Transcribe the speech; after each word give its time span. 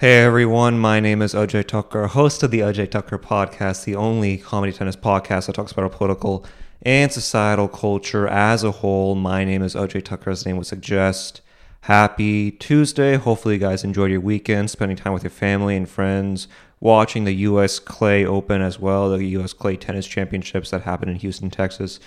Hey 0.00 0.20
everyone, 0.20 0.78
my 0.78 1.00
name 1.00 1.20
is 1.22 1.34
Ajay 1.34 1.64
Thakkar, 1.64 2.06
host 2.06 2.44
of 2.44 2.52
the 2.52 2.60
Ajay 2.60 2.86
Thakkar 2.86 3.18
podcast, 3.18 3.82
the 3.82 3.96
only 3.96 4.36
comedy 4.36 4.72
tennis 4.72 4.94
podcast 4.94 5.46
that 5.46 5.54
talks 5.54 5.72
about 5.72 5.82
our 5.82 5.88
political 5.88 6.46
and 6.82 7.10
societal 7.10 7.66
culture 7.66 8.28
as 8.28 8.62
a 8.62 8.70
whole. 8.70 9.16
My 9.16 9.44
name 9.44 9.60
is 9.60 9.74
Ajay 9.74 10.00
Thakkar, 10.00 10.30
as 10.30 10.44
the 10.44 10.50
name 10.50 10.56
would 10.58 10.68
suggest. 10.68 11.40
Happy 11.80 12.52
Tuesday. 12.52 13.16
Hopefully, 13.16 13.54
you 13.54 13.60
guys 13.60 13.82
enjoyed 13.82 14.12
your 14.12 14.20
weekend, 14.20 14.70
spending 14.70 14.96
time 14.96 15.14
with 15.14 15.24
your 15.24 15.30
family 15.30 15.74
and 15.74 15.88
friends, 15.88 16.46
watching 16.78 17.24
the 17.24 17.34
U.S. 17.34 17.80
Clay 17.80 18.24
Open 18.24 18.62
as 18.62 18.78
well, 18.78 19.10
the 19.10 19.24
U.S. 19.24 19.52
Clay 19.52 19.76
Tennis 19.76 20.06
Championships 20.06 20.70
that 20.70 20.82
happened 20.82 21.10
in 21.10 21.16
Houston, 21.16 21.50
Texas. 21.50 21.98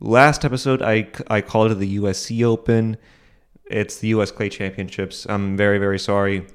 Last 0.00 0.44
episode, 0.44 0.82
I, 0.82 1.06
I 1.28 1.42
called 1.42 1.70
it 1.70 1.76
the 1.76 1.96
USC 1.96 2.42
Open. 2.42 2.96
It's 3.66 4.00
the 4.00 4.08
U.S. 4.08 4.32
Clay 4.32 4.48
Championships. 4.48 5.28
I'm 5.28 5.56
very, 5.56 5.78
very 5.78 6.00
sorry 6.00 6.48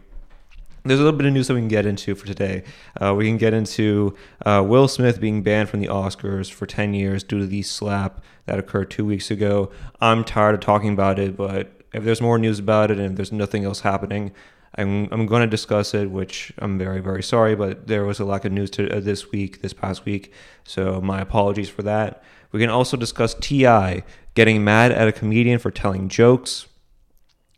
there's 0.85 0.99
a 0.99 1.03
little 1.03 1.17
bit 1.17 1.25
of 1.25 1.33
news 1.33 1.47
that 1.47 1.55
we 1.55 1.61
can 1.61 1.67
get 1.67 1.85
into 1.85 2.13
for 2.15 2.27
today. 2.27 2.63
Uh, 3.01 3.13
we 3.15 3.25
can 3.25 3.37
get 3.37 3.53
into 3.53 4.15
uh, 4.45 4.63
Will 4.65 4.87
Smith 4.87 5.19
being 5.19 5.41
banned 5.41 5.67
from 5.69 5.79
the 5.79 5.87
Oscars 5.87 6.51
for 6.51 6.65
10 6.65 6.93
years 6.93 7.23
due 7.23 7.39
to 7.39 7.47
the 7.47 7.63
slap 7.63 8.23
that 8.45 8.59
occurred 8.59 8.91
two 8.91 9.03
weeks 9.03 9.31
ago. 9.31 9.71
I'm 9.99 10.23
tired 10.23 10.53
of 10.53 10.61
talking 10.61 10.93
about 10.93 11.17
it, 11.17 11.35
but 11.35 11.81
if 11.91 12.03
there's 12.03 12.21
more 12.21 12.37
news 12.37 12.59
about 12.59 12.91
it 12.91 12.99
and 12.99 13.11
if 13.11 13.15
there's 13.15 13.31
nothing 13.31 13.65
else 13.65 13.79
happening, 13.79 14.31
I'm, 14.77 15.07
I'm 15.11 15.25
going 15.25 15.41
to 15.41 15.47
discuss 15.47 15.93
it, 15.93 16.11
which 16.11 16.53
I'm 16.59 16.77
very, 16.77 16.99
very 16.99 17.23
sorry, 17.23 17.55
but 17.55 17.87
there 17.87 18.03
was 18.03 18.19
a 18.19 18.25
lack 18.25 18.45
of 18.45 18.51
news 18.51 18.69
to, 18.71 18.97
uh, 18.97 18.99
this 18.99 19.31
week, 19.31 19.61
this 19.61 19.73
past 19.73 20.05
week. 20.05 20.31
So 20.65 21.01
my 21.01 21.21
apologies 21.21 21.69
for 21.69 21.81
that. 21.83 22.23
We 22.51 22.59
can 22.59 22.69
also 22.69 22.95
discuss 22.95 23.35
T.I. 23.39 24.03
getting 24.33 24.63
mad 24.63 24.91
at 24.91 25.07
a 25.07 25.11
comedian 25.11 25.59
for 25.59 25.71
telling 25.71 26.09
jokes 26.09 26.67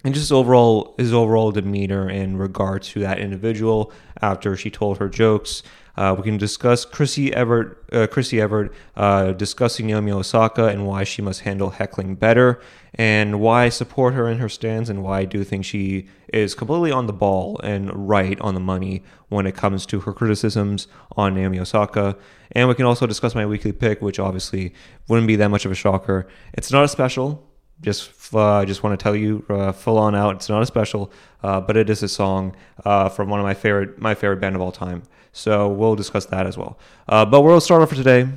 and 0.07 0.15
just 0.15 0.31
overall 0.31 0.95
his 0.97 1.11
overall 1.13 1.51
demeanor 1.51 2.09
in 2.09 2.37
regard 2.37 2.81
to 2.81 3.01
that 3.01 3.19
individual 3.19 3.91
after 4.21 4.55
she 4.55 4.71
told 4.71 4.99
her 4.99 5.09
jokes. 5.09 5.63
Uh, 5.97 6.15
we 6.17 6.23
can 6.23 6.37
discuss 6.37 6.85
Chrissy 6.85 7.33
Evert, 7.33 7.85
uh, 7.91 8.07
Chrissy 8.07 8.39
Evert 8.39 8.73
uh, 8.95 9.33
discussing 9.33 9.87
Naomi 9.87 10.13
Osaka 10.13 10.67
and 10.67 10.87
why 10.87 11.03
she 11.03 11.21
must 11.21 11.41
handle 11.41 11.71
heckling 11.71 12.15
better, 12.15 12.61
and 12.93 13.41
why 13.41 13.65
I 13.65 13.69
support 13.69 14.13
her 14.13 14.29
in 14.29 14.37
her 14.37 14.47
stance, 14.47 14.87
and 14.87 15.03
why 15.03 15.19
I 15.19 15.25
do 15.25 15.43
think 15.43 15.65
she 15.65 16.07
is 16.31 16.55
completely 16.55 16.93
on 16.93 17.07
the 17.07 17.11
ball 17.11 17.59
and 17.61 18.07
right 18.07 18.39
on 18.39 18.53
the 18.53 18.61
money 18.61 19.03
when 19.27 19.45
it 19.45 19.55
comes 19.55 19.85
to 19.87 19.99
her 20.01 20.13
criticisms 20.13 20.87
on 21.17 21.35
Naomi 21.35 21.59
Osaka. 21.59 22.15
And 22.53 22.69
we 22.69 22.75
can 22.75 22.85
also 22.85 23.07
discuss 23.07 23.35
my 23.35 23.45
weekly 23.45 23.73
pick, 23.73 24.01
which 24.01 24.19
obviously 24.19 24.73
wouldn't 25.09 25.27
be 25.27 25.35
that 25.35 25.49
much 25.49 25.65
of 25.65 25.71
a 25.73 25.75
shocker. 25.75 26.27
It's 26.53 26.71
not 26.71 26.85
a 26.85 26.87
special 26.87 27.46
just 27.81 28.33
uh, 28.33 28.65
just 28.65 28.83
want 28.83 28.97
to 28.99 29.01
tell 29.01 29.15
you 29.15 29.45
uh, 29.49 29.71
full 29.71 29.97
on 29.97 30.15
out. 30.15 30.35
It's 30.35 30.49
not 30.49 30.61
a 30.61 30.65
special, 30.65 31.11
uh, 31.43 31.61
but 31.61 31.77
it 31.77 31.89
is 31.89 32.03
a 32.03 32.07
song 32.07 32.55
uh, 32.85 33.09
from 33.09 33.29
one 33.29 33.39
of 33.39 33.45
my 33.45 33.53
favorite 33.53 33.99
my 33.99 34.15
favorite 34.15 34.37
band 34.37 34.55
of 34.55 34.61
all 34.61 34.71
time. 34.71 35.03
So 35.31 35.69
we'll 35.69 35.95
discuss 35.95 36.25
that 36.27 36.47
as 36.47 36.57
well. 36.57 36.79
Uh, 37.07 37.25
but 37.25 37.41
we'll 37.41 37.61
start 37.61 37.81
off 37.81 37.89
for 37.89 37.95
today. 37.95 38.27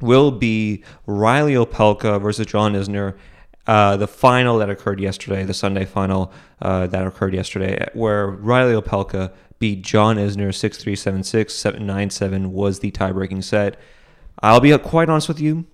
Will 0.00 0.30
be 0.30 0.82
Reilly 1.06 1.54
Opelka 1.54 2.20
versus 2.20 2.46
John 2.46 2.74
Isner. 2.74 3.16
Uh, 3.66 3.96
the 3.96 4.08
final 4.08 4.58
that 4.58 4.70
occurred 4.70 4.98
yesterday, 4.98 5.44
the 5.44 5.54
Sunday 5.54 5.84
final 5.84 6.32
that 6.60 7.06
occurred 7.06 7.34
yesterday, 7.34 7.86
where 7.92 8.26
Reilly 8.26 8.80
Opelka 8.80 9.32
beat 9.58 9.82
John 9.82 10.16
Isner 10.16 10.52
6 10.52 10.78
3 10.78 10.96
7 10.96 11.22
6 11.22 11.54
7 11.54 11.86
9 11.86 12.10
7 12.10 12.52
was 12.52 12.80
the 12.80 12.90
tie 12.90 13.12
breaking 13.12 13.42
set. 13.42 13.78
I'll 14.42 14.60
be 14.60 14.76
quite 14.78 15.08
honest 15.08 15.28
with 15.28 15.38
you. 15.38 15.66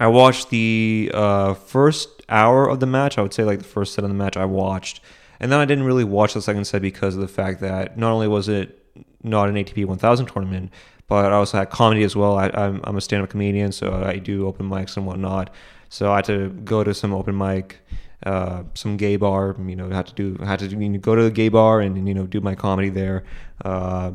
I 0.00 0.06
watched 0.06 0.48
the 0.48 1.10
uh, 1.12 1.52
first 1.54 2.22
hour 2.30 2.66
of 2.66 2.80
the 2.80 2.86
match. 2.86 3.18
I 3.18 3.22
would 3.22 3.34
say 3.34 3.44
like 3.44 3.58
the 3.58 3.66
first 3.66 3.92
set 3.92 4.02
of 4.02 4.08
the 4.08 4.14
match 4.14 4.34
I 4.36 4.46
watched, 4.46 5.00
and 5.38 5.52
then 5.52 5.60
I 5.60 5.66
didn't 5.66 5.84
really 5.84 6.04
watch 6.04 6.32
the 6.32 6.40
second 6.40 6.64
set 6.64 6.80
because 6.80 7.14
of 7.14 7.20
the 7.20 7.28
fact 7.28 7.60
that 7.60 7.98
not 7.98 8.10
only 8.10 8.26
was 8.26 8.48
it 8.48 8.78
not 9.22 9.50
an 9.50 9.56
ATP 9.56 9.84
1000 9.84 10.26
tournament, 10.26 10.72
but 11.06 11.26
I 11.26 11.32
also 11.32 11.58
had 11.58 11.68
comedy 11.68 12.02
as 12.02 12.16
well. 12.16 12.38
I, 12.38 12.50
am 12.54 12.80
I'm 12.84 12.96
a 12.96 13.00
stand-up 13.02 13.28
comedian, 13.28 13.72
so 13.72 13.92
I 14.02 14.16
do 14.16 14.46
open 14.46 14.70
mics 14.70 14.96
and 14.96 15.06
whatnot. 15.06 15.50
So 15.90 16.10
I 16.12 16.16
had 16.16 16.24
to 16.26 16.48
go 16.48 16.82
to 16.82 16.94
some 16.94 17.12
open 17.12 17.36
mic, 17.36 17.80
uh, 18.24 18.62
some 18.72 18.96
gay 18.96 19.16
bar. 19.16 19.54
You 19.62 19.76
know, 19.76 19.90
had 19.90 20.06
to 20.06 20.14
do 20.14 20.42
had 20.42 20.60
to 20.60 20.66
you 20.66 20.88
know, 20.88 20.98
go 20.98 21.14
to 21.14 21.24
the 21.24 21.30
gay 21.30 21.50
bar 21.50 21.82
and 21.82 22.08
you 22.08 22.14
know 22.14 22.26
do 22.26 22.40
my 22.40 22.54
comedy 22.54 22.88
there. 22.88 23.24
Uh, 23.62 24.12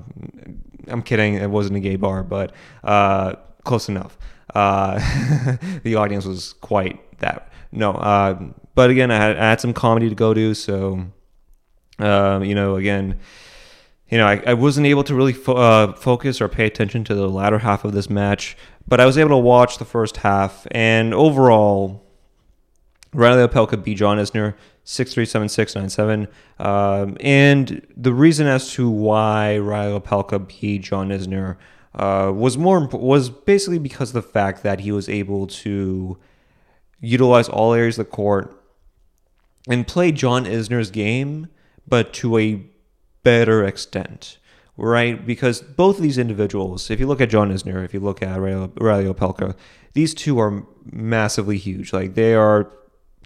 I'm 0.88 1.04
kidding, 1.04 1.36
it 1.36 1.50
wasn't 1.50 1.76
a 1.78 1.80
gay 1.80 1.96
bar, 1.96 2.24
but 2.24 2.54
uh, 2.84 3.36
close 3.64 3.88
enough 3.88 4.18
uh, 4.56 5.58
the 5.84 5.96
audience 5.96 6.26
was 6.26 6.54
quite 6.54 7.20
that. 7.20 7.52
No, 7.72 7.92
uh, 7.92 8.40
but 8.74 8.90
again, 8.90 9.12
I 9.12 9.18
had, 9.18 9.38
I 9.38 9.50
had, 9.50 9.62
some 9.62 9.74
comedy 9.74 10.10
to 10.10 10.16
go 10.16 10.34
to, 10.34 10.54
so 10.54 11.06
uh, 12.00 12.40
you 12.44 12.56
know, 12.56 12.76
again, 12.76 13.20
you 14.10 14.18
know, 14.18 14.28
I, 14.28 14.42
I 14.48 14.54
wasn't 14.54 14.88
able 14.88 15.04
to 15.04 15.16
really 15.16 15.34
fo- 15.34 15.56
uh, 15.56 15.94
focus 15.94 16.40
or 16.40 16.48
pay 16.48 16.66
attention 16.66 17.04
to 17.06 17.16
the 17.16 17.28
latter 17.28 17.60
half 17.60 17.84
of 17.84 17.92
this 17.92 18.10
match, 18.10 18.56
but 18.88 19.00
I 19.00 19.06
was 19.06 19.18
able 19.18 19.32
to 19.32 19.38
watch 19.38 19.78
the 19.78 19.86
first 19.86 20.18
half, 20.18 20.66
and 20.72 21.14
overall, 21.14 22.02
Reilly 23.14 23.48
Opelka 23.48 23.82
beat 23.82 23.98
John 23.98 24.18
Isner 24.18 24.56
six 24.84 25.14
three 25.14 25.26
seven 25.26 25.50
six 25.50 25.76
nine 25.76 25.90
seven. 25.90 26.28
Um, 26.60 27.18
and 27.20 27.86
the 27.98 28.14
reason 28.14 28.48
as 28.48 28.72
to 28.74 28.90
why 28.90 29.58
Reilly 29.58 30.00
Opelka 30.00 30.48
beat 30.48 30.84
John 30.84 31.10
Isner 31.10 31.58
uh, 31.96 32.32
was 32.34 32.58
more 32.58 32.88
was 32.88 33.30
basically 33.30 33.80
because 33.80 34.10
of 34.10 34.14
the 34.16 34.22
fact 34.22 34.64
that 34.64 34.82
he 34.82 34.92
was 34.92 35.08
able 35.08 35.48
to 35.48 36.18
utilize 37.00 37.48
all 37.48 37.74
areas 37.74 37.98
of 37.98 38.06
the 38.06 38.12
court 38.12 38.62
and 39.68 39.88
play 39.88 40.12
John 40.12 40.46
Isner's 40.46 40.92
game, 40.92 41.48
but 41.88 42.14
to 42.16 42.38
a 42.38 42.64
better 43.24 43.64
extent, 43.64 44.38
right? 44.78 45.26
Because 45.26 45.62
both 45.62 45.98
of 45.98 46.04
these 46.04 46.18
individuals, 46.18 46.90
if 46.90 47.00
you 47.00 47.08
look 47.08 47.22
at 47.22 47.30
John 47.30 47.52
Isner, 47.52 47.84
if 47.84 47.94
you 47.94 48.00
look 48.00 48.22
at 48.22 48.40
Reilly 48.40 49.06
Opelka, 49.06 49.56
these 49.94 50.14
two 50.14 50.40
are 50.40 50.66
massively 50.92 51.58
huge. 51.58 51.94
Like 51.94 52.16
they 52.16 52.36
are 52.36 52.72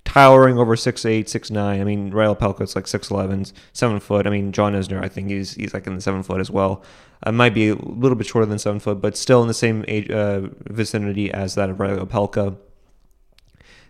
towering 0.10 0.58
over 0.58 0.76
six 0.76 1.06
eight, 1.06 1.30
six 1.30 1.52
nine. 1.52 1.80
I 1.80 1.84
mean, 1.84 2.10
Reilly 2.10 2.36
Opelka's 2.36 2.76
like 2.76 2.86
6'11", 2.86 3.54
7 3.74 4.00
foot. 4.00 4.26
I 4.26 4.32
mean, 4.32 4.52
John 4.52 4.74
Isner, 4.74 5.04
I 5.04 5.08
think 5.08 5.30
he's 5.30 5.54
he's 5.54 5.74
like 5.74 5.86
in 5.86 5.96
the 5.96 6.02
7 6.02 6.24
foot 6.24 6.42
as 6.42 6.50
well. 6.50 6.84
Uh, 7.22 7.32
might 7.32 7.54
be 7.54 7.70
a 7.70 7.76
little 7.76 8.16
bit 8.16 8.28
shorter 8.28 8.46
than 8.46 8.58
7 8.58 8.80
foot, 8.80 9.02
but 9.02 9.16
still 9.16 9.42
in 9.42 9.48
the 9.48 9.54
same 9.54 9.86
age, 9.88 10.10
uh, 10.10 10.42
vicinity 10.66 11.32
as 11.32 11.56
that 11.56 11.70
of 11.70 11.80
Reilly 11.80 12.04
Opelka. 12.04 12.58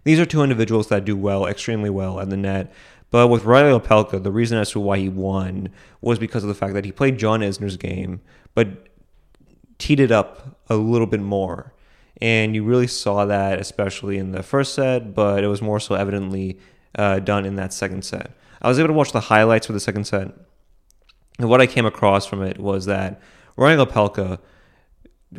These 0.03 0.19
are 0.19 0.25
two 0.25 0.43
individuals 0.43 0.87
that 0.89 1.05
do 1.05 1.15
well, 1.15 1.45
extremely 1.45 1.89
well 1.89 2.19
at 2.19 2.29
the 2.29 2.37
net. 2.37 2.71
But 3.11 3.29
with 3.29 3.45
Reilly 3.45 3.77
Opelka, 3.79 4.21
the 4.21 4.31
reason 4.31 4.57
as 4.57 4.71
to 4.71 4.79
why 4.79 4.97
he 4.97 5.09
won 5.09 5.69
was 6.01 6.19
because 6.19 6.43
of 6.43 6.49
the 6.49 6.55
fact 6.55 6.73
that 6.73 6.85
he 6.85 6.91
played 6.91 7.17
John 7.17 7.39
Isner's 7.39 7.77
game, 7.77 8.21
but 8.53 8.87
teed 9.77 9.99
it 9.99 10.11
up 10.11 10.59
a 10.69 10.75
little 10.75 11.07
bit 11.07 11.21
more. 11.21 11.73
And 12.21 12.53
you 12.53 12.63
really 12.63 12.87
saw 12.87 13.25
that, 13.25 13.59
especially 13.59 14.17
in 14.17 14.31
the 14.31 14.43
first 14.43 14.73
set, 14.73 15.13
but 15.13 15.43
it 15.43 15.47
was 15.47 15.61
more 15.61 15.79
so 15.79 15.95
evidently 15.95 16.59
uh, 16.95 17.19
done 17.19 17.45
in 17.45 17.55
that 17.55 17.73
second 17.73 18.03
set. 18.03 18.31
I 18.61 18.67
was 18.67 18.77
able 18.77 18.89
to 18.89 18.93
watch 18.93 19.13
the 19.13 19.21
highlights 19.21 19.67
for 19.67 19.73
the 19.73 19.79
second 19.79 20.05
set. 20.05 20.31
And 21.37 21.49
what 21.49 21.61
I 21.61 21.67
came 21.67 21.85
across 21.85 22.25
from 22.25 22.43
it 22.43 22.59
was 22.59 22.85
that 22.85 23.21
Reilly 23.55 23.85
Opelka 23.85 24.39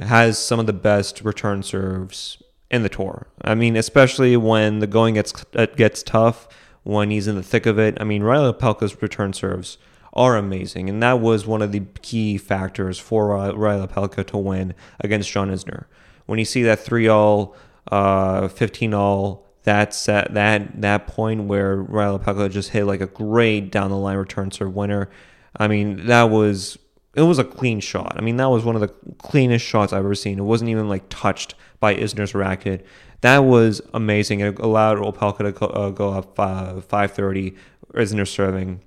has 0.01 0.39
some 0.39 0.59
of 0.59 0.67
the 0.67 0.73
best 0.73 1.21
return 1.23 1.63
serves 1.63 2.43
in 2.71 2.83
the 2.83 2.89
tour. 2.89 3.27
I 3.43 3.55
mean, 3.55 3.77
especially 3.77 4.37
when 4.37 4.79
the 4.79 4.87
going 4.87 5.15
gets 5.15 5.35
uh, 5.55 5.67
gets 5.77 6.03
tough, 6.03 6.49
when 6.83 7.11
he's 7.11 7.29
in 7.29 7.37
the 7.37 7.43
thick 7.43 7.67
of 7.67 7.79
it. 7.79 7.97
I 8.01 8.05
mean, 8.05 8.23
Reilly 8.23 8.53
Opelka's 8.53 9.01
return 9.03 9.33
serves 9.33 9.79
are 10.13 10.37
amazing, 10.37 10.89
and 10.89 11.03
that 11.03 11.21
was 11.21 11.47
one 11.47 11.63
of 11.63 11.73
the 11.73 11.83
key 12.03 12.39
factors 12.39 12.99
for 12.99 13.29
Reilly 13.29 13.87
Opelka 13.87 14.27
to 14.29 14.39
win 14.39 14.75
against 15.01 15.31
John 15.31 15.51
Isner 15.51 15.85
when 16.31 16.39
you 16.39 16.45
see 16.45 16.63
that 16.63 16.79
three 16.79 17.09
all, 17.09 17.57
uh, 17.91 18.47
fifteen 18.47 18.95
all, 18.95 19.49
that's 19.65 20.09
at 20.09 20.33
that 20.35 20.81
that 20.81 21.09
point 21.09 21.45
where 21.49 21.83
Opelka 21.85 22.49
just 22.49 22.71
hit 22.71 22.85
like 22.85 23.01
a 23.01 23.09
great 23.09 23.73
down 23.73 23.91
the 23.91 23.97
line 23.97 24.17
return 24.17 24.53
serve 24.53 24.73
winner. 24.73 25.11
I 25.57 25.67
mean, 25.67 26.07
that 26.07 26.31
was 26.31 26.79
it 27.17 27.23
was 27.23 27.41
a 27.41 27.45
clean 27.45 27.81
shot. 27.81 28.15
I 28.17 28.21
mean, 28.21 28.37
that 28.37 28.49
was 28.49 28.65
one 28.65 28.77
of 28.77 28.81
the 28.81 28.95
cleanest 29.19 29.65
shots 29.65 29.93
I've 29.93 30.05
ever 30.05 30.15
seen. 30.15 30.39
It 30.39 30.43
wasn't 30.43 30.71
even 30.71 30.89
like 30.89 31.03
touched 31.09 31.57
by 31.81 31.97
Isner's 31.97 32.33
racket. 32.33 32.87
That 33.23 33.41
was 33.41 33.83
amazing. 33.93 34.39
It 34.39 34.61
allowed 34.61 34.99
Opelka 34.99 35.39
to 35.39 35.51
go, 35.51 35.67
uh, 35.67 35.91
go 35.91 36.13
up 36.13 36.39
uh, 36.39 36.81
530. 36.81 37.57
Isner 37.95 38.29
serving. 38.29 38.83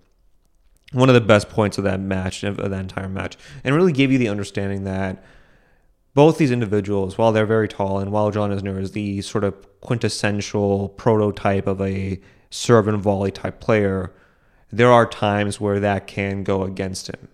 One 0.94 1.10
of 1.10 1.16
the 1.16 1.20
best 1.20 1.50
points 1.50 1.78
of 1.78 1.84
that 1.84 2.00
match, 2.00 2.44
of 2.44 2.56
that 2.56 2.72
entire 2.72 3.10
match, 3.10 3.38
and 3.66 3.76
really 3.76 3.92
gave 3.92 4.14
you 4.14 4.18
the 4.18 4.30
understanding 4.30 4.86
that 4.86 5.22
both 6.14 6.38
these 6.38 6.52
individuals, 6.52 7.18
while 7.18 7.32
they're 7.32 7.46
very 7.46 7.68
tall, 7.68 8.00
and 8.00 8.12
while 8.12 8.32
John 8.32 8.52
Isner 8.52 8.80
is 8.80 8.92
the 8.92 9.22
sort 9.22 9.44
of 9.44 9.68
quintessential 9.82 10.90
prototype 10.90 11.68
of 11.68 11.82
a 11.82 12.20
serve 12.50 12.88
and 12.88 13.02
volley 13.02 13.32
type 13.32 13.60
player, 13.60 14.14
there 14.72 14.92
are 14.92 15.08
times 15.08 15.60
where 15.60 15.80
that 15.80 16.08
can 16.08 16.44
go 16.44 16.64
against 16.64 17.08
him. 17.08 17.28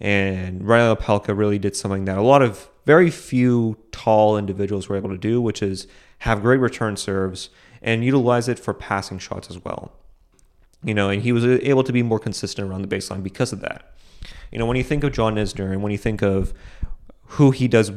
And 0.00 0.66
Reilly 0.66 0.96
Opelka 0.96 1.36
really 1.36 1.58
did 1.58 1.76
something 1.76 2.04
that 2.06 2.18
a 2.18 2.22
lot 2.22 2.42
of 2.42 2.68
very 2.84 3.10
few 3.10 3.78
tall 3.92 4.36
individuals 4.36 4.88
were 4.88 4.96
able 4.96 5.10
to 5.10 5.18
do, 5.18 5.40
which 5.40 5.62
is 5.62 5.86
have 6.18 6.42
great 6.42 6.60
return 6.60 6.96
serves 6.96 7.50
and 7.82 8.04
utilize 8.04 8.48
it 8.48 8.58
for 8.58 8.74
passing 8.74 9.18
shots 9.18 9.48
as 9.50 9.62
well. 9.64 9.92
You 10.82 10.94
know, 10.94 11.08
and 11.08 11.22
he 11.22 11.32
was 11.32 11.44
able 11.44 11.84
to 11.84 11.92
be 11.92 12.02
more 12.02 12.18
consistent 12.18 12.68
around 12.68 12.82
the 12.82 12.96
baseline 12.96 13.22
because 13.22 13.52
of 13.52 13.60
that. 13.60 13.94
You 14.50 14.58
know, 14.58 14.66
when 14.66 14.76
you 14.76 14.84
think 14.84 15.04
of 15.04 15.12
John 15.12 15.36
Isner 15.36 15.72
and 15.72 15.82
when 15.82 15.92
you 15.92 15.98
think 15.98 16.22
of 16.22 16.52
who 17.26 17.50
he 17.50 17.68
does 17.68 17.90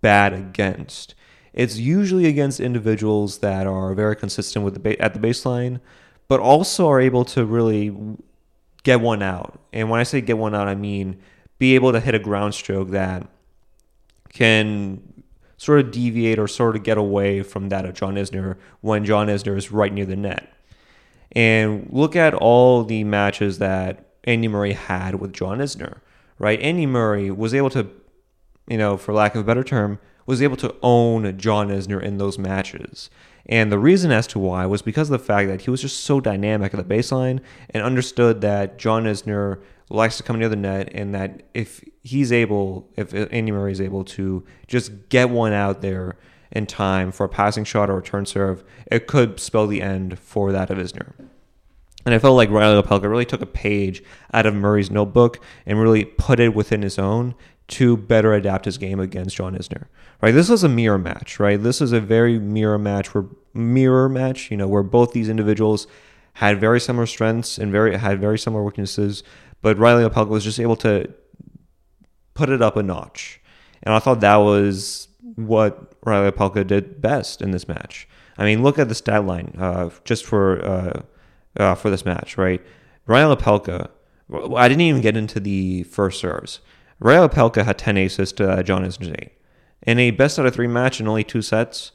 bad 0.00 0.32
against, 0.32 1.14
it's 1.52 1.78
usually 1.78 2.26
against 2.26 2.60
individuals 2.60 3.38
that 3.38 3.66
are 3.66 3.94
very 3.94 4.16
consistent 4.16 4.64
with 4.64 4.74
the 4.74 4.80
ba- 4.80 5.00
at 5.00 5.14
the 5.14 5.20
baseline, 5.20 5.80
but 6.28 6.40
also 6.40 6.88
are 6.88 7.00
able 7.00 7.24
to 7.24 7.44
really 7.44 7.96
get 8.82 9.00
one 9.00 9.22
out. 9.22 9.58
And 9.72 9.90
when 9.90 10.00
I 10.00 10.02
say 10.02 10.20
get 10.20 10.38
one 10.38 10.54
out, 10.54 10.68
I 10.68 10.74
mean 10.74 11.18
be 11.58 11.74
able 11.74 11.92
to 11.92 12.00
hit 12.00 12.14
a 12.14 12.18
ground 12.18 12.54
stroke 12.54 12.90
that 12.90 13.26
can 14.28 15.24
sort 15.56 15.80
of 15.80 15.90
deviate 15.90 16.38
or 16.38 16.46
sort 16.46 16.76
of 16.76 16.82
get 16.82 16.98
away 16.98 17.42
from 17.42 17.70
that 17.70 17.86
of 17.86 17.94
John 17.94 18.16
Isner 18.16 18.56
when 18.82 19.04
John 19.04 19.28
Isner 19.28 19.56
is 19.56 19.72
right 19.72 19.92
near 19.92 20.04
the 20.04 20.16
net. 20.16 20.52
And 21.32 21.88
look 21.90 22.14
at 22.14 22.34
all 22.34 22.84
the 22.84 23.04
matches 23.04 23.58
that 23.58 24.06
Andy 24.24 24.48
Murray 24.48 24.74
had 24.74 25.16
with 25.16 25.32
John 25.32 25.58
Isner, 25.58 26.00
right? 26.38 26.60
Andy 26.60 26.86
Murray 26.86 27.30
was 27.30 27.54
able 27.54 27.70
to, 27.70 27.88
you 28.68 28.78
know, 28.78 28.96
for 28.96 29.12
lack 29.12 29.34
of 29.34 29.40
a 29.40 29.44
better 29.44 29.64
term, 29.64 29.98
was 30.26 30.42
able 30.42 30.56
to 30.56 30.74
own 30.82 31.38
John 31.38 31.68
Isner 31.68 32.02
in 32.02 32.18
those 32.18 32.38
matches. 32.38 33.10
And 33.48 33.70
the 33.70 33.78
reason 33.78 34.10
as 34.10 34.26
to 34.28 34.38
why 34.38 34.66
was 34.66 34.82
because 34.82 35.08
of 35.08 35.20
the 35.20 35.24
fact 35.24 35.48
that 35.48 35.62
he 35.62 35.70
was 35.70 35.80
just 35.80 36.00
so 36.00 36.20
dynamic 36.20 36.74
at 36.74 36.88
the 36.88 36.94
baseline 36.94 37.40
and 37.70 37.82
understood 37.82 38.40
that 38.40 38.76
John 38.76 39.04
Isner 39.04 39.60
likes 39.88 40.16
to 40.16 40.24
come 40.24 40.38
near 40.38 40.48
the 40.48 40.56
net 40.56 40.90
and 40.92 41.14
that 41.14 41.44
if 41.54 41.84
he's 42.02 42.32
able, 42.32 42.90
if 42.96 43.14
Andy 43.14 43.52
Murray 43.52 43.70
is 43.70 43.80
able 43.80 44.04
to 44.04 44.44
just 44.66 45.08
get 45.08 45.30
one 45.30 45.52
out 45.52 45.80
there 45.80 46.16
in 46.50 46.66
time 46.66 47.12
for 47.12 47.24
a 47.24 47.28
passing 47.28 47.64
shot 47.64 47.88
or 47.88 47.92
a 47.92 47.96
return 47.96 48.26
serve, 48.26 48.64
it 48.90 49.06
could 49.06 49.38
spell 49.38 49.68
the 49.68 49.82
end 49.82 50.18
for 50.18 50.50
that 50.50 50.70
of 50.70 50.78
Isner. 50.78 51.12
And 52.04 52.14
I 52.14 52.18
felt 52.18 52.36
like 52.36 52.50
Reilly 52.50 52.80
Opelka 52.80 53.08
really 53.10 53.24
took 53.24 53.42
a 53.42 53.46
page 53.46 54.02
out 54.32 54.46
of 54.46 54.54
Murray's 54.54 54.92
notebook 54.92 55.40
and 55.66 55.80
really 55.80 56.04
put 56.04 56.38
it 56.38 56.54
within 56.54 56.82
his 56.82 56.98
own 56.98 57.34
to 57.68 57.96
better 57.96 58.32
adapt 58.32 58.64
his 58.64 58.78
game 58.78 59.00
against 59.00 59.36
John 59.36 59.56
Isner. 59.56 59.86
Right, 60.22 60.32
this 60.32 60.48
was 60.48 60.64
a 60.64 60.68
mirror 60.68 60.98
match. 60.98 61.40
Right, 61.40 61.62
this 61.62 61.80
is 61.80 61.92
a 61.92 62.00
very 62.00 62.38
mirror 62.38 62.78
match 62.78 63.14
where 63.14 63.24
mirror 63.54 64.08
match. 64.08 64.50
You 64.50 64.56
know, 64.56 64.68
where 64.68 64.82
both 64.82 65.12
these 65.12 65.28
individuals 65.28 65.86
had 66.34 66.60
very 66.60 66.80
similar 66.80 67.06
strengths 67.06 67.58
and 67.58 67.72
very 67.72 67.96
had 67.96 68.20
very 68.20 68.38
similar 68.38 68.62
weaknesses, 68.62 69.22
but 69.62 69.78
Reilly 69.78 70.08
Opelka 70.08 70.28
was 70.28 70.44
just 70.44 70.60
able 70.60 70.76
to 70.76 71.12
put 72.34 72.50
it 72.50 72.62
up 72.62 72.76
a 72.76 72.82
notch. 72.82 73.40
And 73.82 73.94
I 73.94 73.98
thought 73.98 74.20
that 74.20 74.36
was 74.36 75.08
what 75.36 75.94
Reilly 76.04 76.30
Opelka 76.30 76.66
did 76.66 77.00
best 77.00 77.40
in 77.40 77.50
this 77.50 77.68
match. 77.68 78.08
I 78.38 78.44
mean, 78.44 78.62
look 78.62 78.78
at 78.78 78.88
the 78.88 78.94
stat 78.94 79.24
line 79.24 79.54
uh, 79.58 79.90
just 80.04 80.24
for 80.24 80.64
uh, 80.64 81.02
uh, 81.58 81.74
for 81.74 81.90
this 81.90 82.04
match, 82.04 82.36
right? 82.36 82.64
Reilly 83.06 83.36
Opelka. 83.36 83.90
I 84.56 84.68
didn't 84.68 84.82
even 84.82 85.00
get 85.00 85.16
into 85.16 85.40
the 85.40 85.84
first 85.84 86.20
serves. 86.20 86.60
Reilly 86.98 87.28
Opelka 87.28 87.64
had 87.64 87.78
10 87.78 87.96
aces 87.96 88.32
to 88.34 88.50
uh, 88.50 88.62
John 88.62 88.84
Isner's 88.84 89.30
In 89.82 89.98
a 89.98 90.10
best 90.10 90.38
out 90.38 90.46
of 90.46 90.54
three 90.54 90.66
match 90.66 91.00
in 91.00 91.08
only 91.08 91.24
two 91.24 91.42
sets, 91.42 91.92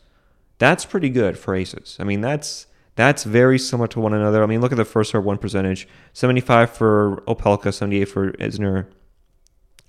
that's 0.59 0.85
pretty 0.85 1.09
good 1.09 1.37
for 1.37 1.55
aces. 1.55 1.97
I 1.99 2.03
mean, 2.03 2.21
that's 2.21 2.67
that's 2.95 3.23
very 3.23 3.57
similar 3.57 3.87
to 3.87 3.99
one 3.99 4.13
another. 4.13 4.43
I 4.43 4.45
mean, 4.45 4.61
look 4.61 4.71
at 4.71 4.77
the 4.77 4.85
first 4.85 5.11
serve 5.11 5.23
one 5.23 5.37
percentage 5.37 5.87
75 6.13 6.69
for 6.69 7.23
Opelka, 7.27 7.73
78 7.73 8.05
for 8.05 8.31
Isner. 8.33 8.85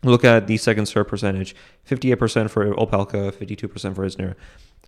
Look 0.04 0.24
at 0.24 0.46
the 0.46 0.56
second 0.56 0.86
serve 0.86 1.08
percentage 1.08 1.54
58% 1.88 2.50
for 2.50 2.74
Opelka, 2.74 3.32
52% 3.32 3.94
for 3.94 4.06
Isner. 4.06 4.34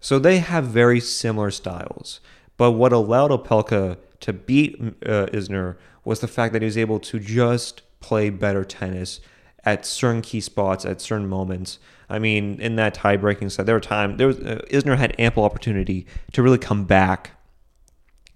So 0.00 0.18
they 0.18 0.38
have 0.38 0.64
very 0.64 1.00
similar 1.00 1.50
styles. 1.50 2.20
But 2.56 2.72
what 2.72 2.92
allowed 2.92 3.30
Opelka 3.30 3.98
to 4.20 4.32
beat 4.32 4.76
uh, 5.04 5.26
Isner 5.26 5.76
was 6.04 6.20
the 6.20 6.28
fact 6.28 6.52
that 6.52 6.62
he 6.62 6.66
was 6.66 6.78
able 6.78 7.00
to 7.00 7.18
just 7.18 7.82
play 8.00 8.30
better 8.30 8.64
tennis 8.64 9.20
at 9.64 9.86
certain 9.86 10.22
key 10.22 10.40
spots 10.40 10.84
at 10.84 11.00
certain 11.00 11.28
moments. 11.28 11.78
I 12.08 12.18
mean, 12.18 12.60
in 12.60 12.76
that 12.76 12.94
tie-breaking 12.94 13.50
set, 13.50 13.66
there 13.66 13.74
were 13.74 13.80
time 13.80 14.18
there 14.18 14.26
was 14.26 14.38
uh, 14.38 14.60
Isner 14.70 14.98
had 14.98 15.14
ample 15.18 15.44
opportunity 15.44 16.06
to 16.32 16.42
really 16.42 16.58
come 16.58 16.84
back 16.84 17.30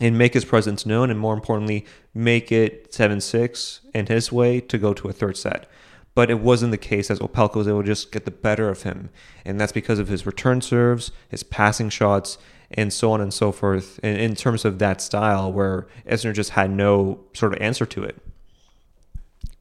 and 0.01 0.17
make 0.17 0.35
his 0.35 0.45
presence 0.45 0.87
known, 0.87 1.11
and 1.11 1.19
more 1.19 1.35
importantly, 1.35 1.85
make 2.15 2.51
it 2.51 2.95
seven 2.95 3.21
six 3.21 3.81
and 3.95 4.09
his 4.09 4.33
way 4.33 4.61
to 4.61 4.79
go 4.79 4.95
to 4.95 5.09
a 5.09 5.13
third 5.13 5.37
set. 5.37 5.69
But 6.15 6.31
it 6.31 6.41
wasn't 6.41 6.73
the 6.73 6.79
case 6.79 7.11
as 7.11 7.21
Opelka 7.21 7.57
was 7.57 7.69
able 7.69 7.83
to 7.83 7.87
just 7.87 8.11
get 8.11 8.25
the 8.25 8.31
better 8.31 8.69
of 8.69 8.83
him, 8.83 9.11
and 9.45 9.61
that's 9.61 9.73
because 9.73 9.99
of 9.99 10.09
his 10.09 10.27
return 10.27 10.61
serves, 10.61 11.13
his 11.29 11.43
passing 11.43 11.91
shots, 11.91 12.39
and 12.71 12.93
so 12.93 13.13
on 13.13 13.21
and 13.21 13.33
so 13.33 13.53
forth. 13.53 14.01
In, 14.03 14.17
in 14.17 14.35
terms 14.35 14.65
of 14.65 14.79
that 14.79 15.01
style, 15.01 15.53
where 15.53 15.87
Isner 16.07 16.33
just 16.33 16.51
had 16.51 16.71
no 16.71 17.21
sort 17.35 17.53
of 17.53 17.61
answer 17.61 17.87
to 17.87 18.03
it. 18.03 18.17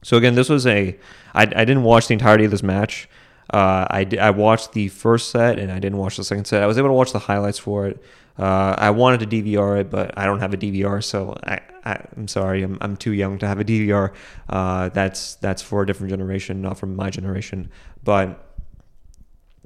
So 0.02 0.16
again, 0.16 0.34
this 0.34 0.48
was 0.48 0.66
a 0.66 0.98
I, 1.34 1.42
I 1.42 1.64
didn't 1.64 1.82
watch 1.82 2.08
the 2.08 2.14
entirety 2.14 2.44
of 2.44 2.50
this 2.50 2.62
match. 2.62 3.08
Uh, 3.52 3.86
I, 3.90 4.06
I 4.20 4.30
watched 4.30 4.72
the 4.72 4.88
first 4.88 5.30
set 5.30 5.58
and 5.58 5.72
I 5.72 5.78
didn't 5.78 5.98
watch 5.98 6.16
the 6.16 6.24
second 6.24 6.46
set. 6.46 6.62
I 6.62 6.66
was 6.66 6.76
able 6.76 6.88
to 6.88 6.94
watch 6.94 7.12
the 7.12 7.18
highlights 7.18 7.58
for 7.58 7.86
it. 7.86 8.02
Uh, 8.38 8.74
I 8.78 8.90
wanted 8.90 9.28
to 9.28 9.42
DVR 9.42 9.80
it, 9.80 9.90
but 9.90 10.16
I 10.16 10.24
don't 10.24 10.38
have 10.38 10.54
a 10.54 10.56
DVR, 10.56 11.02
so 11.02 11.36
I, 11.44 11.60
I 11.84 12.04
am 12.16 12.28
sorry, 12.28 12.62
I'm, 12.62 12.78
I'm 12.80 12.96
too 12.96 13.12
young 13.12 13.38
to 13.38 13.48
have 13.48 13.58
a 13.58 13.64
DVR. 13.64 14.12
Uh, 14.48 14.90
that's 14.90 15.34
that's 15.36 15.60
for 15.60 15.82
a 15.82 15.86
different 15.86 16.10
generation, 16.10 16.62
not 16.62 16.78
from 16.78 16.94
my 16.94 17.10
generation. 17.10 17.68
But 18.04 18.40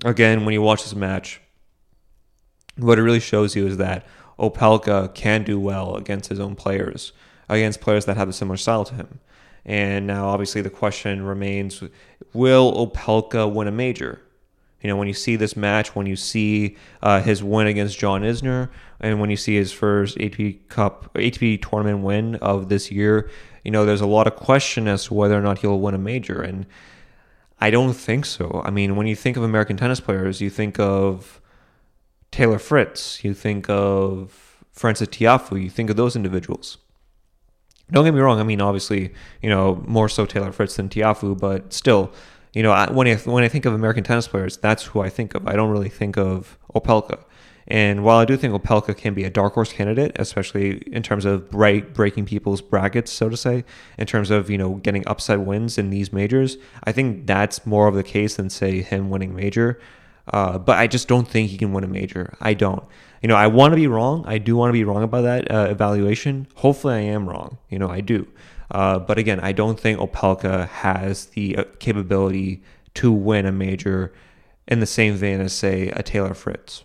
again, 0.04 0.46
when 0.46 0.54
you 0.54 0.62
watch 0.62 0.84
this 0.84 0.94
match, 0.94 1.42
what 2.76 2.98
it 2.98 3.02
really 3.02 3.20
shows 3.20 3.54
you 3.54 3.66
is 3.66 3.76
that 3.76 4.06
Opelka 4.38 5.12
can 5.12 5.42
do 5.42 5.60
well 5.60 5.96
against 5.96 6.30
his 6.30 6.40
own 6.40 6.56
players, 6.56 7.12
against 7.50 7.82
players 7.82 8.06
that 8.06 8.16
have 8.16 8.28
a 8.30 8.32
similar 8.32 8.56
style 8.56 8.84
to 8.86 8.94
him. 8.94 9.20
And 9.64 10.06
now, 10.06 10.28
obviously, 10.28 10.60
the 10.60 10.70
question 10.70 11.22
remains 11.22 11.82
will 12.32 12.86
Opelka 12.86 13.52
win 13.52 13.68
a 13.68 13.72
major? 13.72 14.20
You 14.80 14.88
know, 14.88 14.96
when 14.96 15.06
you 15.06 15.14
see 15.14 15.36
this 15.36 15.56
match, 15.56 15.94
when 15.94 16.06
you 16.06 16.16
see 16.16 16.76
uh, 17.02 17.22
his 17.22 17.42
win 17.42 17.68
against 17.68 17.98
John 17.98 18.22
Isner, 18.22 18.68
and 19.00 19.20
when 19.20 19.30
you 19.30 19.36
see 19.36 19.54
his 19.54 19.72
first 19.72 20.18
ATP 20.18 20.68
Cup, 20.68 21.14
ATP 21.14 21.62
tournament 21.62 22.00
win 22.00 22.34
of 22.36 22.68
this 22.68 22.90
year, 22.90 23.30
you 23.64 23.70
know, 23.70 23.84
there's 23.84 24.00
a 24.00 24.06
lot 24.06 24.26
of 24.26 24.34
question 24.34 24.88
as 24.88 25.04
to 25.04 25.14
whether 25.14 25.38
or 25.38 25.42
not 25.42 25.58
he'll 25.58 25.78
win 25.78 25.94
a 25.94 25.98
major. 25.98 26.42
And 26.42 26.66
I 27.60 27.70
don't 27.70 27.92
think 27.92 28.24
so. 28.24 28.60
I 28.64 28.70
mean, 28.70 28.96
when 28.96 29.06
you 29.06 29.14
think 29.14 29.36
of 29.36 29.44
American 29.44 29.76
tennis 29.76 30.00
players, 30.00 30.40
you 30.40 30.50
think 30.50 30.80
of 30.80 31.40
Taylor 32.32 32.58
Fritz, 32.58 33.22
you 33.22 33.34
think 33.34 33.70
of 33.70 34.58
Frances 34.72 35.08
Tiafoe, 35.08 35.62
you 35.62 35.70
think 35.70 35.90
of 35.90 35.96
those 35.96 36.16
individuals. 36.16 36.78
Don't 37.92 38.04
get 38.04 38.14
me 38.14 38.20
wrong. 38.20 38.40
I 38.40 38.42
mean, 38.42 38.60
obviously, 38.60 39.12
you 39.42 39.50
know, 39.50 39.82
more 39.86 40.08
so 40.08 40.26
Taylor 40.26 40.50
Fritz 40.50 40.76
than 40.76 40.88
Tiafoe, 40.88 41.38
but 41.38 41.72
still, 41.72 42.12
you 42.54 42.62
know, 42.62 42.72
I, 42.72 42.90
when 42.90 43.06
I 43.06 43.16
when 43.16 43.44
I 43.44 43.48
think 43.48 43.66
of 43.66 43.74
American 43.74 44.02
tennis 44.02 44.26
players, 44.26 44.56
that's 44.56 44.84
who 44.86 45.00
I 45.00 45.08
think 45.08 45.34
of. 45.34 45.46
I 45.46 45.52
don't 45.54 45.70
really 45.70 45.88
think 45.88 46.16
of 46.16 46.58
Opelka. 46.74 47.22
And 47.68 48.02
while 48.02 48.18
I 48.18 48.24
do 48.24 48.36
think 48.36 48.52
Opelka 48.52 48.96
can 48.96 49.14
be 49.14 49.24
a 49.24 49.30
dark 49.30 49.54
horse 49.54 49.72
candidate, 49.72 50.12
especially 50.16 50.78
in 50.92 51.02
terms 51.02 51.24
of 51.24 51.48
break, 51.50 51.94
breaking 51.94 52.26
people's 52.26 52.60
brackets, 52.60 53.12
so 53.12 53.28
to 53.28 53.36
say, 53.36 53.64
in 53.98 54.06
terms 54.06 54.30
of 54.30 54.50
you 54.50 54.58
know 54.58 54.74
getting 54.76 55.06
upset 55.06 55.40
wins 55.40 55.78
in 55.78 55.90
these 55.90 56.12
majors, 56.12 56.56
I 56.84 56.92
think 56.92 57.26
that's 57.26 57.64
more 57.64 57.88
of 57.88 57.94
the 57.94 58.02
case 58.02 58.36
than 58.36 58.50
say 58.50 58.82
him 58.82 59.10
winning 59.10 59.34
major. 59.34 59.78
Uh, 60.32 60.58
but 60.58 60.78
I 60.78 60.86
just 60.86 61.08
don't 61.08 61.26
think 61.26 61.50
he 61.50 61.58
can 61.58 61.72
win 61.72 61.84
a 61.84 61.88
major. 61.88 62.34
I 62.40 62.54
don't. 62.54 62.84
You 63.22 63.28
know, 63.28 63.36
I 63.36 63.46
want 63.46 63.72
to 63.72 63.76
be 63.76 63.86
wrong. 63.86 64.24
I 64.26 64.38
do 64.38 64.56
want 64.56 64.70
to 64.70 64.72
be 64.72 64.84
wrong 64.84 65.02
about 65.02 65.22
that 65.22 65.50
uh, 65.50 65.68
evaluation. 65.70 66.48
Hopefully, 66.56 66.94
I 66.94 67.00
am 67.00 67.28
wrong. 67.28 67.58
You 67.70 67.78
know, 67.78 67.88
I 67.88 68.00
do. 68.00 68.26
Uh, 68.70 68.98
but 68.98 69.18
again, 69.18 69.38
I 69.40 69.52
don't 69.52 69.78
think 69.78 69.98
Opelka 69.98 70.68
has 70.68 71.26
the 71.26 71.56
uh, 71.56 71.64
capability 71.78 72.62
to 72.94 73.12
win 73.12 73.46
a 73.46 73.52
major 73.52 74.12
in 74.66 74.80
the 74.80 74.86
same 74.86 75.14
vein 75.14 75.40
as, 75.40 75.52
say, 75.52 75.88
a 75.90 76.02
Taylor 76.02 76.34
Fritz. 76.34 76.84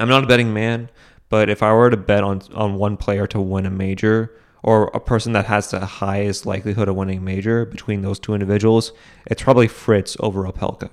I'm 0.00 0.08
not 0.08 0.24
a 0.24 0.26
betting 0.26 0.54
man, 0.54 0.90
but 1.28 1.50
if 1.50 1.62
I 1.62 1.72
were 1.72 1.90
to 1.90 1.96
bet 1.96 2.24
on, 2.24 2.42
on 2.54 2.76
one 2.76 2.96
player 2.96 3.26
to 3.28 3.40
win 3.40 3.66
a 3.66 3.70
major, 3.70 4.34
or 4.62 4.86
a 4.94 5.00
person 5.00 5.32
that 5.34 5.44
has 5.44 5.70
the 5.70 5.84
highest 5.84 6.46
likelihood 6.46 6.88
of 6.88 6.96
winning 6.96 7.18
a 7.18 7.20
major 7.20 7.66
between 7.66 8.00
those 8.00 8.18
two 8.18 8.32
individuals, 8.32 8.92
it's 9.26 9.42
probably 9.42 9.68
Fritz 9.68 10.16
over 10.20 10.44
Opelka 10.44 10.90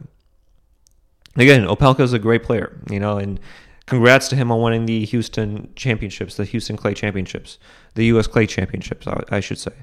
again, 1.36 1.66
Opelka 1.66 2.02
is 2.02 2.14
a 2.14 2.20
great 2.20 2.44
player, 2.44 2.78
you 2.90 3.00
know, 3.00 3.18
and 3.18 3.40
congrats 3.92 4.30
to 4.30 4.38
him 4.38 4.50
on 4.54 4.62
winning 4.62 4.86
the 4.86 5.04
Houston 5.04 5.70
championships, 5.76 6.38
the 6.38 6.46
Houston 6.46 6.78
Clay 6.78 6.94
championships, 6.94 7.60
the 7.96 8.06
U.S. 8.06 8.26
Clay 8.26 8.48
championships, 8.48 9.06
I 9.06 9.42
should 9.42 9.58
say. 9.58 9.74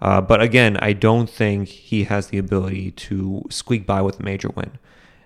Uh, 0.00 0.22
but 0.22 0.40
again, 0.40 0.78
I 0.78 0.94
don't 0.94 1.28
think 1.28 1.68
he 1.68 2.04
has 2.04 2.28
the 2.28 2.38
ability 2.38 2.92
to 2.92 3.44
squeak 3.50 3.86
by 3.86 4.00
with 4.00 4.18
a 4.20 4.22
major 4.22 4.48
win. 4.48 4.70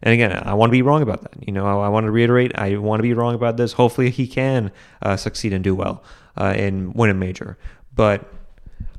And 0.03 0.13
again, 0.13 0.33
I 0.45 0.55
want 0.55 0.71
to 0.71 0.73
be 0.73 0.83
wrong 0.83 1.03
about 1.03 1.23
that. 1.23 1.47
You 1.47 1.53
know, 1.53 1.67
I, 1.67 1.87
I 1.87 1.89
want 1.89 2.07
to 2.07 2.11
reiterate, 2.11 2.51
I 2.59 2.77
want 2.79 2.99
to 2.99 3.05
be 3.05 3.15
wrong 3.15 3.37
about 3.37 3.59
this. 3.59 3.75
Hopefully, 3.75 4.11
he 4.11 4.27
can 4.27 4.73
uh, 5.03 5.17
succeed 5.17 5.53
and 5.53 5.63
do 5.63 5.77
well 5.77 6.03
uh, 6.37 6.53
and 6.57 6.97
win 6.97 7.11
a 7.11 7.15
major. 7.15 7.57
But 7.95 8.29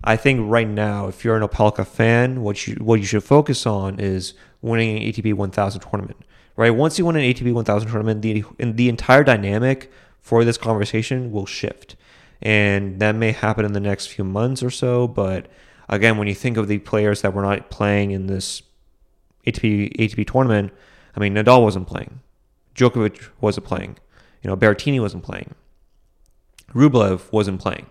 I 0.05 0.15
think 0.15 0.49
right 0.49 0.69
now, 0.69 1.09
if 1.09 1.25
you're 1.25 1.35
an 1.35 1.45
Opelka 1.45 1.85
fan, 1.85 2.43
what 2.43 2.65
you 2.65 2.75
what 2.75 3.01
you 3.01 3.05
should 3.05 3.25
focus 3.25 3.65
on 3.65 3.99
is 3.99 4.35
winning 4.61 4.95
an 4.95 5.03
ATP 5.03 5.33
1000 5.33 5.81
tournament 5.81 6.23
right? 6.57 6.71
Once 6.71 6.99
you 6.99 7.05
win 7.05 7.15
an 7.15 7.21
ATP 7.21 7.53
1000 7.53 7.89
tournament, 7.89 8.21
the 8.21 8.43
the 8.59 8.89
entire 8.89 9.23
dynamic 9.23 9.89
for 10.19 10.43
this 10.43 10.57
conversation 10.57 11.31
will 11.31 11.45
shift. 11.45 11.95
and 12.41 12.99
that 12.99 13.15
may 13.15 13.31
happen 13.31 13.65
in 13.65 13.73
the 13.73 13.79
next 13.79 14.07
few 14.07 14.23
months 14.23 14.61
or 14.61 14.69
so. 14.69 15.07
But 15.07 15.47
again, 15.89 16.17
when 16.17 16.27
you 16.27 16.35
think 16.35 16.57
of 16.57 16.67
the 16.67 16.77
players 16.79 17.21
that 17.21 17.33
were 17.33 17.41
not 17.41 17.69
playing 17.71 18.11
in 18.11 18.27
this 18.27 18.61
ATP 19.47 19.95
ATP 19.97 20.27
tournament, 20.27 20.71
I 21.15 21.19
mean 21.19 21.33
Nadal 21.33 21.63
wasn't 21.63 21.87
playing, 21.87 22.19
Djokovic 22.75 23.29
wasn't 23.41 23.65
playing, 23.65 23.97
you 24.43 24.49
know 24.49 24.57
Berrettini 24.57 24.99
wasn't 25.01 25.23
playing, 25.23 25.55
Rublev 26.73 27.31
wasn't 27.31 27.59
playing. 27.61 27.87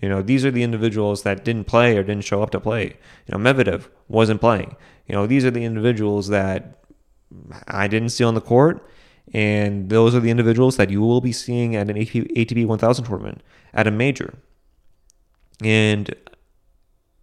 You 0.00 0.08
know, 0.08 0.22
these 0.22 0.46
are 0.46 0.50
the 0.50 0.62
individuals 0.62 1.24
that 1.24 1.44
didn't 1.44 1.64
play 1.66 1.96
or 1.96 2.02
didn't 2.02 2.24
show 2.24 2.42
up 2.42 2.50
to 2.52 2.60
play. 2.60 2.96
You 3.26 3.30
know, 3.36 3.38
Medvedev 3.38 3.88
wasn't 4.08 4.40
playing. 4.40 4.76
You 5.06 5.14
know, 5.14 5.26
these 5.26 5.44
are 5.44 5.50
the 5.50 5.64
individuals 5.64 6.28
that 6.28 6.79
I 7.68 7.88
didn't 7.88 8.10
see 8.10 8.24
on 8.24 8.34
the 8.34 8.40
court, 8.40 8.86
and 9.32 9.88
those 9.88 10.14
are 10.14 10.20
the 10.20 10.30
individuals 10.30 10.76
that 10.76 10.90
you 10.90 11.00
will 11.00 11.20
be 11.20 11.32
seeing 11.32 11.76
at 11.76 11.88
an 11.88 11.96
ATP, 11.96 12.36
ATP 12.36 12.66
1000 12.66 13.04
tournament 13.04 13.42
at 13.72 13.86
a 13.86 13.90
major. 13.90 14.34
And 15.62 16.14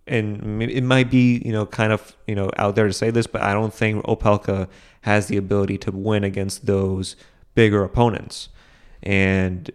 and 0.05 0.63
it 0.63 0.83
might 0.83 1.11
be 1.11 1.41
you 1.43 1.51
know 1.51 1.65
kind 1.65 1.91
of 1.91 2.15
you 2.27 2.35
know 2.35 2.49
out 2.57 2.75
there 2.75 2.87
to 2.87 2.93
say 2.93 3.09
this, 3.09 3.27
but 3.27 3.41
I 3.41 3.53
don't 3.53 3.73
think 3.73 4.03
Opelka 4.05 4.69
has 5.01 5.27
the 5.27 5.37
ability 5.37 5.77
to 5.79 5.91
win 5.91 6.23
against 6.23 6.65
those 6.65 7.15
bigger 7.55 7.83
opponents. 7.83 8.49
And 9.03 9.69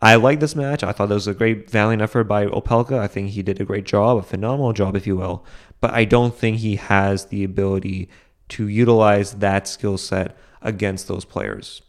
I 0.00 0.14
like 0.14 0.40
this 0.40 0.54
match. 0.54 0.84
I 0.84 0.92
thought 0.92 1.10
it 1.10 1.14
was 1.14 1.26
a 1.26 1.34
great 1.34 1.70
valiant 1.70 2.02
effort 2.02 2.24
by 2.24 2.46
Opelka. 2.46 2.98
I 2.98 3.08
think 3.08 3.30
he 3.30 3.42
did 3.42 3.60
a 3.60 3.64
great 3.64 3.84
job, 3.84 4.18
a 4.18 4.22
phenomenal 4.22 4.72
job, 4.72 4.94
if 4.96 5.06
you 5.06 5.16
will. 5.16 5.44
But 5.80 5.92
I 5.92 6.04
don't 6.04 6.34
think 6.34 6.58
he 6.58 6.76
has 6.76 7.26
the 7.26 7.42
ability 7.42 8.08
to 8.50 8.68
utilize 8.68 9.34
that 9.34 9.68
skill 9.68 9.98
set 9.98 10.36
against 10.62 11.08
those 11.08 11.24
players. 11.24 11.82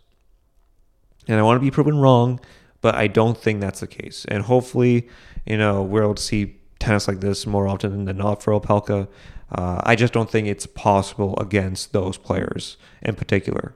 And 1.28 1.40
I 1.40 1.44
want 1.44 1.58
to 1.58 1.66
be 1.66 1.72
proven 1.72 1.98
wrong, 2.00 2.40
but 2.82 2.96
I 2.96 3.08
don't 3.08 3.38
think 3.38 3.62
that's 3.62 3.82
the 3.82 3.88
case. 3.88 4.26
And 4.28 4.44
hopefully, 4.44 5.08
you 5.46 5.58
know, 5.58 5.84
we're 5.84 6.04
able 6.04 6.16
to 6.16 6.24
see 6.24 6.58
tennis 6.80 7.08
like 7.08 7.20
this 7.20 7.46
more 7.46 7.68
often 7.68 8.06
than 8.06 8.18
not 8.18 8.42
for 8.42 8.60
Opelka. 8.60 9.08
Uh, 9.52 9.82
I 9.84 9.96
just 9.96 10.14
don't 10.14 10.30
think 10.30 10.48
it's 10.48 10.66
possible 10.66 11.38
against 11.38 11.94
those 11.94 12.18
players 12.18 12.78
in 13.02 13.16
particular. 13.16 13.76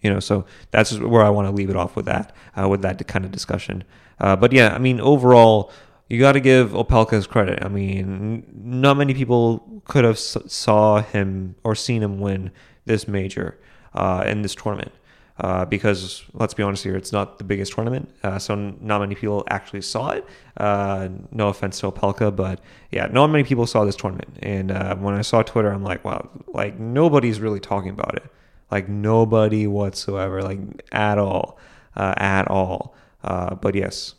You 0.00 0.12
know, 0.12 0.20
so 0.20 0.44
that's 0.70 0.98
where 0.98 1.24
I 1.24 1.30
want 1.30 1.48
to 1.48 1.52
leave 1.52 1.70
it 1.70 1.76
off 1.76 1.96
with 1.96 2.04
that, 2.04 2.34
uh, 2.60 2.68
with 2.68 2.82
that 2.82 3.06
kind 3.08 3.24
of 3.24 3.30
discussion. 3.30 3.84
Uh, 4.20 4.36
but 4.36 4.52
yeah, 4.52 4.74
I 4.74 4.78
mean, 4.78 5.00
overall, 5.00 5.72
you 6.08 6.18
got 6.18 6.32
to 6.32 6.40
give 6.40 6.70
Opelka 6.70 7.12
his 7.12 7.26
credit. 7.26 7.64
I 7.64 7.68
mean, 7.68 8.44
not 8.52 8.96
many 8.96 9.14
people 9.14 9.82
could 9.84 10.04
have 10.04 10.18
saw 10.18 11.00
him 11.02 11.54
or 11.64 11.74
seen 11.74 12.02
him 12.02 12.20
win 12.20 12.50
this 12.84 13.08
major 13.08 13.58
uh, 13.94 14.24
in 14.26 14.42
this 14.42 14.54
tournament. 14.54 14.92
Uh, 15.40 15.64
because 15.64 16.22
let's 16.32 16.54
be 16.54 16.62
honest 16.62 16.84
here, 16.84 16.94
it's 16.94 17.10
not 17.10 17.38
the 17.38 17.44
biggest 17.44 17.72
tournament, 17.72 18.08
uh, 18.22 18.38
so 18.38 18.54
not 18.54 19.00
many 19.00 19.16
people 19.16 19.44
actually 19.50 19.82
saw 19.82 20.10
it. 20.10 20.24
Uh, 20.58 21.08
no 21.32 21.48
offense 21.48 21.80
to 21.80 21.90
Opelka, 21.90 22.34
but 22.34 22.60
yeah, 22.92 23.06
not 23.06 23.26
many 23.26 23.42
people 23.42 23.66
saw 23.66 23.84
this 23.84 23.96
tournament. 23.96 24.36
And 24.42 24.70
uh, 24.70 24.94
when 24.94 25.14
I 25.14 25.22
saw 25.22 25.42
Twitter, 25.42 25.72
I'm 25.72 25.82
like, 25.82 26.04
wow, 26.04 26.30
like 26.46 26.78
nobody's 26.78 27.40
really 27.40 27.58
talking 27.58 27.90
about 27.90 28.14
it, 28.14 28.22
like 28.70 28.88
nobody 28.88 29.66
whatsoever, 29.66 30.40
like 30.40 30.60
at 30.92 31.18
all, 31.18 31.58
uh, 31.96 32.14
at 32.16 32.46
all. 32.46 32.94
Uh, 33.24 33.56
but 33.56 33.74
yes, 33.74 34.14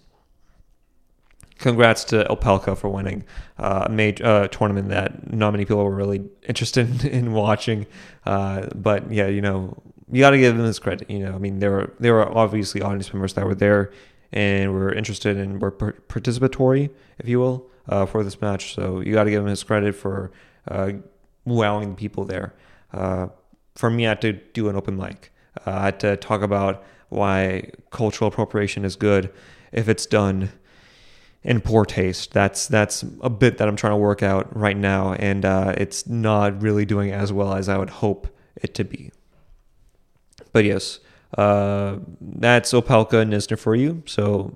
congrats 1.66 2.04
to 2.04 2.24
Opelka 2.30 2.78
for 2.78 2.90
winning 2.90 3.24
uh, 3.58 3.86
a 3.88 3.90
major 3.90 4.24
uh, 4.24 4.48
tournament 4.50 4.90
that 4.90 5.34
not 5.34 5.50
many 5.50 5.66
people 5.66 5.84
were 5.84 5.96
really 5.96 6.24
interested 6.48 7.04
in, 7.04 7.34
watching. 7.34 7.88
Uh, 8.24 8.68
but 8.76 9.12
yeah, 9.12 9.26
you 9.26 9.42
know, 9.42 9.76
you 10.12 10.20
got 10.20 10.30
to 10.30 10.38
give 10.38 10.56
them 10.56 10.68
his 10.68 10.78
credit. 10.78 11.10
You 11.10 11.20
know, 11.20 11.34
I 11.34 11.40
mean, 11.40 11.58
there 11.58 11.72
were 11.72 11.92
there 12.00 12.14
were 12.14 12.38
obviously 12.38 12.84
audience 12.84 13.12
members 13.12 13.34
that 13.34 13.46
were 13.48 13.56
there 13.56 13.92
and 14.32 14.74
were 14.74 14.94
interested 14.94 15.38
and 15.38 15.60
were 15.60 15.72
participatory, 15.72 16.92
if 17.18 17.28
you 17.28 17.40
will, 17.40 17.66
uh, 17.90 18.06
for 18.06 18.24
this 18.24 18.40
match. 18.42 18.76
So 18.76 19.00
you 19.00 19.12
got 19.14 19.24
to 19.24 19.32
give 19.32 19.42
him 19.42 19.50
his 19.50 19.64
credit 19.64 19.96
for 19.96 20.32
uh, 20.68 20.92
wowing 21.46 21.96
people 21.96 22.26
there. 22.26 22.54
Uh, 22.94 23.30
for 23.74 23.90
me, 23.90 24.06
I 24.06 24.10
had 24.10 24.22
to 24.22 24.34
do 24.34 24.70
an 24.70 24.76
open 24.76 24.96
mic. 24.96 25.32
I 25.66 25.86
had 25.86 26.00
to 26.02 26.16
talk 26.18 26.44
about 26.44 26.84
why 27.10 27.72
cultural 27.90 28.28
appropriation 28.28 28.86
is 28.86 28.96
good 28.96 29.34
if 29.72 29.90
it's 29.90 30.06
done 30.06 30.52
in 31.46 31.62
poor 31.62 31.86
taste. 31.86 32.34
That's 32.34 32.68
that's 32.68 33.06
a 33.22 33.30
bit 33.30 33.60
that 33.60 33.68
I'm 33.68 33.76
trying 33.76 33.94
to 33.94 33.98
work 33.98 34.24
out 34.24 34.54
right 34.58 34.76
now, 34.76 35.14
and 35.14 35.46
uh, 35.46 35.76
it's 35.78 36.08
not 36.08 36.62
really 36.62 36.86
doing 36.86 37.12
as 37.12 37.32
well 37.32 37.54
as 37.54 37.70
I 37.70 37.78
would 37.78 37.92
hope 37.92 38.28
it 38.56 38.74
to 38.76 38.84
be. 38.84 39.12
But 40.52 40.66
yes, 40.66 41.00
uh, 41.38 42.00
that's 42.20 42.74
Opelka 42.74 43.22
and 43.22 43.32
Isner 43.32 43.60
for 43.60 43.76
you. 43.76 44.02
So 44.08 44.54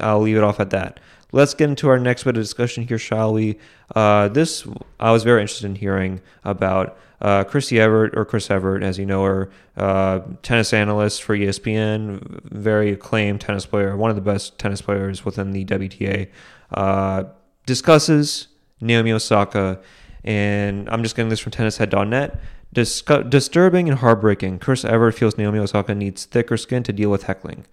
I'll 0.00 0.20
leave 0.20 0.38
it 0.38 0.42
off 0.42 0.58
at 0.58 0.70
that. 0.70 0.98
Let's 1.32 1.54
get 1.54 1.68
into 1.68 1.88
our 1.88 1.98
next 1.98 2.24
bit 2.24 2.36
of 2.36 2.42
discussion 2.42 2.86
here, 2.86 2.98
shall 2.98 3.34
we? 3.34 3.58
Uh, 3.94 4.28
this 4.28 4.66
I 4.98 5.12
was 5.12 5.22
very 5.22 5.42
interested 5.42 5.66
in 5.66 5.76
hearing 5.76 6.22
about 6.44 6.98
uh, 7.20 7.44
Chrissy 7.44 7.78
Evert, 7.78 8.16
or 8.16 8.24
Chris 8.24 8.50
Evert, 8.50 8.82
as 8.82 8.98
you 8.98 9.06
know 9.06 9.24
her, 9.24 9.50
uh, 9.76 10.20
tennis 10.42 10.72
analyst 10.72 11.22
for 11.22 11.36
ESPN, 11.36 12.42
very 12.44 12.92
acclaimed 12.92 13.40
tennis 13.40 13.66
player, 13.66 13.96
one 13.96 14.10
of 14.10 14.16
the 14.16 14.22
best 14.22 14.58
tennis 14.58 14.80
players 14.80 15.24
within 15.24 15.52
the 15.52 15.64
WTA, 15.64 16.28
uh, 16.72 17.24
discusses 17.66 18.48
Naomi 18.80 19.12
Osaka, 19.12 19.80
and 20.24 20.88
I'm 20.88 21.02
just 21.02 21.16
getting 21.16 21.28
this 21.30 21.40
from 21.40 21.52
tennishead.net. 21.52 22.40
Discu- 22.74 23.28
disturbing 23.28 23.88
and 23.88 23.98
heartbreaking. 23.98 24.60
Chris 24.60 24.84
Evert 24.84 25.14
feels 25.14 25.36
Naomi 25.36 25.58
Osaka 25.58 25.94
needs 25.94 26.24
thicker 26.24 26.56
skin 26.56 26.82
to 26.84 26.92
deal 26.92 27.10
with 27.10 27.24
heckling. 27.24 27.66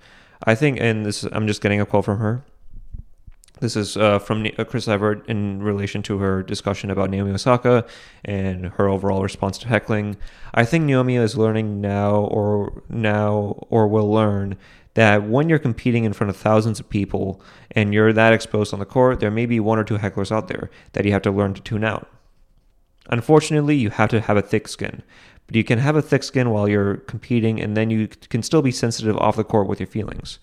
I 0.44 0.56
think, 0.56 0.80
and 0.80 1.06
this 1.06 1.24
I'm 1.24 1.48
just 1.48 1.62
getting 1.62 1.80
a 1.80 1.86
quote 1.86 2.06
from 2.06 2.20
her. 2.20 2.44
This 3.60 3.76
is 3.76 3.98
uh, 3.98 4.20
from 4.20 4.46
uh, 4.58 4.64
Chris 4.66 4.88
Evert 4.88 5.28
in 5.28 5.62
relation 5.64 6.04
to 6.04 6.20
her 6.20 6.44
discussion 6.44 6.92
about 6.92 7.10
Naomi 7.10 7.32
Osaka 7.32 7.86
and 8.24 8.68
her 8.68 8.88
overall 8.88 9.24
response 9.24 9.58
to 9.60 9.68
heckling. 9.68 10.18
I 10.54 10.64
think 10.66 10.86
Naomi 10.86 11.16
is 11.16 11.38
learning 11.38 11.82
now, 11.82 12.16
or 12.16 12.84
now, 12.90 13.58
or 13.70 13.88
will 13.88 14.12
learn 14.12 14.58
that 14.94 15.24
when 15.28 15.50
you're 15.50 15.60
competing 15.60 16.04
in 16.06 16.14
front 16.14 16.30
of 16.30 16.38
thousands 16.38 16.80
of 16.80 16.90
people 16.90 17.42
and 17.72 17.94
you're 17.94 18.14
that 18.14 18.34
exposed 18.34 18.74
on 18.74 18.80
the 18.80 18.86
court, 18.86 19.20
there 19.20 19.32
may 19.32 19.46
be 19.46 19.60
one 19.60 19.80
or 19.80 19.84
two 19.84 19.98
hecklers 19.98 20.32
out 20.32 20.48
there 20.48 20.70
that 20.94 21.06
you 21.06 21.12
have 21.12 21.22
to 21.24 21.32
learn 21.32 21.54
to 21.54 21.62
tune 21.62 21.84
out. 21.84 22.08
Unfortunately, 23.10 23.76
you 23.76 23.90
have 23.90 24.10
to 24.10 24.22
have 24.22 24.38
a 24.38 24.42
thick 24.42 24.68
skin, 24.68 25.02
but 25.46 25.56
you 25.56 25.64
can 25.64 25.80
have 25.80 25.96
a 25.96 26.02
thick 26.02 26.24
skin 26.24 26.50
while 26.50 26.68
you're 26.68 26.98
competing, 26.98 27.60
and 27.62 27.78
then 27.78 27.90
you 27.90 28.08
can 28.08 28.44
still 28.44 28.62
be 28.62 28.72
sensitive 28.72 29.18
off 29.18 29.36
the 29.36 29.44
court 29.44 29.68
with 29.68 29.80
your 29.80 29.88
feelings. 29.88 30.40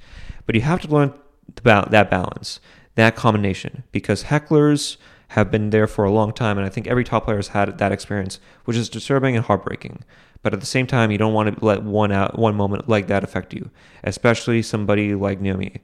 But 0.47 0.54
you 0.54 0.62
have 0.62 0.80
to 0.83 0.88
learn 0.88 1.12
about 1.59 1.90
that 1.90 2.11
balance 2.11 2.61
that 2.94 3.16
combination 3.16 3.84
because 3.92 4.24
hecklers 4.24 4.96
have 5.28 5.50
been 5.50 5.70
there 5.70 5.86
for 5.86 6.04
a 6.04 6.12
long 6.12 6.32
time, 6.32 6.58
and 6.58 6.66
I 6.66 6.70
think 6.70 6.86
every 6.86 7.04
top 7.04 7.24
player 7.24 7.38
has 7.38 7.48
had 7.48 7.78
that 7.78 7.92
experience, 7.92 8.38
which 8.64 8.76
is 8.76 8.88
disturbing 8.88 9.34
and 9.34 9.44
heartbreaking. 9.44 10.04
But 10.42 10.52
at 10.52 10.60
the 10.60 10.66
same 10.66 10.86
time, 10.86 11.10
you 11.10 11.18
don't 11.18 11.32
want 11.32 11.58
to 11.58 11.64
let 11.64 11.82
one 11.82 12.12
out 12.12 12.38
one 12.38 12.54
moment 12.54 12.88
like 12.88 13.06
that 13.08 13.24
affect 13.24 13.54
you, 13.54 13.70
especially 14.04 14.62
somebody 14.62 15.14
like 15.14 15.40
Naomi, 15.40 15.80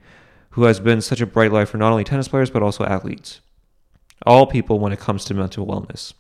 who 0.50 0.64
has 0.64 0.78
been 0.78 1.00
such 1.00 1.20
a 1.20 1.26
bright 1.26 1.52
light 1.52 1.68
for 1.68 1.78
not 1.78 1.90
only 1.90 2.04
tennis 2.04 2.28
players 2.28 2.50
but 2.50 2.62
also 2.62 2.84
athletes, 2.84 3.40
all 4.26 4.46
people 4.46 4.78
when 4.78 4.92
it 4.92 5.00
comes 5.00 5.24
to 5.24 5.34
mental 5.34 5.66
wellness. 5.66 6.12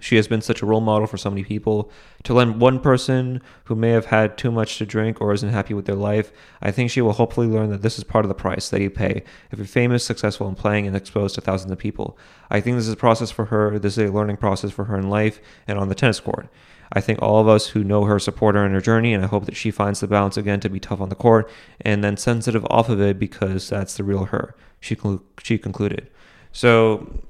She 0.00 0.16
has 0.16 0.28
been 0.28 0.42
such 0.42 0.60
a 0.60 0.66
role 0.66 0.80
model 0.80 1.06
for 1.06 1.16
so 1.16 1.30
many 1.30 1.44
people. 1.44 1.90
To 2.24 2.34
lend 2.34 2.60
one 2.60 2.78
person 2.80 3.40
who 3.64 3.74
may 3.74 3.90
have 3.90 4.06
had 4.06 4.36
too 4.36 4.50
much 4.50 4.76
to 4.78 4.86
drink 4.86 5.20
or 5.20 5.32
isn't 5.32 5.48
happy 5.48 5.72
with 5.72 5.86
their 5.86 5.94
life, 5.94 6.32
I 6.60 6.72
think 6.72 6.90
she 6.90 7.00
will 7.00 7.12
hopefully 7.12 7.46
learn 7.46 7.70
that 7.70 7.82
this 7.82 7.96
is 7.96 8.04
part 8.04 8.24
of 8.24 8.28
the 8.28 8.34
price 8.34 8.68
that 8.68 8.82
you 8.82 8.90
pay 8.90 9.22
if 9.50 9.58
you're 9.58 9.66
famous, 9.66 10.04
successful, 10.04 10.46
and 10.46 10.58
playing 10.58 10.86
and 10.86 10.94
exposed 10.94 11.36
to 11.36 11.40
thousands 11.40 11.72
of 11.72 11.78
people. 11.78 12.18
I 12.50 12.60
think 12.60 12.76
this 12.76 12.86
is 12.86 12.92
a 12.92 12.96
process 12.96 13.30
for 13.30 13.46
her. 13.46 13.78
This 13.78 13.96
is 13.96 14.10
a 14.10 14.12
learning 14.12 14.36
process 14.36 14.72
for 14.72 14.84
her 14.84 14.98
in 14.98 15.08
life 15.08 15.40
and 15.66 15.78
on 15.78 15.88
the 15.88 15.94
tennis 15.94 16.20
court. 16.20 16.48
I 16.92 17.00
think 17.00 17.22
all 17.22 17.40
of 17.40 17.48
us 17.48 17.68
who 17.68 17.82
know 17.82 18.04
her 18.04 18.18
support 18.18 18.54
her 18.54 18.64
in 18.64 18.72
her 18.72 18.80
journey, 18.80 19.14
and 19.14 19.24
I 19.24 19.28
hope 19.28 19.46
that 19.46 19.56
she 19.56 19.70
finds 19.70 20.00
the 20.00 20.06
balance 20.06 20.36
again 20.36 20.60
to 20.60 20.68
be 20.68 20.80
tough 20.80 21.00
on 21.00 21.08
the 21.08 21.14
court 21.14 21.50
and 21.80 22.04
then 22.04 22.16
sensitive 22.16 22.66
off 22.68 22.88
of 22.88 23.00
it 23.00 23.18
because 23.18 23.68
that's 23.68 23.96
the 23.96 24.04
real 24.04 24.26
her. 24.26 24.54
She 24.80 24.96
she 25.42 25.58
concluded. 25.58 26.10
So 26.52 27.20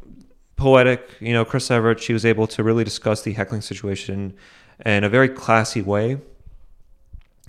poetic. 0.57 1.09
You 1.21 1.33
know, 1.33 1.45
Chris 1.45 1.71
Evert, 1.71 2.01
she 2.01 2.13
was 2.13 2.25
able 2.25 2.47
to 2.49 2.63
really 2.63 2.85
discuss 2.85 3.23
the 3.23 3.33
heckling 3.33 3.61
situation 3.61 4.35
in 4.85 5.05
a 5.05 5.09
very 5.09 5.29
classy 5.29 5.83
way. 5.83 6.19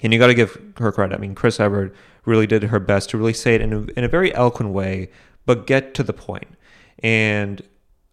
And 0.04 0.14
you 0.14 0.20
got 0.20 0.28
to 0.28 0.34
give 0.34 0.62
her 0.78 0.92
credit. 0.92 1.16
I 1.16 1.18
mean, 1.18 1.36
Chris 1.36 1.60
Evert 1.60 1.96
really 2.26 2.48
did 2.48 2.64
her 2.64 2.80
best 2.80 3.10
to 3.12 3.18
really 3.18 3.34
say 3.34 3.56
it 3.56 3.62
in 3.62 3.74
a, 3.74 3.82
in 3.98 4.04
a 4.04 4.08
very 4.08 4.34
eloquent 4.36 4.72
way, 4.72 5.10
but 5.46 5.68
get 5.68 5.94
to 5.96 6.04
the 6.04 6.14
point. 6.14 6.48
And 7.00 7.62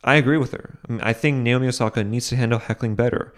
I 0.05 0.17
agree 0.17 0.37
with 0.37 0.53
her. 0.53 0.79
I, 0.89 0.93
mean, 0.93 1.01
I 1.03 1.13
think 1.13 1.39
Naomi 1.39 1.69
Osaka 1.69 2.05
needs 2.05 2.29
to 2.29 2.37
handle 2.37 2.59
heckling 2.59 2.95
better. 2.95 3.35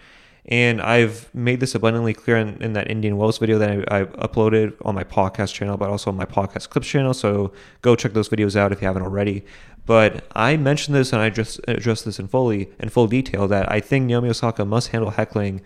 And 0.47 0.79
I've 0.79 1.33
made 1.33 1.59
this 1.59 1.73
abundantly 1.73 2.13
clear 2.13 2.37
in, 2.37 2.61
in 2.61 2.73
that 2.73 2.89
Indian 2.89 3.17
Wells 3.17 3.39
video 3.39 3.57
that 3.57 3.91
I, 3.91 4.01
I, 4.01 4.05
uploaded 4.05 4.75
on 4.85 4.93
my 4.93 5.03
podcast 5.03 5.53
channel, 5.53 5.75
but 5.75 5.89
also 5.89 6.11
on 6.11 6.17
my 6.17 6.25
podcast 6.25 6.69
clips 6.69 6.87
channel. 6.87 7.15
So 7.15 7.51
go 7.81 7.95
check 7.95 8.13
those 8.13 8.29
videos 8.29 8.55
out 8.55 8.71
if 8.71 8.79
you 8.79 8.85
haven't 8.85 9.01
already. 9.01 9.43
But 9.87 10.27
I 10.35 10.55
mentioned 10.57 10.95
this 10.95 11.13
and 11.13 11.21
I 11.21 11.31
just 11.31 11.59
addressed 11.67 12.05
this 12.05 12.19
in 12.19 12.27
fully 12.27 12.69
in 12.79 12.89
full 12.89 13.07
detail 13.07 13.47
that 13.47 13.71
I 13.71 13.79
think 13.79 14.05
Naomi 14.05 14.29
Osaka 14.29 14.65
must 14.65 14.89
handle 14.89 15.11
heckling 15.11 15.61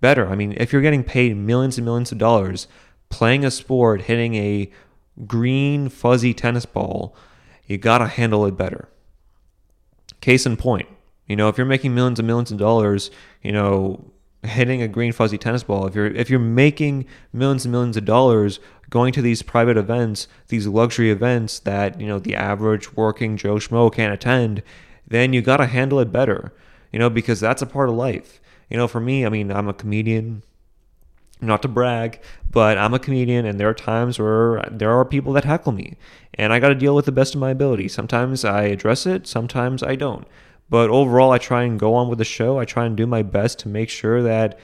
better. 0.00 0.28
I 0.28 0.34
mean, 0.34 0.54
if 0.56 0.72
you're 0.72 0.82
getting 0.82 1.04
paid 1.04 1.36
millions 1.36 1.78
and 1.78 1.84
millions 1.84 2.10
of 2.10 2.18
dollars 2.18 2.66
playing 3.10 3.44
a 3.44 3.50
sport, 3.50 4.02
hitting 4.02 4.34
a 4.34 4.70
green 5.26 5.88
fuzzy 5.88 6.34
tennis 6.34 6.66
ball, 6.66 7.16
you 7.66 7.78
gotta 7.78 8.06
handle 8.06 8.44
it 8.46 8.56
better. 8.56 8.88
Case 10.20 10.44
in 10.46 10.56
point, 10.56 10.88
you 11.26 11.36
know, 11.36 11.48
if 11.48 11.56
you're 11.56 11.66
making 11.66 11.94
millions 11.94 12.18
and 12.18 12.26
millions 12.26 12.50
of 12.50 12.58
dollars, 12.58 13.10
you 13.42 13.52
know, 13.52 14.12
hitting 14.44 14.82
a 14.82 14.88
green 14.88 15.12
fuzzy 15.12 15.38
tennis 15.38 15.62
ball, 15.62 15.86
if 15.86 15.94
you're 15.94 16.06
if 16.06 16.30
you're 16.30 16.38
making 16.38 17.06
millions 17.32 17.64
and 17.64 17.72
millions 17.72 17.96
of 17.96 18.04
dollars 18.04 18.60
going 18.90 19.12
to 19.12 19.22
these 19.22 19.42
private 19.42 19.76
events, 19.76 20.28
these 20.48 20.66
luxury 20.66 21.10
events 21.10 21.58
that, 21.60 22.00
you 22.00 22.06
know, 22.06 22.18
the 22.18 22.36
average 22.36 22.94
working 22.94 23.36
Joe 23.36 23.56
Schmo 23.56 23.92
can't 23.92 24.12
attend, 24.12 24.62
then 25.06 25.32
you 25.32 25.42
gotta 25.42 25.66
handle 25.66 25.98
it 26.00 26.12
better. 26.12 26.52
You 26.92 26.98
know, 26.98 27.10
because 27.10 27.40
that's 27.40 27.62
a 27.62 27.66
part 27.66 27.88
of 27.88 27.96
life. 27.96 28.40
You 28.70 28.76
know, 28.76 28.86
for 28.86 29.00
me, 29.00 29.26
I 29.26 29.28
mean, 29.28 29.50
I'm 29.50 29.68
a 29.68 29.74
comedian 29.74 30.42
not 31.40 31.62
to 31.62 31.68
brag, 31.68 32.20
but 32.50 32.78
I'm 32.78 32.94
a 32.94 32.98
comedian 32.98 33.44
and 33.44 33.58
there 33.58 33.68
are 33.68 33.74
times 33.74 34.18
where 34.18 34.66
there 34.70 34.90
are 34.90 35.04
people 35.04 35.32
that 35.34 35.44
heckle 35.44 35.72
me 35.72 35.96
and 36.34 36.52
I 36.52 36.60
got 36.60 36.68
to 36.68 36.74
deal 36.74 36.94
with 36.94 37.04
the 37.04 37.12
best 37.12 37.34
of 37.34 37.40
my 37.40 37.50
ability. 37.50 37.88
Sometimes 37.88 38.44
I 38.44 38.64
address 38.64 39.06
it, 39.06 39.26
sometimes 39.26 39.82
I 39.82 39.96
don't. 39.96 40.26
But 40.68 40.90
overall, 40.90 41.30
I 41.30 41.38
try 41.38 41.62
and 41.62 41.78
go 41.78 41.94
on 41.94 42.08
with 42.08 42.18
the 42.18 42.24
show. 42.24 42.58
I 42.58 42.64
try 42.64 42.86
and 42.86 42.96
do 42.96 43.06
my 43.06 43.22
best 43.22 43.58
to 43.60 43.68
make 43.68 43.90
sure 43.90 44.22
that 44.22 44.58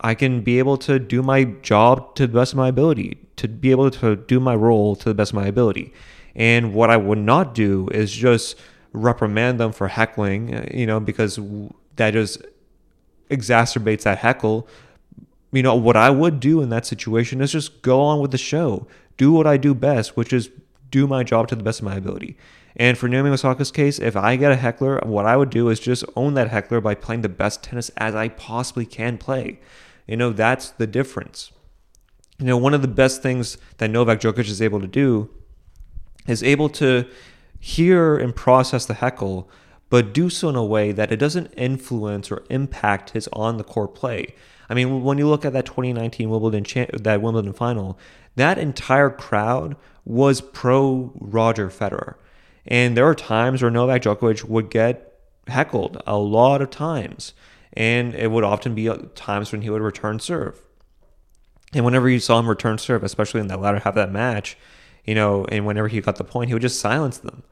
I 0.00 0.14
can 0.14 0.42
be 0.42 0.58
able 0.58 0.76
to 0.78 0.98
do 0.98 1.22
my 1.22 1.44
job 1.44 2.14
to 2.16 2.26
the 2.26 2.32
best 2.32 2.52
of 2.52 2.58
my 2.58 2.68
ability, 2.68 3.18
to 3.36 3.48
be 3.48 3.70
able 3.70 3.90
to 3.90 4.16
do 4.16 4.38
my 4.38 4.54
role 4.54 4.94
to 4.96 5.08
the 5.08 5.14
best 5.14 5.32
of 5.32 5.36
my 5.36 5.46
ability. 5.46 5.92
And 6.34 6.74
what 6.74 6.90
I 6.90 6.96
would 6.96 7.18
not 7.18 7.54
do 7.54 7.88
is 7.92 8.12
just 8.12 8.56
reprimand 8.92 9.58
them 9.58 9.72
for 9.72 9.88
heckling, 9.88 10.54
uh, 10.54 10.66
you 10.72 10.86
know, 10.86 11.00
because 11.00 11.40
that 11.96 12.12
just 12.12 12.42
exacerbates 13.30 14.02
that 14.02 14.18
heckle 14.18 14.68
you 15.52 15.62
know, 15.62 15.74
what 15.74 15.96
I 15.96 16.10
would 16.10 16.40
do 16.40 16.60
in 16.60 16.68
that 16.70 16.86
situation 16.86 17.40
is 17.40 17.52
just 17.52 17.82
go 17.82 18.00
on 18.00 18.20
with 18.20 18.30
the 18.32 18.38
show, 18.38 18.86
do 19.16 19.32
what 19.32 19.46
I 19.46 19.56
do 19.56 19.74
best, 19.74 20.16
which 20.16 20.32
is 20.32 20.50
do 20.90 21.06
my 21.06 21.22
job 21.22 21.48
to 21.48 21.56
the 21.56 21.62
best 21.62 21.80
of 21.80 21.84
my 21.84 21.96
ability. 21.96 22.36
And 22.78 22.96
for 22.96 23.08
Naomi 23.08 23.30
Osaka's 23.30 23.72
case, 23.72 23.98
if 23.98 24.16
I 24.16 24.36
get 24.36 24.52
a 24.52 24.56
heckler, 24.56 25.00
what 25.04 25.26
I 25.26 25.36
would 25.36 25.50
do 25.50 25.68
is 25.68 25.80
just 25.80 26.04
own 26.14 26.34
that 26.34 26.50
heckler 26.50 26.80
by 26.80 26.94
playing 26.94 27.22
the 27.22 27.28
best 27.28 27.62
tennis 27.62 27.90
as 27.96 28.14
I 28.14 28.28
possibly 28.28 28.86
can 28.86 29.18
play. 29.18 29.58
You 30.06 30.16
know, 30.16 30.30
that's 30.30 30.70
the 30.70 30.86
difference. 30.86 31.50
You 32.38 32.46
know, 32.46 32.56
one 32.56 32.74
of 32.74 32.82
the 32.82 32.88
best 32.88 33.20
things 33.20 33.58
that 33.78 33.90
Novak 33.90 34.20
Djokovic 34.20 34.48
is 34.48 34.62
able 34.62 34.80
to 34.80 34.86
do 34.86 35.28
is 36.28 36.42
able 36.42 36.68
to 36.68 37.04
hear 37.58 38.16
and 38.16 38.34
process 38.36 38.86
the 38.86 38.94
heckle, 38.94 39.50
but 39.90 40.14
do 40.14 40.30
so 40.30 40.48
in 40.48 40.54
a 40.54 40.64
way 40.64 40.92
that 40.92 41.10
it 41.10 41.16
doesn't 41.16 41.52
influence 41.56 42.30
or 42.30 42.44
impact 42.48 43.10
his 43.10 43.28
on 43.32 43.56
the 43.56 43.64
court 43.64 43.94
play. 43.94 44.34
I 44.68 44.74
mean, 44.74 45.02
when 45.02 45.18
you 45.18 45.26
look 45.26 45.44
at 45.44 45.52
that 45.54 45.66
2019 45.66 46.30
Wimbledon 46.30 46.64
that 47.02 47.22
Wimbledon 47.22 47.54
final, 47.54 47.98
that 48.36 48.58
entire 48.58 49.10
crowd 49.10 49.76
was 50.04 50.40
pro 50.40 51.10
Roger 51.16 51.68
Federer, 51.68 52.14
and 52.68 52.96
there 52.96 53.06
are 53.06 53.14
times 53.14 53.62
where 53.62 53.70
Novak 53.70 54.02
Djokovic 54.02 54.44
would 54.44 54.70
get 54.70 55.18
heckled 55.48 56.00
a 56.06 56.18
lot 56.18 56.60
of 56.60 56.70
times, 56.70 57.32
and 57.72 58.14
it 58.14 58.30
would 58.30 58.44
often 58.44 58.74
be 58.74 58.88
uh, 58.88 58.98
times 59.14 59.50
when 59.50 59.62
he 59.62 59.70
would 59.70 59.80
return 59.80 60.20
serve. 60.20 60.62
And 61.72 61.84
whenever 61.84 62.08
you 62.08 62.20
saw 62.20 62.38
him 62.38 62.48
return 62.48 62.78
serve, 62.78 63.02
especially 63.02 63.40
in 63.40 63.48
that 63.48 63.60
latter 63.60 63.78
half 63.78 63.86
of 63.88 63.94
that 63.96 64.12
match, 64.12 64.56
you 65.04 65.14
know, 65.14 65.46
and 65.46 65.64
whenever 65.64 65.88
he 65.88 66.00
got 66.02 66.16
the 66.16 66.24
point, 66.24 66.48
he 66.48 66.54
would 66.54 66.62
just 66.62 66.78
silence 66.78 67.18
them. 67.18 67.42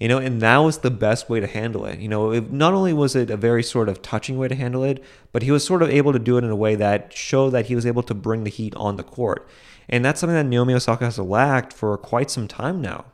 You 0.00 0.08
know 0.08 0.18
and 0.18 0.40
that 0.42 0.56
was 0.56 0.78
the 0.78 0.90
best 0.90 1.30
way 1.30 1.38
to 1.38 1.46
handle 1.46 1.84
it. 1.84 2.00
You 2.00 2.08
know 2.08 2.32
it, 2.32 2.50
not 2.50 2.74
only 2.74 2.92
was 2.92 3.14
it 3.14 3.30
a 3.30 3.36
very 3.36 3.62
sort 3.62 3.88
of 3.88 4.02
touching 4.02 4.36
way 4.36 4.48
to 4.48 4.54
handle 4.56 4.82
it 4.82 5.04
but 5.30 5.42
he 5.42 5.52
was 5.52 5.64
sort 5.64 5.80
of 5.80 5.90
able 5.90 6.12
to 6.12 6.18
do 6.18 6.36
it 6.38 6.42
in 6.42 6.50
a 6.50 6.56
way 6.56 6.74
that 6.74 7.12
showed 7.12 7.50
that 7.50 7.66
he 7.66 7.76
was 7.76 7.86
able 7.86 8.02
to 8.04 8.14
bring 8.14 8.42
the 8.42 8.50
heat 8.50 8.74
on 8.74 8.96
the 8.96 9.04
court. 9.04 9.46
And 9.88 10.04
that's 10.04 10.18
something 10.18 10.34
that 10.34 10.46
Naomi 10.46 10.74
Osaka 10.74 11.04
has 11.04 11.20
lacked 11.20 11.72
for 11.72 11.96
quite 11.98 12.32
some 12.32 12.48
time 12.48 12.82
now 12.82 13.11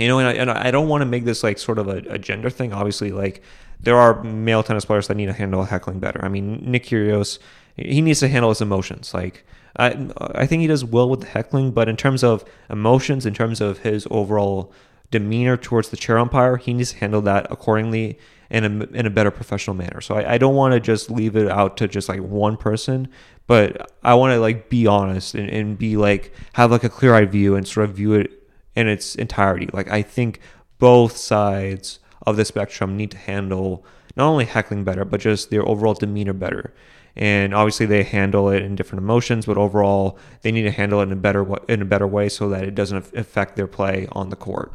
you 0.00 0.08
know 0.08 0.18
and 0.18 0.28
I, 0.28 0.32
and 0.32 0.50
I 0.50 0.70
don't 0.70 0.88
want 0.88 1.02
to 1.02 1.06
make 1.06 1.24
this 1.24 1.42
like 1.42 1.58
sort 1.58 1.78
of 1.78 1.88
a, 1.88 1.98
a 2.08 2.18
gender 2.18 2.50
thing 2.50 2.72
obviously 2.72 3.12
like 3.12 3.42
there 3.80 3.96
are 3.96 4.22
male 4.22 4.62
tennis 4.62 4.84
players 4.84 5.08
that 5.08 5.16
need 5.16 5.26
to 5.26 5.32
handle 5.32 5.64
heckling 5.64 6.00
better 6.00 6.24
i 6.24 6.28
mean 6.28 6.62
nick 6.64 6.84
Kyrgios 6.84 7.38
he 7.76 8.00
needs 8.00 8.20
to 8.20 8.28
handle 8.28 8.50
his 8.50 8.60
emotions 8.60 9.14
like 9.14 9.44
I, 9.76 10.08
I 10.34 10.46
think 10.46 10.60
he 10.62 10.66
does 10.66 10.84
well 10.84 11.08
with 11.08 11.20
the 11.20 11.26
heckling, 11.26 11.72
but 11.72 11.88
in 11.88 11.96
terms 11.96 12.24
of 12.24 12.44
emotions, 12.68 13.26
in 13.26 13.34
terms 13.34 13.60
of 13.60 13.78
his 13.78 14.06
overall 14.10 14.72
demeanor 15.10 15.56
towards 15.56 15.88
the 15.88 15.96
chair 15.96 16.18
umpire, 16.18 16.56
he 16.56 16.74
needs 16.74 16.92
to 16.92 16.98
handle 16.98 17.20
that 17.22 17.50
accordingly 17.50 18.18
in 18.50 18.64
a, 18.64 18.84
in 18.96 19.06
a 19.06 19.10
better 19.10 19.30
professional 19.30 19.74
manner. 19.74 20.00
So 20.00 20.16
I, 20.16 20.34
I 20.34 20.38
don't 20.38 20.54
want 20.54 20.74
to 20.74 20.80
just 20.80 21.10
leave 21.10 21.36
it 21.36 21.48
out 21.48 21.76
to 21.78 21.88
just 21.88 22.08
like 22.08 22.20
one 22.20 22.56
person, 22.56 23.08
but 23.46 23.92
I 24.02 24.14
want 24.14 24.32
to 24.32 24.40
like 24.40 24.68
be 24.68 24.86
honest 24.86 25.34
and, 25.34 25.48
and 25.48 25.78
be 25.78 25.96
like, 25.96 26.32
have 26.54 26.70
like 26.70 26.84
a 26.84 26.88
clear 26.88 27.14
eyed 27.14 27.30
view 27.30 27.54
and 27.54 27.66
sort 27.66 27.88
of 27.88 27.96
view 27.96 28.14
it 28.14 28.39
in 28.74 28.88
its 28.88 29.14
entirety. 29.14 29.68
Like 29.72 29.90
I 29.90 30.02
think 30.02 30.40
both 30.78 31.16
sides 31.16 31.98
of 32.26 32.36
the 32.36 32.44
spectrum 32.44 32.96
need 32.96 33.10
to 33.12 33.18
handle 33.18 33.84
not 34.16 34.28
only 34.28 34.44
heckling 34.44 34.84
better, 34.84 35.04
but 35.04 35.20
just 35.20 35.50
their 35.50 35.66
overall 35.66 35.94
demeanor 35.94 36.32
better. 36.32 36.74
And 37.16 37.54
obviously, 37.54 37.86
they 37.86 38.02
handle 38.04 38.48
it 38.50 38.62
in 38.62 38.76
different 38.76 39.02
emotions, 39.02 39.46
but 39.46 39.58
overall, 39.58 40.18
they 40.42 40.52
need 40.52 40.62
to 40.62 40.70
handle 40.70 41.00
it 41.00 41.04
in 41.04 41.12
a 41.12 41.16
better 41.16 41.46
in 41.68 41.82
a 41.82 41.84
better 41.84 42.06
way 42.06 42.28
so 42.28 42.48
that 42.50 42.64
it 42.64 42.74
doesn't 42.74 43.14
affect 43.14 43.56
their 43.56 43.66
play 43.66 44.06
on 44.12 44.30
the 44.30 44.36
court. 44.36 44.72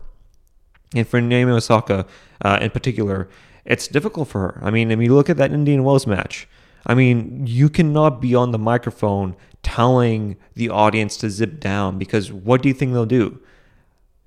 And 0.93 1.07
for 1.07 1.21
Naomi 1.21 1.53
Osaka 1.53 2.05
uh, 2.41 2.59
in 2.61 2.71
particular, 2.71 3.29
it's 3.63 3.87
difficult 3.87 4.27
for 4.27 4.41
her. 4.41 4.59
I 4.61 4.69
mean, 4.69 4.91
if 4.91 4.99
you 4.99 5.13
look 5.15 5.29
at 5.29 5.37
that 5.37 5.51
Indian 5.51 5.83
Wells 5.83 6.05
match, 6.05 6.47
I 6.85 6.93
mean, 6.93 7.47
you 7.47 7.69
cannot 7.69 8.21
be 8.21 8.35
on 8.35 8.51
the 8.51 8.59
microphone 8.59 9.35
telling 9.63 10.37
the 10.53 10.69
audience 10.69 11.17
to 11.17 11.29
zip 11.29 11.59
down 11.59 11.97
because 11.97 12.31
what 12.31 12.61
do 12.61 12.67
you 12.67 12.75
think 12.75 12.93
they'll 12.93 13.05
do? 13.05 13.39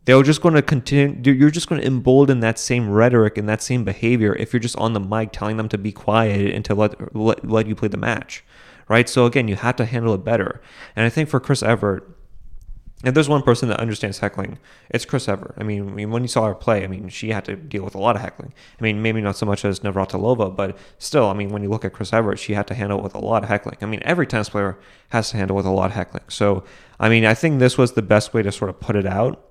They're 0.09 0.23
just 0.23 0.40
going 0.40 0.55
to 0.55 0.62
continue, 0.62 1.35
you're 1.35 1.51
just 1.51 1.68
going 1.68 1.83
to 1.83 1.87
embolden 1.87 2.40
that 2.40 2.59
same 2.59 2.88
rhetoric 2.88 3.37
and 3.37 3.47
that 3.47 3.61
same 3.61 3.85
behavior 3.85 4.35
if 4.37 4.55
you're 4.55 4.61
just 4.61 4.77
on 4.77 4.94
the 4.94 5.01
mic 5.01 5.33
telling 5.33 5.59
them 5.59 5.68
to 5.68 5.77
be 5.77 5.92
quiet 5.92 6.55
and 6.55 6.64
to 6.64 6.75
let, 6.75 7.14
let, 7.14 7.47
let 7.47 7.66
you 7.66 7.75
play 7.75 7.88
the 7.88 7.99
match, 7.99 8.42
right? 8.88 9.07
So 9.07 9.27
again, 9.27 9.49
you 9.49 9.57
have 9.57 9.77
to 9.77 9.85
handle 9.85 10.14
it 10.14 10.25
better. 10.25 10.62
And 10.97 11.05
I 11.05 11.11
think 11.11 11.29
for 11.29 11.40
Chris 11.40 11.62
Evert, 11.62 12.09
if 13.05 13.12
there's 13.12 13.29
one 13.29 13.42
person 13.42 13.68
that 13.68 13.81
understands 13.81 14.21
heckling, 14.21 14.59
it's 14.88 15.05
Chris 15.05 15.29
Evert. 15.29 15.53
I 15.59 15.62
mean, 15.62 16.11
when 16.11 16.23
you 16.23 16.29
saw 16.29 16.47
her 16.47 16.55
play, 16.55 16.85
I 16.85 16.87
mean, 16.87 17.11
she 17.11 17.29
had 17.29 17.44
to 17.44 17.55
deal 17.55 17.85
with 17.85 17.94
a 17.94 17.99
lot 17.99 18.16
of 18.16 18.23
heckling. 18.23 18.55
I 18.81 18.83
mean, 18.83 19.03
maybe 19.03 19.21
not 19.21 19.37
so 19.37 19.44
much 19.44 19.62
as 19.62 19.81
Navratilova, 19.81 20.57
but 20.57 20.79
still, 20.97 21.27
I 21.27 21.35
mean, 21.35 21.51
when 21.51 21.62
you 21.62 21.68
look 21.68 21.85
at 21.85 21.92
Chris 21.92 22.14
Evert, 22.14 22.38
she 22.38 22.55
had 22.55 22.66
to 22.68 22.75
handle 22.75 23.01
it 23.01 23.03
with 23.03 23.14
a 23.14 23.21
lot 23.21 23.42
of 23.42 23.51
heckling. 23.51 23.77
I 23.83 23.85
mean, 23.85 24.01
every 24.07 24.27
tennis 24.27 24.49
player 24.49 24.79
has 25.11 25.29
to 25.33 25.37
handle 25.37 25.55
with 25.55 25.66
a 25.66 25.71
lot 25.71 25.90
of 25.90 25.97
heckling. 25.97 26.25
So, 26.29 26.64
I 26.99 27.11
mean, 27.11 27.27
I 27.27 27.35
think 27.35 27.59
this 27.59 27.77
was 27.77 27.92
the 27.92 28.01
best 28.01 28.33
way 28.33 28.42
to 28.42 28.51
sort 28.51 28.71
of 28.71 28.81
put 28.81 28.97
it 28.97 29.05
out 29.05 29.44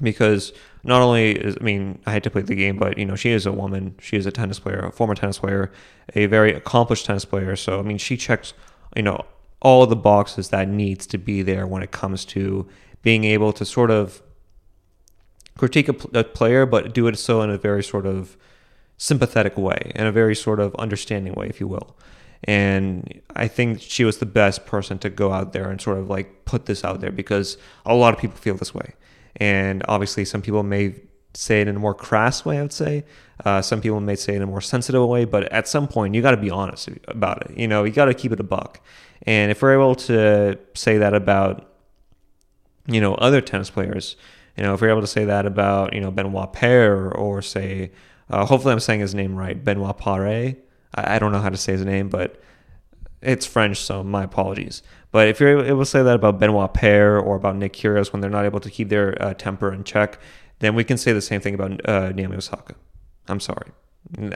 because 0.00 0.52
not 0.84 1.02
only 1.02 1.32
is, 1.32 1.56
I 1.60 1.64
mean, 1.64 2.00
I 2.06 2.12
had 2.12 2.24
to 2.24 2.30
play 2.30 2.42
the 2.42 2.54
game, 2.54 2.78
but 2.78 2.98
you 2.98 3.04
know, 3.04 3.16
she 3.16 3.30
is 3.30 3.46
a 3.46 3.52
woman. 3.52 3.94
She 4.00 4.16
is 4.16 4.26
a 4.26 4.32
tennis 4.32 4.58
player, 4.58 4.80
a 4.80 4.92
former 4.92 5.14
tennis 5.14 5.38
player, 5.38 5.70
a 6.14 6.26
very 6.26 6.54
accomplished 6.54 7.06
tennis 7.06 7.24
player. 7.24 7.56
So, 7.56 7.78
I 7.78 7.82
mean, 7.82 7.98
she 7.98 8.16
checks, 8.16 8.54
you 8.96 9.02
know, 9.02 9.24
all 9.60 9.86
the 9.86 9.96
boxes 9.96 10.48
that 10.48 10.68
needs 10.68 11.06
to 11.06 11.18
be 11.18 11.42
there 11.42 11.66
when 11.66 11.82
it 11.82 11.92
comes 11.92 12.24
to 12.26 12.66
being 13.02 13.24
able 13.24 13.52
to 13.52 13.64
sort 13.64 13.90
of 13.90 14.22
critique 15.56 15.88
a, 15.88 16.18
a, 16.18 16.24
player, 16.24 16.66
but 16.66 16.94
do 16.94 17.06
it 17.06 17.18
so 17.18 17.42
in 17.42 17.50
a 17.50 17.58
very 17.58 17.82
sort 17.82 18.06
of 18.06 18.36
sympathetic 18.96 19.56
way, 19.56 19.92
in 19.94 20.06
a 20.06 20.12
very 20.12 20.34
sort 20.34 20.58
of 20.58 20.74
understanding 20.76 21.34
way, 21.34 21.46
if 21.46 21.60
you 21.60 21.68
will. 21.68 21.96
And 22.44 23.20
I 23.36 23.46
think 23.46 23.80
she 23.80 24.04
was 24.04 24.18
the 24.18 24.26
best 24.26 24.66
person 24.66 24.98
to 25.00 25.10
go 25.10 25.32
out 25.32 25.52
there 25.52 25.70
and 25.70 25.80
sort 25.80 25.98
of 25.98 26.08
like 26.08 26.44
put 26.44 26.66
this 26.66 26.84
out 26.84 27.00
there 27.00 27.12
because 27.12 27.56
a 27.86 27.94
lot 27.94 28.14
of 28.14 28.20
people 28.20 28.36
feel 28.36 28.56
this 28.56 28.74
way. 28.74 28.94
And 29.36 29.82
obviously, 29.88 30.24
some 30.24 30.42
people 30.42 30.62
may 30.62 30.94
say 31.34 31.62
it 31.62 31.68
in 31.68 31.76
a 31.76 31.78
more 31.78 31.94
crass 31.94 32.44
way, 32.44 32.58
I 32.58 32.62
would 32.62 32.72
say. 32.72 33.04
Uh, 33.44 33.62
some 33.62 33.80
people 33.80 34.00
may 34.00 34.14
say 34.14 34.34
it 34.34 34.36
in 34.36 34.42
a 34.42 34.46
more 34.46 34.60
sensitive 34.60 35.06
way, 35.08 35.24
but 35.24 35.44
at 35.52 35.66
some 35.66 35.88
point, 35.88 36.14
you 36.14 36.22
got 36.22 36.32
to 36.32 36.36
be 36.36 36.50
honest 36.50 36.90
about 37.08 37.50
it. 37.50 37.56
You 37.56 37.66
know, 37.66 37.84
you 37.84 37.92
got 37.92 38.04
to 38.06 38.14
keep 38.14 38.32
it 38.32 38.40
a 38.40 38.44
buck. 38.44 38.80
And 39.22 39.50
if 39.50 39.62
we're 39.62 39.72
able 39.72 39.94
to 39.94 40.58
say 40.74 40.98
that 40.98 41.14
about, 41.14 41.72
you 42.86 43.00
know, 43.00 43.14
other 43.14 43.40
tennis 43.40 43.70
players, 43.70 44.16
you 44.56 44.62
know, 44.62 44.74
if 44.74 44.80
we're 44.80 44.90
able 44.90 45.00
to 45.00 45.06
say 45.06 45.24
that 45.24 45.46
about, 45.46 45.94
you 45.94 46.00
know, 46.00 46.10
Benoit 46.10 46.52
Paire 46.52 47.10
or 47.12 47.40
say, 47.40 47.90
uh, 48.28 48.44
hopefully 48.44 48.72
I'm 48.72 48.80
saying 48.80 49.00
his 49.00 49.14
name 49.14 49.34
right, 49.36 49.62
Benoit 49.62 49.96
Paire. 49.96 50.56
I, 50.94 51.16
I 51.16 51.18
don't 51.18 51.32
know 51.32 51.40
how 51.40 51.50
to 51.50 51.56
say 51.56 51.72
his 51.72 51.84
name, 51.84 52.08
but 52.08 52.40
it's 53.22 53.46
French, 53.46 53.78
so 53.78 54.02
my 54.02 54.24
apologies. 54.24 54.82
But 55.10 55.28
if 55.28 55.40
you're 55.40 55.64
able 55.64 55.80
to 55.80 55.86
say 55.86 56.02
that 56.02 56.14
about 56.14 56.40
Benoit 56.40 56.72
Paire 56.74 57.18
or 57.18 57.36
about 57.36 57.56
Nick 57.56 57.74
Kyrgios 57.74 58.12
when 58.12 58.20
they're 58.20 58.30
not 58.30 58.44
able 58.44 58.60
to 58.60 58.70
keep 58.70 58.88
their 58.88 59.20
uh, 59.22 59.34
temper 59.34 59.72
in 59.72 59.84
check, 59.84 60.18
then 60.58 60.74
we 60.74 60.84
can 60.84 60.96
say 60.96 61.12
the 61.12 61.20
same 61.20 61.40
thing 61.40 61.54
about 61.54 61.88
uh, 61.88 62.10
Naomi 62.10 62.36
Osaka. 62.36 62.74
I'm 63.28 63.40
sorry. 63.40 63.70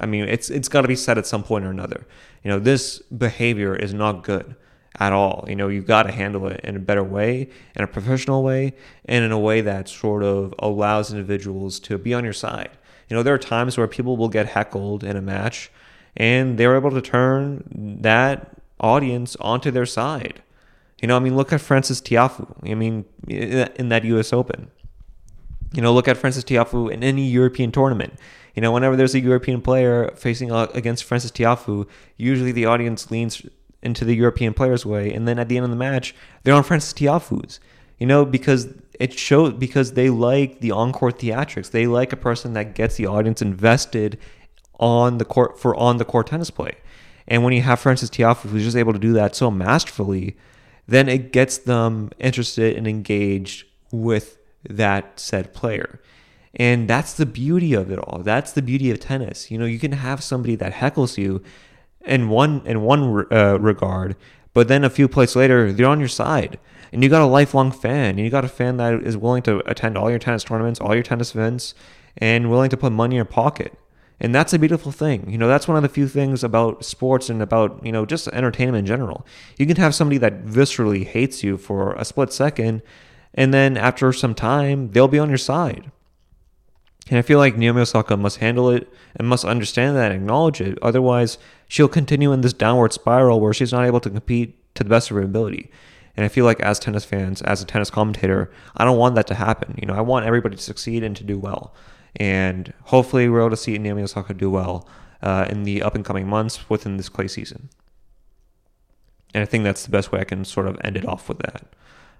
I 0.01 0.07
mean, 0.07 0.25
it's 0.25 0.49
it's 0.49 0.69
got 0.69 0.83
to 0.83 0.89
be 0.89 0.97
said 0.97 1.19
at 1.19 1.27
some 1.27 1.43
point 1.43 1.65
or 1.65 1.71
another. 1.71 2.07
You 2.43 2.51
know, 2.51 2.59
this 2.59 3.01
behavior 3.01 3.75
is 3.75 3.93
not 3.93 4.23
good 4.23 4.55
at 4.99 5.13
all. 5.13 5.45
You 5.49 5.57
know, 5.57 5.69
you've 5.69 5.87
got 5.87 6.05
to 6.05 6.13
handle 6.13 6.47
it 6.47 6.61
in 6.63 6.77
a 6.77 6.79
better 6.79 7.05
way, 7.05 7.51
in 7.75 7.83
a 7.83 7.87
professional 7.87 8.43
way, 8.43 8.75
and 9.05 9.25
in 9.25 9.33
a 9.33 9.39
way 9.39 9.61
that 9.61 9.89
sort 9.89 10.23
of 10.23 10.55
allows 10.59 11.13
individuals 11.13 11.81
to 11.81 11.99
be 11.99 12.15
on 12.15 12.25
your 12.25 12.33
side. 12.33 12.71
You 13.09 13.17
know, 13.17 13.23
there 13.23 13.35
are 13.35 13.39
times 13.39 13.77
where 13.77 13.87
people 13.87 14.17
will 14.17 14.29
get 14.29 14.47
heckled 14.47 15.05
in 15.05 15.17
a 15.17 15.23
match 15.23 15.71
and 16.17 16.59
they're 16.59 16.77
able 16.77 16.91
to 16.91 17.03
turn 17.03 17.99
that 18.03 18.57
audience 18.81 19.37
onto 19.37 19.71
their 19.71 19.87
side. 19.87 20.43
You 21.01 21.09
know, 21.09 21.17
I 21.17 21.21
mean, 21.21 21.37
look 21.37 21.53
at 21.53 21.61
Frances 21.61 22.01
Tiafoe. 22.01 22.71
I 22.71 22.75
mean, 22.75 23.05
in 23.29 23.89
that 23.91 24.05
U.S. 24.05 24.33
Open. 24.33 24.71
You 25.73 25.83
know, 25.83 25.93
look 25.93 26.09
at 26.09 26.17
Frances 26.17 26.45
Tiafoe 26.45 26.91
in 26.91 27.03
any 27.03 27.27
European 27.27 27.71
tournament. 27.71 28.15
You 28.55 28.63
know, 28.63 28.73
whenever 28.73 28.97
there's 28.97 29.15
a 29.15 29.21
European 29.21 29.61
player 29.61 30.11
facing 30.17 30.51
against 30.51 31.05
Frances 31.05 31.31
Tiafoe, 31.31 31.87
usually 32.17 32.53
the 32.53 32.65
audience 32.65 33.11
leans 33.11 33.43
into 33.83 34.05
the 34.05 34.17
European 34.17 34.55
player's 34.55 34.87
way, 34.87 35.13
and 35.13 35.29
then 35.29 35.39
at 35.39 35.49
the 35.49 35.57
end 35.57 35.65
of 35.65 35.71
the 35.71 35.77
match, 35.77 36.15
they're 36.43 36.55
on 36.55 36.63
Frances 36.63 36.95
Tiafoe's. 36.95 37.61
You 37.99 38.07
know, 38.07 38.25
because 38.25 38.69
it 39.01 39.19
shows 39.19 39.55
because 39.55 39.93
they 39.93 40.11
like 40.11 40.61
the 40.61 40.71
encore 40.71 41.11
theatrics. 41.11 41.71
They 41.71 41.87
like 41.87 42.13
a 42.13 42.17
person 42.17 42.53
that 42.55 42.75
gets 42.75 42.97
the 42.97 43.07
audience 43.07 43.41
invested 43.41 44.19
on 44.79 45.19
the 45.19 45.25
court 45.25 45.59
for 45.59 45.75
on 45.77 45.97
the 45.97 46.05
court 46.05 46.27
tennis 46.27 46.51
play. 46.51 46.77
And 47.29 47.43
when 47.43 47.53
you 47.53 47.63
have 47.63 47.81
Frances 47.81 48.11
Tiafoe 48.11 48.49
who's 48.49 48.65
just 48.65 48.77
able 48.77 48.93
to 48.93 48.99
do 48.99 49.13
that 49.15 49.35
so 49.35 49.51
masterfully, 49.51 50.37
then 50.87 51.09
it 51.09 51.33
gets 51.33 51.59
them 51.59 52.11
interested 52.19 52.77
and 52.77 52.87
engaged 52.87 53.67
with 53.91 54.39
that 54.69 55.19
said 55.19 55.53
player. 55.53 56.01
And 56.55 56.89
that's 56.89 57.13
the 57.13 57.27
beauty 57.27 57.75
of 57.75 57.91
it 57.91 57.99
all. 57.99 58.23
That's 58.23 58.53
the 58.53 58.63
beauty 58.63 58.91
of 58.91 59.01
tennis. 59.01 59.51
You 59.51 59.59
know, 59.59 59.67
you 59.67 59.79
can 59.79 59.93
have 59.93 60.23
somebody 60.23 60.57
that 60.57 60.75
heckles 60.75 61.19
you 61.19 61.43
in 62.07 62.29
one 62.29 62.63
in 62.65 62.83
one 62.83 63.27
uh, 63.31 63.59
regard, 63.61 64.17
but 64.55 64.69
then 64.69 64.85
a 64.85 64.91
few 64.91 65.07
plays 65.09 65.37
later, 65.37 65.71
they're 65.73 65.87
on 65.87 65.99
your 65.99 66.09
side, 66.09 66.59
and 66.93 67.03
you 67.03 67.11
got 67.11 67.21
a 67.21 67.27
lifelong 67.27 67.73
fan, 67.73 68.11
and 68.11 68.21
you 68.21 68.31
got 68.31 68.45
a 68.45 68.49
fan 68.49 68.79
that 68.79 69.03
is 69.03 69.17
willing 69.17 69.43
to 69.43 69.59
attend 69.71 69.99
all 69.99 70.09
your 70.09 70.19
tennis 70.19 70.45
tournaments, 70.45 70.81
all 70.81 70.95
your 70.95 71.03
tennis 71.03 71.35
events, 71.35 71.75
and 72.17 72.51
willing 72.51 72.71
to 72.71 72.77
put 72.77 72.93
money 72.93 73.17
in 73.17 73.17
your 73.17 73.25
pocket. 73.27 73.77
And 74.19 74.35
that's 74.35 74.55
a 74.55 74.59
beautiful 74.59 74.93
thing. 74.93 75.31
You 75.31 75.37
know, 75.37 75.49
that's 75.49 75.69
one 75.69 75.77
of 75.77 75.83
the 75.83 75.89
few 75.91 76.09
things 76.09 76.43
about 76.43 76.85
sports 76.85 77.29
and 77.29 77.43
about, 77.43 77.85
you 77.85 77.93
know, 77.93 78.07
just 78.07 78.29
entertainment 78.29 78.79
in 78.79 78.87
general. 78.87 79.27
You 79.59 79.67
can 79.67 79.77
have 79.77 79.95
somebody 79.95 80.19
that 80.19 80.45
viscerally 80.45 81.05
hates 81.05 81.45
you 81.45 81.59
for 81.59 81.93
a 81.95 82.05
split 82.05 82.33
second, 82.33 82.83
and 83.35 83.53
then 83.53 83.77
after 83.77 84.13
some 84.13 84.35
time, 84.35 84.91
they'll 84.93 85.09
be 85.09 85.19
on 85.19 85.29
your 85.29 85.37
side. 85.39 85.91
And 87.09 87.19
I 87.19 87.23
feel 87.23 87.39
like 87.39 87.57
Naomi 87.57 87.83
Osaka 87.83 88.17
must 88.17 88.39
handle 88.39 88.71
it 88.71 88.93
and 89.15 89.29
must 89.29 89.45
understand 89.45 89.97
that 89.97 90.11
and 90.11 90.23
acknowledge 90.23 90.61
it. 90.61 90.79
Otherwise, 90.83 91.39
she'll 91.69 91.87
continue 91.87 92.33
in 92.33 92.41
this 92.41 92.53
downward 92.53 92.93
spiral 92.93 93.39
where 93.41 93.53
she's 93.53 93.73
not 93.73 93.85
able 93.85 94.01
to 94.01 94.11
compete 94.11 94.75
to 94.75 94.83
the 94.83 94.91
best 94.91 95.11
of 95.11 95.17
her 95.17 95.23
ability. 95.23 95.71
And 96.17 96.25
I 96.25 96.29
feel 96.29 96.45
like 96.47 96.61
as 96.61 96.79
tennis 96.79 97.05
fans, 97.05 97.43
as 97.43 97.63
a 97.63 97.67
tennis 97.67 97.91
commentator, 97.91 98.51
I 98.77 98.85
don't 98.85 98.99
want 98.99 99.15
that 99.17 99.27
to 99.29 99.35
happen. 99.35 99.77
You 99.81 99.87
know, 99.87 99.95
I 99.95 100.01
want 100.01 100.27
everybody 100.27 100.57
to 100.57 100.63
succeed 100.63 101.05
and 101.05 101.15
to 101.17 101.23
do 101.23 101.39
well. 101.39 101.75
And 102.17 102.73
hopefully, 102.85 103.29
we're 103.29 103.41
able 103.41 103.51
to 103.51 103.57
see 103.57 103.77
Naomi 103.79 104.03
Osaka 104.03 104.35
do 104.35 104.51
well 104.51 104.89
uh, 105.23 105.47
in 105.51 105.65
the 105.65 105.83
up 105.83 105.95
and 105.95 106.05
coming 106.05 106.27
months 106.29 106.69
within 106.69 106.97
this 106.97 107.09
clay 107.09 107.29
season. 107.29 107.69
And 109.35 109.43
I 109.43 109.47
think 109.47 109.65
that's 109.65 109.85
the 109.85 109.91
best 109.91 110.13
way 110.13 110.21
I 110.21 110.25
can 110.25 110.45
sort 110.45 110.67
of 110.67 110.79
end 110.83 110.97
it 110.97 111.07
off 111.07 111.29
with 111.29 111.39
that. 111.41 111.67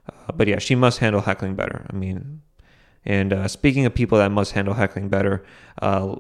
Uh, 0.09 0.33
but 0.33 0.49
yeah, 0.49 0.59
she 0.59 0.75
must 0.75 0.99
handle 0.99 1.23
heckling 1.23 1.55
better. 1.55 1.87
I 1.89 1.97
mean, 1.97 2.43
and 3.05 3.33
uh, 3.33 3.49
speaking 3.49 3.87
of 3.87 3.95
people 3.95 4.19
that 4.19 4.31
must 4.31 4.53
handle 4.53 4.75
heckling 4.75 5.09
better, 5.09 5.45
uh, 5.81 6.17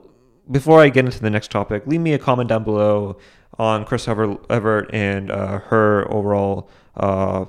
before 0.50 0.80
I 0.80 0.88
get 0.88 1.04
into 1.04 1.20
the 1.20 1.30
next 1.30 1.50
topic, 1.50 1.86
leave 1.86 2.00
me 2.00 2.12
a 2.12 2.18
comment 2.18 2.48
down 2.48 2.64
below 2.64 3.18
on 3.58 3.84
Chris 3.84 4.06
Evert 4.06 4.90
and 4.92 5.30
uh, 5.30 5.58
her 5.58 6.10
overall 6.12 6.70
uh, 6.96 7.46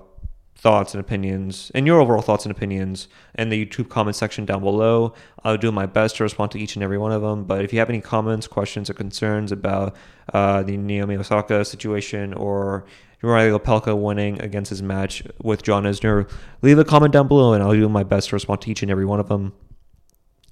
thoughts 0.57 0.93
and 0.93 0.99
opinions, 0.99 1.71
and 1.75 1.85
your 1.85 2.01
overall 2.01 2.21
thoughts 2.21 2.45
and 2.45 2.51
opinions 2.51 3.07
in 3.35 3.49
the 3.49 3.65
YouTube 3.65 3.89
comment 3.89 4.15
section 4.15 4.43
down 4.45 4.61
below. 4.61 5.13
I'll 5.43 5.57
do 5.57 5.71
my 5.71 5.85
best 5.85 6.17
to 6.17 6.23
respond 6.23 6.51
to 6.51 6.59
each 6.59 6.75
and 6.75 6.83
every 6.83 6.97
one 6.97 7.11
of 7.11 7.21
them. 7.21 7.43
But 7.43 7.63
if 7.63 7.71
you 7.71 7.79
have 7.79 7.89
any 7.89 8.01
comments, 8.01 8.47
questions, 8.47 8.89
or 8.89 8.93
concerns 8.93 9.51
about 9.51 9.95
uh, 10.33 10.63
the 10.63 10.75
Naomi 10.75 11.15
Osaka 11.15 11.63
situation 11.63 12.33
or 12.33 12.85
Reilly 13.21 13.57
Opelka 13.57 13.99
winning 13.99 14.41
against 14.41 14.69
his 14.69 14.81
match 14.81 15.23
with 15.41 15.61
John 15.63 15.83
Isner, 15.83 16.29
leave 16.61 16.79
a 16.79 16.83
comment 16.85 17.13
down 17.13 17.27
below 17.27 17.53
and 17.53 17.63
I'll 17.63 17.73
do 17.73 17.87
my 17.87 18.03
best 18.03 18.29
to 18.29 18.35
respond 18.35 18.61
to 18.61 18.71
each 18.71 18.81
and 18.81 18.91
every 18.91 19.05
one 19.05 19.19
of 19.19 19.29
them. 19.29 19.53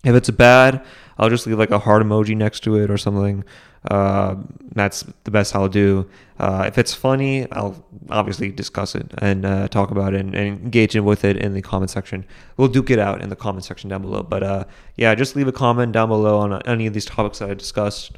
If 0.06 0.16
it's 0.16 0.30
bad, 0.30 0.86
I'll 1.18 1.30
just 1.30 1.48
leave 1.48 1.58
like 1.58 1.72
a 1.72 1.80
heart 1.80 2.04
emoji 2.04 2.36
next 2.38 2.62
to 2.62 2.76
it 2.78 2.90
or 2.92 2.98
something. 2.98 3.44
Uh, 3.90 4.36
that's 4.74 5.04
the 5.26 5.32
best 5.32 5.56
I'll 5.56 5.70
do. 5.70 6.10
Uh, 6.40 6.66
if 6.68 6.78
it's 6.78 6.94
funny, 6.94 7.50
I'll 7.52 7.86
obviously 8.10 8.52
discuss 8.52 8.96
it 8.96 9.12
and 9.20 9.46
uh, 9.46 9.68
talk 9.68 9.92
about 9.92 10.14
it 10.14 10.22
and, 10.22 10.34
and, 10.34 10.64
engage 10.64 10.96
with 10.96 11.24
it 11.24 11.38
in 11.38 11.54
the 11.54 11.62
comment 11.62 11.92
section. 11.92 12.26
We'll 12.58 12.68
duke 12.68 12.90
it 12.90 13.00
out 13.00 13.22
in 13.22 13.30
the 13.30 13.36
comment 13.36 13.64
section 13.64 13.90
down 13.90 14.02
below. 14.02 14.24
But 14.24 14.44
uh, 14.44 14.64
yeah, 14.96 15.14
just 15.16 15.36
leave 15.36 15.48
a 15.48 15.52
comment 15.52 15.92
down 15.92 16.10
below 16.10 16.40
on 16.40 16.62
any 16.64 16.88
of 16.88 16.94
these 16.94 17.06
topics 17.06 17.40
that 17.40 17.50
I 17.50 17.54
discussed. 17.54 18.18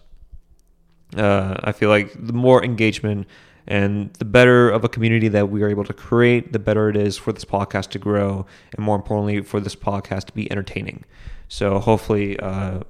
Uh, 1.15 1.55
I 1.63 1.71
feel 1.73 1.89
like 1.89 2.13
the 2.17 2.33
more 2.33 2.63
engagement 2.63 3.27
and 3.67 4.13
the 4.13 4.25
better 4.25 4.69
of 4.69 4.85
a 4.85 4.89
community 4.89 5.27
that 5.27 5.49
we 5.49 5.61
are 5.61 5.69
able 5.69 5.83
to 5.83 5.93
create, 5.93 6.53
the 6.53 6.59
better 6.59 6.89
it 6.89 6.95
is 6.95 7.17
for 7.17 7.33
this 7.33 7.43
podcast 7.43 7.89
to 7.89 7.99
grow, 7.99 8.45
and 8.75 8.85
more 8.85 8.95
importantly, 8.95 9.41
for 9.41 9.59
this 9.59 9.75
podcast 9.75 10.25
to 10.25 10.33
be 10.33 10.49
entertaining. 10.49 11.03
So 11.47 11.79
hopefully, 11.79 12.39
uh, 12.39 12.81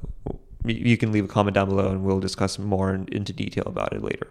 you 0.65 0.97
can 0.97 1.11
leave 1.11 1.25
a 1.25 1.27
comment 1.27 1.55
down 1.55 1.69
below, 1.69 1.89
and 1.89 2.03
we'll 2.03 2.19
discuss 2.19 2.59
more 2.59 2.93
in, 2.93 3.07
into 3.11 3.33
detail 3.33 3.63
about 3.65 3.93
it 3.93 4.03
later. 4.03 4.27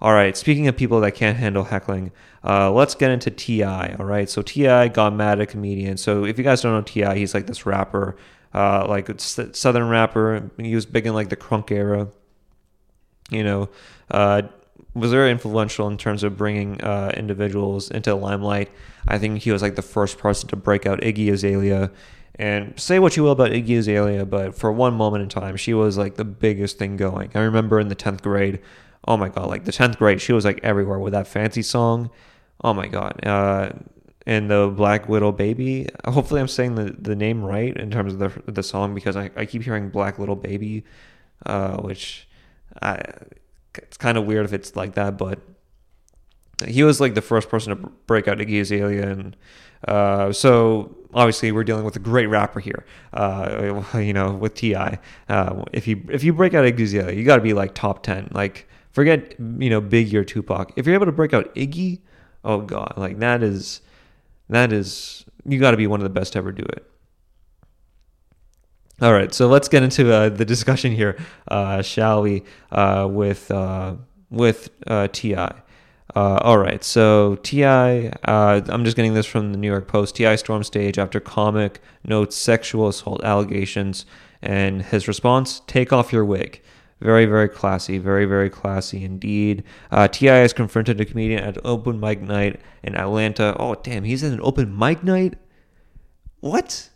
All 0.00 0.12
right. 0.12 0.36
Speaking 0.36 0.68
of 0.68 0.76
people 0.76 1.00
that 1.00 1.12
can't 1.12 1.38
handle 1.38 1.64
heckling, 1.64 2.12
uh, 2.44 2.70
let's 2.70 2.94
get 2.94 3.10
into 3.10 3.30
T.I. 3.30 3.96
All 3.98 4.04
right. 4.04 4.28
So 4.28 4.42
T.I. 4.42 4.88
got 4.88 5.14
mad 5.14 5.38
at 5.38 5.42
a 5.42 5.46
comedian. 5.46 5.96
So 5.96 6.24
if 6.24 6.36
you 6.36 6.44
guys 6.44 6.60
don't 6.60 6.74
know 6.74 6.82
T.I., 6.82 7.16
he's 7.16 7.32
like 7.32 7.46
this 7.46 7.64
rapper, 7.64 8.16
uh, 8.52 8.86
like 8.86 9.08
southern 9.18 9.88
rapper. 9.88 10.50
He 10.58 10.74
was 10.74 10.84
big 10.84 11.06
in 11.06 11.14
like 11.14 11.30
the 11.30 11.36
crunk 11.36 11.70
era. 11.70 12.08
You 13.30 13.44
know, 13.44 13.70
uh, 14.10 14.42
was 14.94 15.10
very 15.10 15.30
influential 15.30 15.88
in 15.88 15.96
terms 15.96 16.22
of 16.22 16.36
bringing 16.36 16.80
uh, 16.82 17.12
individuals 17.16 17.90
into 17.90 18.10
the 18.10 18.16
limelight. 18.16 18.70
I 19.08 19.18
think 19.18 19.40
he 19.40 19.50
was 19.50 19.62
like 19.62 19.74
the 19.76 19.82
first 19.82 20.18
person 20.18 20.48
to 20.50 20.56
break 20.56 20.86
out 20.86 21.00
Iggy 21.00 21.32
Azalea. 21.32 21.90
And 22.36 22.78
say 22.78 22.98
what 22.98 23.16
you 23.16 23.22
will 23.22 23.30
about 23.30 23.52
Iggy 23.52 23.78
Azalea, 23.78 24.26
but 24.26 24.56
for 24.56 24.72
one 24.72 24.94
moment 24.94 25.22
in 25.22 25.28
time, 25.28 25.56
she 25.56 25.72
was 25.72 25.96
like 25.96 26.16
the 26.16 26.24
biggest 26.24 26.78
thing 26.78 26.96
going. 26.96 27.30
I 27.34 27.40
remember 27.40 27.78
in 27.78 27.88
the 27.88 27.96
10th 27.96 28.22
grade, 28.22 28.60
oh 29.06 29.16
my 29.16 29.28
God, 29.28 29.48
like 29.48 29.64
the 29.64 29.72
10th 29.72 29.98
grade, 29.98 30.20
she 30.20 30.32
was 30.32 30.44
like 30.44 30.58
everywhere 30.64 30.98
with 30.98 31.12
that 31.12 31.28
fancy 31.28 31.62
song. 31.62 32.10
Oh 32.62 32.74
my 32.74 32.88
God. 32.88 33.24
Uh, 33.24 33.70
and 34.26 34.50
the 34.50 34.72
Black 34.74 35.08
Widow 35.08 35.32
Baby. 35.32 35.88
Hopefully, 36.06 36.40
I'm 36.40 36.48
saying 36.48 36.74
the, 36.74 36.96
the 36.98 37.14
name 37.14 37.44
right 37.44 37.76
in 37.76 37.90
terms 37.90 38.14
of 38.14 38.18
the, 38.18 38.52
the 38.52 38.62
song 38.62 38.94
because 38.94 39.16
I, 39.16 39.30
I 39.36 39.44
keep 39.44 39.62
hearing 39.62 39.90
Black 39.90 40.18
Little 40.18 40.36
Baby, 40.36 40.84
uh, 41.44 41.76
which 41.78 42.26
I 42.80 43.02
it's 43.76 43.96
kind 43.96 44.16
of 44.16 44.24
weird 44.24 44.44
if 44.44 44.52
it's 44.52 44.76
like 44.76 44.94
that, 44.94 45.18
but 45.18 45.40
he 46.66 46.82
was 46.82 47.00
like 47.00 47.14
the 47.14 47.22
first 47.22 47.48
person 47.48 47.76
to 47.76 47.88
break 48.06 48.28
out 48.28 48.38
Iggy 48.38 48.60
Azalea, 48.60 49.08
and 49.08 49.36
uh, 49.86 50.32
so 50.32 50.96
obviously 51.14 51.52
we're 51.52 51.64
dealing 51.64 51.84
with 51.84 51.96
a 51.96 52.00
great 52.00 52.26
rapper 52.26 52.60
here. 52.60 52.84
Uh, 53.12 53.82
you 53.94 54.12
know, 54.12 54.32
with 54.32 54.54
T.I. 54.54 54.98
Uh, 55.28 55.64
if 55.72 55.86
you 55.86 56.04
if 56.10 56.24
you 56.24 56.32
break 56.32 56.54
out 56.54 56.64
Iggy 56.64 57.16
you 57.16 57.24
got 57.24 57.36
to 57.36 57.42
be 57.42 57.54
like 57.54 57.74
top 57.74 58.02
ten. 58.02 58.28
Like 58.32 58.68
forget 58.92 59.34
you 59.38 59.70
know 59.70 59.80
Biggie 59.80 60.14
or 60.14 60.24
Tupac. 60.24 60.72
If 60.76 60.86
you're 60.86 60.94
able 60.94 61.06
to 61.06 61.12
break 61.12 61.32
out 61.32 61.54
Iggy, 61.54 62.00
oh 62.44 62.60
god, 62.60 62.94
like 62.96 63.18
that 63.20 63.42
is 63.42 63.80
that 64.48 64.72
is 64.72 65.24
you 65.46 65.58
got 65.58 65.72
to 65.72 65.76
be 65.76 65.86
one 65.86 66.00
of 66.00 66.04
the 66.04 66.10
best 66.10 66.32
to 66.34 66.38
ever 66.38 66.52
do 66.52 66.64
it. 66.64 66.90
All 69.00 69.12
right, 69.12 69.34
so 69.34 69.48
let's 69.48 69.68
get 69.68 69.82
into 69.82 70.14
uh, 70.14 70.28
the 70.28 70.44
discussion 70.44 70.92
here, 70.92 71.18
uh, 71.48 71.82
shall 71.82 72.22
we? 72.22 72.44
Uh, 72.70 73.08
with 73.10 73.50
uh, 73.50 73.96
with 74.30 74.70
T.I. 75.12 75.62
Uh, 76.14 76.38
all 76.42 76.58
right, 76.58 76.84
so 76.84 77.36
T.I. 77.42 78.12
I'm 78.24 78.84
just 78.84 78.96
getting 78.96 79.14
this 79.14 79.26
from 79.26 79.52
the 79.52 79.58
New 79.58 79.70
York 79.70 79.88
Post. 79.88 80.16
T.I. 80.16 80.36
stormed 80.36 80.66
stage 80.66 80.98
after 80.98 81.20
comic 81.20 81.80
notes 82.04 82.36
sexual 82.36 82.88
assault 82.88 83.22
allegations, 83.24 84.06
and 84.42 84.82
his 84.82 85.08
response: 85.08 85.62
"Take 85.66 85.92
off 85.92 86.12
your 86.12 86.24
wig." 86.24 86.62
Very, 87.00 87.26
very 87.26 87.48
classy. 87.48 87.98
Very, 87.98 88.24
very 88.24 88.48
classy 88.48 89.04
indeed. 89.04 89.64
T.I. 90.12 90.36
has 90.36 90.52
confronted 90.52 91.00
a 91.00 91.04
comedian 91.04 91.42
at 91.42 91.58
open 91.64 92.00
mic 92.00 92.22
night 92.22 92.60
in 92.82 92.94
Atlanta. 92.94 93.56
Oh, 93.58 93.74
damn, 93.74 94.04
he's 94.04 94.22
at 94.24 94.32
an 94.32 94.40
open 94.42 94.78
mic 94.78 95.02
night. 95.02 95.34
What? 96.40 96.88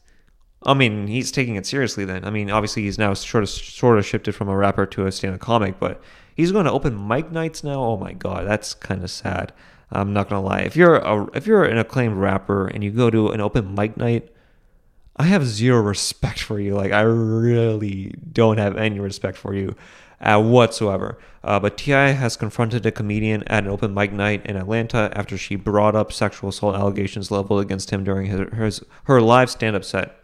I 0.63 0.75
mean, 0.75 1.09
he's 1.09 1.31
taking 1.31 1.57
it 1.57 1.67
seriously 1.67 2.05
then. 2.05 2.25
I 2.25 2.31
mean, 2.31 2.51
obviously 2.51 2.83
he's 2.83 2.99
now 2.99 3.13
sort 3.15 3.45
of 3.45 3.51
sort 3.51 3.99
of 3.99 4.07
shifted 4.07 4.35
from 4.35 4.49
a 4.49 4.57
rapper 4.57 4.87
to 4.87 5.07
a 5.07 5.13
stand-up 5.13 5.41
comic, 5.41 5.79
but 5.79 6.01
he's 6.39 6.53
going 6.53 6.65
to 6.65 6.73
open 6.73 7.07
mic 7.07 7.31
nights 7.31 7.63
now. 7.63 7.83
Oh 7.83 7.99
my 7.99 8.15
god, 8.15 8.47
that's 8.47 8.73
kind 8.73 9.05
of 9.05 9.11
sad. 9.11 9.53
I'm 9.91 10.13
not 10.13 10.29
gonna 10.29 10.45
lie. 10.45 10.61
If 10.61 10.77
you're 10.77 10.97
a 10.97 11.27
if 11.35 11.47
you're 11.47 11.65
an 11.65 11.79
acclaimed 11.79 12.17
rapper 12.17 12.67
and 12.67 12.85
you 12.85 12.91
go 12.91 13.11
to 13.11 13.31
an 13.31 13.41
open 13.41 13.75
mic 13.75 13.97
night, 13.97 14.31
I 15.17 15.25
have 15.25 15.47
zero 15.47 15.81
respect 15.81 16.41
for 16.41 16.61
you. 16.61 16.75
Like 16.75 16.93
I 16.93 17.01
really 17.01 18.15
don't 18.33 18.59
have 18.59 18.77
any 18.77 19.01
respect 19.01 19.39
for 19.39 19.55
you 19.55 19.75
uh, 20.21 20.43
whatsoever. 20.43 21.19
Uh, 21.43 21.59
but 21.59 21.79
T.I. 21.79 22.11
has 22.11 22.37
confronted 22.37 22.85
a 22.85 22.93
comedian 22.93 23.43
at 23.45 23.65
an 23.65 23.71
open 23.71 23.95
mic 23.95 24.13
night 24.13 24.45
in 24.45 24.57
Atlanta 24.57 25.11
after 25.15 25.39
she 25.39 25.57
brought 25.57 25.95
up 25.95 26.13
sexual 26.13 26.51
assault 26.51 26.75
allegations 26.75 27.31
leveled 27.31 27.61
against 27.61 27.91
him 27.91 28.05
during 28.05 28.27
her, 28.27 28.51
her, 28.55 28.71
her 29.05 29.21
live 29.21 29.49
stand-up 29.49 29.85
set. 29.85 30.17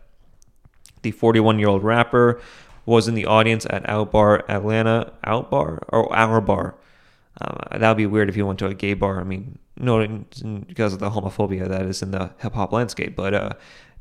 The 1.02 1.12
41 1.12 1.58
year 1.58 1.68
old 1.68 1.84
rapper 1.84 2.40
was 2.86 3.08
in 3.08 3.14
the 3.14 3.26
audience 3.26 3.66
at 3.68 3.88
Outbar 3.88 4.44
Atlanta. 4.48 5.12
Outbar? 5.24 5.82
Or 5.88 6.14
Our 6.14 6.40
Bar. 6.40 6.74
Uh, 7.40 7.78
that 7.78 7.88
would 7.88 7.96
be 7.96 8.06
weird 8.06 8.28
if 8.28 8.36
you 8.36 8.46
went 8.46 8.58
to 8.60 8.66
a 8.66 8.74
gay 8.74 8.94
bar. 8.94 9.20
I 9.20 9.24
mean, 9.24 9.58
no, 9.76 10.06
because 10.66 10.92
of 10.92 11.00
the 11.00 11.10
homophobia 11.10 11.68
that 11.68 11.82
is 11.86 12.02
in 12.02 12.12
the 12.12 12.30
hip 12.38 12.52
hop 12.52 12.72
landscape. 12.72 13.16
But 13.16 13.34
uh, 13.34 13.50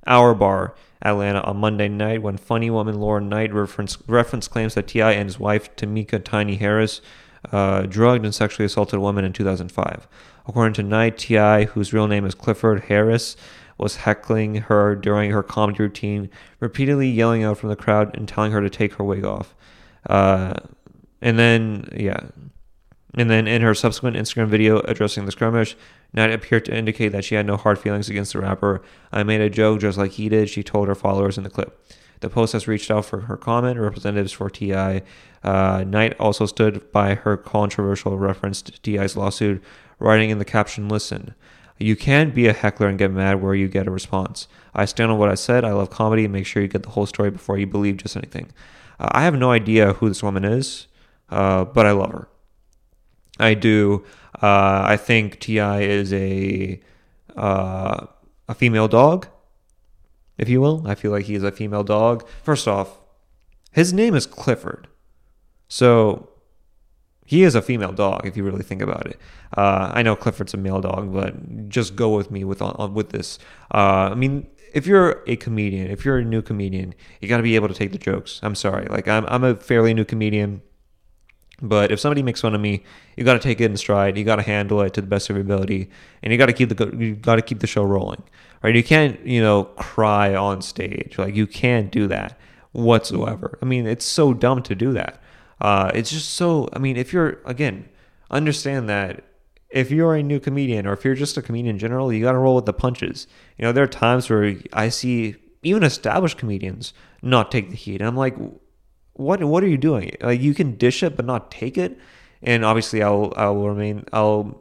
our 0.05 0.35
bar, 0.35 0.75
Atlanta, 1.01 1.41
on 1.41 1.57
Monday 1.57 1.87
night, 1.87 2.21
when 2.21 2.37
funny 2.37 2.69
woman 2.69 2.99
Lauren 2.99 3.29
Knight 3.29 3.53
reference 3.53 3.97
reference 4.07 4.47
claims 4.47 4.75
that 4.75 4.87
T.I. 4.87 5.13
and 5.13 5.27
his 5.27 5.39
wife 5.39 5.75
Tameka 5.75 6.23
Tiny 6.23 6.57
Harris 6.57 7.01
uh, 7.51 7.83
drugged 7.83 8.23
and 8.23 8.35
sexually 8.35 8.65
assaulted 8.65 8.97
a 8.97 9.01
woman 9.01 9.25
in 9.25 9.33
2005. 9.33 10.07
According 10.45 10.73
to 10.73 10.83
Knight, 10.83 11.17
T.I., 11.17 11.65
whose 11.65 11.93
real 11.93 12.07
name 12.07 12.25
is 12.25 12.35
Clifford 12.35 12.85
Harris, 12.85 13.35
was 13.77 13.97
heckling 13.97 14.55
her 14.55 14.95
during 14.95 15.31
her 15.31 15.43
comedy 15.43 15.83
routine, 15.83 16.29
repeatedly 16.59 17.09
yelling 17.09 17.43
out 17.43 17.57
from 17.57 17.69
the 17.69 17.75
crowd 17.75 18.15
and 18.15 18.27
telling 18.27 18.51
her 18.51 18.61
to 18.61 18.69
take 18.69 18.93
her 18.93 19.03
wig 19.03 19.25
off. 19.25 19.55
Uh, 20.07 20.53
and 21.21 21.39
then, 21.39 21.89
yeah. 21.95 22.19
And 23.15 23.29
then 23.29 23.47
in 23.47 23.61
her 23.61 23.75
subsequent 23.75 24.17
Instagram 24.17 24.47
video 24.47 24.79
addressing 24.81 25.25
the 25.25 25.31
skirmish, 25.31 25.75
Knight 26.13 26.31
appeared 26.31 26.65
to 26.65 26.75
indicate 26.75 27.09
that 27.09 27.23
she 27.23 27.35
had 27.35 27.45
no 27.45 27.57
hard 27.57 27.79
feelings 27.79 28.09
against 28.09 28.33
the 28.33 28.39
rapper. 28.39 28.81
I 29.11 29.23
made 29.23 29.41
a 29.41 29.49
joke 29.49 29.81
just 29.81 29.97
like 29.97 30.11
he 30.11 30.29
did, 30.29 30.49
she 30.49 30.63
told 30.63 30.87
her 30.87 30.95
followers 30.95 31.37
in 31.37 31.43
the 31.43 31.49
clip. 31.49 31.79
The 32.21 32.29
post 32.29 32.53
has 32.53 32.67
reached 32.67 32.89
out 32.89 33.05
for 33.05 33.21
her 33.21 33.35
comment. 33.35 33.77
Representatives 33.79 34.31
for 34.31 34.49
T.I. 34.49 35.01
Uh, 35.43 35.83
Knight 35.85 36.15
also 36.19 36.45
stood 36.45 36.89
by 36.91 37.15
her 37.15 37.35
controversial 37.35 38.17
reference 38.17 38.61
to 38.61 38.81
T.I.'s 38.81 39.17
lawsuit, 39.17 39.61
writing 39.99 40.29
in 40.29 40.39
the 40.39 40.45
caption, 40.45 40.87
Listen, 40.87 41.35
you 41.77 41.95
can't 41.95 42.33
be 42.33 42.47
a 42.47 42.53
heckler 42.53 42.87
and 42.87 42.97
get 42.97 43.11
mad 43.11 43.41
where 43.41 43.55
you 43.55 43.67
get 43.67 43.87
a 43.87 43.91
response. 43.91 44.47
I 44.73 44.85
stand 44.85 45.11
on 45.11 45.17
what 45.17 45.29
I 45.29 45.35
said. 45.35 45.65
I 45.65 45.71
love 45.71 45.89
comedy. 45.89 46.27
Make 46.27 46.45
sure 46.45 46.61
you 46.61 46.67
get 46.67 46.83
the 46.83 46.89
whole 46.89 47.05
story 47.05 47.31
before 47.31 47.57
you 47.57 47.67
believe 47.67 47.97
just 47.97 48.15
anything. 48.15 48.51
Uh, 48.99 49.09
I 49.11 49.23
have 49.23 49.35
no 49.35 49.51
idea 49.51 49.93
who 49.93 50.07
this 50.07 50.23
woman 50.23 50.45
is, 50.45 50.87
uh, 51.29 51.65
but 51.65 51.85
I 51.85 51.91
love 51.91 52.11
her. 52.11 52.27
I 53.39 53.53
do. 53.53 54.03
Uh, 54.41 54.83
I 54.85 54.97
think 54.97 55.39
T.I. 55.39 55.81
is 55.81 56.13
a 56.13 56.79
uh, 57.35 58.05
a 58.47 58.53
female 58.53 58.87
dog, 58.87 59.27
if 60.37 60.49
you 60.49 60.61
will. 60.61 60.83
I 60.85 60.95
feel 60.95 61.11
like 61.11 61.25
he's 61.25 61.43
a 61.43 61.51
female 61.51 61.83
dog. 61.83 62.27
First 62.43 62.67
off, 62.67 62.99
his 63.71 63.93
name 63.93 64.13
is 64.13 64.27
Clifford, 64.27 64.87
so 65.67 66.29
he 67.25 67.43
is 67.43 67.55
a 67.55 67.61
female 67.61 67.91
dog 67.91 68.25
if 68.25 68.35
you 68.35 68.43
really 68.43 68.63
think 68.63 68.81
about 68.81 69.07
it. 69.07 69.19
Uh, 69.55 69.91
I 69.93 70.03
know 70.03 70.15
Clifford's 70.15 70.53
a 70.53 70.57
male 70.57 70.81
dog, 70.81 71.13
but 71.13 71.69
just 71.69 71.95
go 71.95 72.15
with 72.15 72.31
me 72.31 72.43
with 72.43 72.61
on, 72.61 72.93
with 72.93 73.09
this. 73.09 73.39
Uh, 73.73 74.09
I 74.11 74.15
mean, 74.15 74.47
if 74.73 74.87
you're 74.87 75.23
a 75.27 75.35
comedian, 75.35 75.89
if 75.89 76.03
you're 76.03 76.17
a 76.17 76.25
new 76.25 76.41
comedian, 76.41 76.93
you 77.21 77.29
got 77.29 77.37
to 77.37 77.43
be 77.43 77.55
able 77.55 77.67
to 77.67 77.73
take 77.73 77.91
the 77.91 77.97
jokes. 77.97 78.39
I'm 78.43 78.55
sorry, 78.55 78.87
like 78.87 79.07
I'm 79.07 79.25
I'm 79.27 79.43
a 79.43 79.55
fairly 79.55 79.93
new 79.93 80.03
comedian, 80.03 80.61
but 81.61 81.91
if 81.91 81.99
somebody 81.99 82.23
makes 82.23 82.41
fun 82.41 82.55
of 82.55 82.61
me, 82.61 82.83
you 83.15 83.23
got 83.23 83.33
to 83.33 83.39
take 83.39 83.61
it 83.61 83.65
in 83.65 83.77
stride. 83.77 84.17
You 84.17 84.23
got 84.23 84.37
to 84.37 84.41
handle 84.41 84.81
it 84.81 84.93
to 84.95 85.01
the 85.01 85.07
best 85.07 85.29
of 85.29 85.35
your 85.35 85.45
ability, 85.45 85.89
and 86.21 86.33
you 86.33 86.37
got 86.37 86.47
to 86.47 86.53
keep 86.53 86.69
the 86.69 86.97
you 86.97 87.15
got 87.15 87.35
to 87.35 87.41
keep 87.41 87.59
the 87.59 87.67
show 87.67 87.83
rolling. 87.83 88.23
Right? 88.63 88.75
You 88.75 88.83
can't 88.83 89.23
you 89.25 89.41
know 89.41 89.65
cry 89.65 90.35
on 90.35 90.61
stage. 90.61 91.17
Like 91.17 91.35
you 91.35 91.47
can't 91.47 91.91
do 91.91 92.07
that 92.07 92.39
whatsoever. 92.71 93.59
I 93.61 93.65
mean, 93.65 93.85
it's 93.85 94.05
so 94.05 94.33
dumb 94.33 94.63
to 94.63 94.75
do 94.75 94.91
that. 94.93 95.21
Uh, 95.63 95.89
it's 95.95 96.11
just 96.11 96.31
so. 96.31 96.69
I 96.73 96.79
mean, 96.79 96.97
if 96.97 97.13
you're 97.13 97.39
again, 97.45 97.87
understand 98.29 98.89
that 98.89 99.23
if 99.69 99.89
you're 99.89 100.13
a 100.13 100.21
new 100.21 100.39
comedian 100.39 100.85
or 100.85 100.93
if 100.93 101.05
you're 101.05 101.15
just 101.15 101.37
a 101.37 101.41
comedian 101.41 101.75
in 101.75 101.79
general, 101.79 102.11
you 102.11 102.21
got 102.21 102.33
to 102.33 102.37
roll 102.37 102.55
with 102.55 102.65
the 102.65 102.73
punches. 102.73 103.27
You 103.57 103.63
know, 103.63 103.71
there 103.71 103.85
are 103.85 103.87
times 103.87 104.29
where 104.29 104.55
I 104.73 104.89
see 104.89 105.37
even 105.63 105.83
established 105.83 106.37
comedians 106.37 106.93
not 107.21 107.49
take 107.49 107.69
the 107.69 107.77
heat. 107.77 108.01
And 108.01 108.07
I'm 108.07 108.17
like, 108.17 108.35
what 109.13 109.41
what 109.43 109.63
are 109.63 109.67
you 109.67 109.77
doing? 109.77 110.11
Like 110.21 110.41
you 110.41 110.53
can 110.53 110.75
dish 110.75 111.01
it 111.01 111.15
but 111.15 111.25
not 111.25 111.49
take 111.49 111.77
it. 111.77 111.97
And 112.41 112.65
obviously, 112.65 113.01
I'll 113.01 113.33
I'll 113.37 113.55
remain 113.55 114.03
I'll 114.11 114.59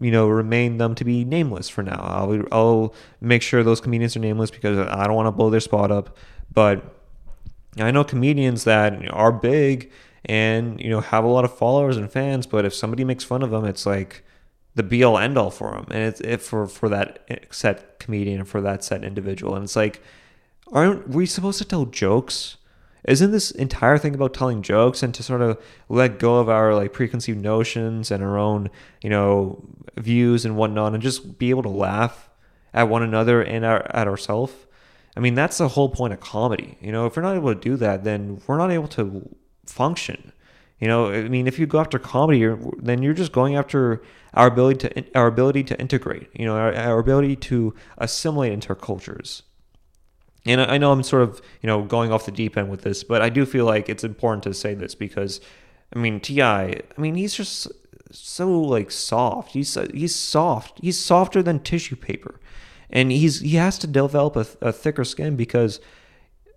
you 0.00 0.10
know 0.10 0.28
remain 0.28 0.76
them 0.76 0.94
to 0.96 1.04
be 1.04 1.24
nameless 1.24 1.70
for 1.70 1.82
now. 1.82 2.00
I'll 2.02 2.44
I'll 2.52 2.94
make 3.22 3.40
sure 3.40 3.62
those 3.62 3.80
comedians 3.80 4.14
are 4.14 4.20
nameless 4.20 4.50
because 4.50 4.78
I 4.78 5.06
don't 5.06 5.16
want 5.16 5.26
to 5.26 5.32
blow 5.32 5.48
their 5.48 5.60
spot 5.60 5.90
up. 5.90 6.16
But 6.52 6.84
I 7.78 7.90
know 7.90 8.04
comedians 8.04 8.64
that 8.64 9.08
are 9.10 9.32
big 9.32 9.90
and 10.24 10.80
you 10.80 10.90
know 10.90 11.00
have 11.00 11.24
a 11.24 11.28
lot 11.28 11.44
of 11.44 11.56
followers 11.56 11.96
and 11.96 12.10
fans 12.10 12.46
but 12.46 12.64
if 12.64 12.74
somebody 12.74 13.04
makes 13.04 13.24
fun 13.24 13.42
of 13.42 13.50
them 13.50 13.64
it's 13.64 13.86
like 13.86 14.24
the 14.74 14.82
be 14.82 15.02
all 15.02 15.18
end 15.18 15.36
all 15.36 15.50
for 15.50 15.72
them 15.72 15.86
and 15.90 16.02
it's 16.04 16.20
it 16.20 16.40
for 16.40 16.66
for 16.66 16.88
that 16.88 17.24
eh, 17.28 17.36
set 17.50 17.98
comedian 17.98 18.44
for 18.44 18.62
that 18.62 18.82
set 18.82 19.04
individual. 19.04 19.54
And 19.54 19.64
it's 19.64 19.76
like 19.76 20.02
aren't 20.72 21.08
we 21.08 21.26
supposed 21.26 21.58
to 21.58 21.64
tell 21.64 21.84
jokes? 21.84 22.56
Isn't 23.06 23.32
this 23.32 23.50
entire 23.50 23.98
thing 23.98 24.14
about 24.14 24.34
telling 24.34 24.62
jokes 24.62 25.02
and 25.02 25.14
to 25.14 25.22
sort 25.22 25.42
of 25.42 25.62
let 25.88 26.18
go 26.18 26.38
of 26.38 26.48
our 26.48 26.74
like 26.74 26.92
preconceived 26.92 27.40
notions 27.40 28.10
and 28.10 28.22
our 28.22 28.38
own 28.38 28.70
you 29.02 29.10
know 29.10 29.62
views 29.96 30.44
and 30.44 30.56
whatnot 30.56 30.94
and 30.94 31.02
just 31.02 31.38
be 31.38 31.50
able 31.50 31.64
to 31.64 31.68
laugh 31.68 32.30
at 32.72 32.88
one 32.88 33.02
another 33.02 33.42
and 33.42 33.64
our, 33.64 33.84
at 33.94 34.06
ourselves 34.06 34.54
i 35.16 35.20
mean 35.20 35.34
that's 35.34 35.58
the 35.58 35.68
whole 35.68 35.88
point 35.88 36.12
of 36.12 36.20
comedy. 36.20 36.78
You 36.80 36.92
know 36.92 37.06
if 37.06 37.16
we're 37.16 37.22
not 37.22 37.34
able 37.34 37.52
to 37.52 37.60
do 37.60 37.76
that 37.76 38.04
then 38.04 38.40
we're 38.46 38.58
not 38.58 38.70
able 38.70 38.88
to 38.88 39.34
function. 39.68 40.32
You 40.80 40.86
know, 40.86 41.10
I 41.10 41.28
mean, 41.28 41.46
if 41.46 41.58
you 41.58 41.66
go 41.66 41.80
after 41.80 41.98
comedy, 41.98 42.38
you're, 42.38 42.58
then 42.78 43.02
you're 43.02 43.14
just 43.14 43.32
going 43.32 43.56
after 43.56 44.00
our 44.34 44.46
ability 44.46 44.88
to 44.88 45.04
our 45.16 45.26
ability 45.26 45.64
to 45.64 45.80
integrate. 45.80 46.28
You 46.34 46.46
know, 46.46 46.56
our, 46.56 46.72
our 46.74 46.98
ability 47.00 47.36
to 47.36 47.74
assimilate 47.98 48.52
into 48.52 48.68
our 48.68 48.76
cultures. 48.76 49.42
And 50.46 50.60
I 50.60 50.78
know 50.78 50.92
I'm 50.92 51.02
sort 51.02 51.22
of 51.22 51.42
you 51.62 51.66
know 51.66 51.82
going 51.82 52.12
off 52.12 52.26
the 52.26 52.32
deep 52.32 52.56
end 52.56 52.70
with 52.70 52.82
this, 52.82 53.02
but 53.02 53.22
I 53.22 53.28
do 53.28 53.44
feel 53.44 53.64
like 53.64 53.88
it's 53.88 54.04
important 54.04 54.44
to 54.44 54.54
say 54.54 54.74
this 54.74 54.94
because, 54.94 55.40
I 55.94 55.98
mean, 55.98 56.20
T.I., 56.20 56.62
I 56.62 57.00
mean, 57.00 57.16
he's 57.16 57.34
just 57.34 57.66
so 58.12 58.48
like 58.60 58.92
soft. 58.92 59.52
He's 59.52 59.76
he's 59.92 60.14
soft. 60.14 60.78
He's 60.80 60.98
softer 60.98 61.42
than 61.42 61.58
tissue 61.58 61.96
paper, 61.96 62.38
and 62.88 63.10
he's 63.10 63.40
he 63.40 63.56
has 63.56 63.78
to 63.78 63.88
develop 63.88 64.36
a, 64.36 64.46
a 64.68 64.72
thicker 64.72 65.04
skin 65.04 65.34
because, 65.34 65.80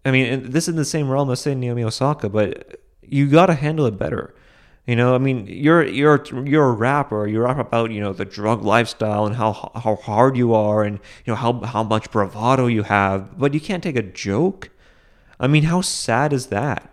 I 0.05 0.11
mean, 0.11 0.51
this 0.51 0.65
is 0.65 0.69
in 0.69 0.75
the 0.75 0.85
same 0.85 1.09
realm 1.09 1.31
as 1.31 1.41
say 1.41 1.55
Naomi 1.55 1.83
Osaka, 1.83 2.29
but 2.29 2.80
you 3.11 3.27
got 3.27 3.47
to 3.47 3.53
handle 3.53 3.85
it 3.85 3.99
better. 3.99 4.33
You 4.87 4.95
know, 4.95 5.13
I 5.13 5.19
mean, 5.19 5.45
you're 5.47 5.85
you're 5.85 6.23
you're 6.43 6.69
a 6.69 6.71
rapper. 6.71 7.27
You 7.27 7.41
rap 7.41 7.59
about 7.59 7.91
you 7.91 8.01
know 8.01 8.13
the 8.13 8.25
drug 8.25 8.63
lifestyle 8.63 9.27
and 9.27 9.35
how 9.35 9.71
how 9.75 9.95
hard 9.95 10.35
you 10.35 10.55
are, 10.55 10.83
and 10.83 10.95
you 11.23 11.31
know 11.31 11.35
how 11.35 11.61
how 11.61 11.83
much 11.83 12.09
bravado 12.09 12.65
you 12.65 12.83
have. 12.83 13.37
But 13.37 13.53
you 13.53 13.59
can't 13.59 13.83
take 13.83 13.95
a 13.95 14.01
joke. 14.01 14.71
I 15.39 15.47
mean, 15.47 15.63
how 15.63 15.81
sad 15.81 16.33
is 16.33 16.47
that? 16.47 16.91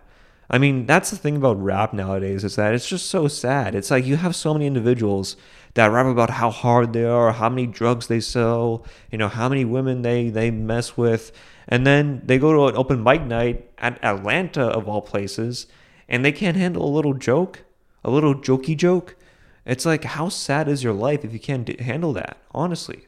I 0.51 0.57
mean, 0.57 0.85
that's 0.85 1.11
the 1.11 1.17
thing 1.17 1.35
about 1.35 1.61
rap 1.61 1.93
nowadays 1.93 2.43
is 2.43 2.55
that 2.55 2.73
it's 2.73 2.87
just 2.87 3.07
so 3.07 3.27
sad. 3.27 3.75
It's 3.75 3.91
like 3.91 4.05
you 4.05 4.17
have 4.17 4.35
so 4.35 4.53
many 4.53 4.65
individuals 4.65 5.35
that 5.75 5.87
rap 5.87 6.07
about 6.07 6.31
how 6.31 6.49
hard 6.49 6.93
they 6.93 7.05
are, 7.05 7.31
how 7.31 7.49
many 7.49 7.67
drugs 7.67 8.07
they 8.07 8.19
sell, 8.19 8.83
you 9.11 9.17
know, 9.17 9.27
how 9.27 9.47
many 9.49 9.65
women 9.65 10.01
they 10.03 10.29
they 10.29 10.51
mess 10.51 10.95
with, 10.97 11.31
and 11.67 11.87
then 11.87 12.21
they 12.25 12.37
go 12.37 12.53
to 12.53 12.67
an 12.67 12.77
open 12.77 13.03
mic 13.03 13.23
night 13.23 13.69
at 13.79 14.03
Atlanta 14.03 14.63
of 14.63 14.87
all 14.87 15.01
places 15.01 15.67
and 16.09 16.25
they 16.25 16.33
can't 16.33 16.57
handle 16.57 16.83
a 16.83 16.91
little 16.93 17.13
joke, 17.13 17.63
a 18.03 18.09
little 18.09 18.35
jokey 18.35 18.75
joke. 18.75 19.15
It's 19.65 19.85
like, 19.85 20.03
how 20.03 20.27
sad 20.29 20.67
is 20.67 20.83
your 20.83 20.93
life 20.93 21.23
if 21.23 21.31
you 21.31 21.39
can't 21.39 21.65
d- 21.65 21.81
handle 21.81 22.11
that, 22.13 22.37
honestly? 22.51 23.05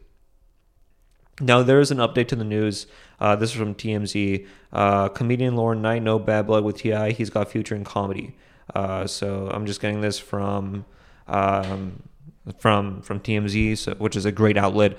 Now, 1.42 1.64
there 1.64 1.80
is 1.80 1.90
an 1.90 1.98
update 1.98 2.28
to 2.28 2.36
the 2.36 2.44
news. 2.44 2.86
Uh, 3.20 3.36
this 3.36 3.50
is 3.50 3.56
from 3.56 3.74
TMZ. 3.74 4.46
Uh, 4.72 5.10
comedian 5.10 5.56
Lauren 5.56 5.82
Knight, 5.82 6.04
no 6.04 6.20
bad 6.20 6.46
blood 6.46 6.64
with 6.64 6.78
T.I. 6.78 7.12
He's 7.12 7.32
got 7.32 7.50
future 7.50 7.76
in 7.76 7.84
comedy. 7.84 8.36
Uh, 8.76 9.08
so 9.08 9.50
I'm 9.52 9.66
just 9.66 9.82
getting 9.82 10.02
this 10.02 10.20
from 10.20 10.86
um, 11.28 12.04
from 12.58 13.02
from 13.02 13.20
TMZ, 13.20 13.78
so, 13.78 13.94
which 13.96 14.16
is 14.16 14.26
a 14.26 14.32
great 14.32 14.58
outlet, 14.58 14.98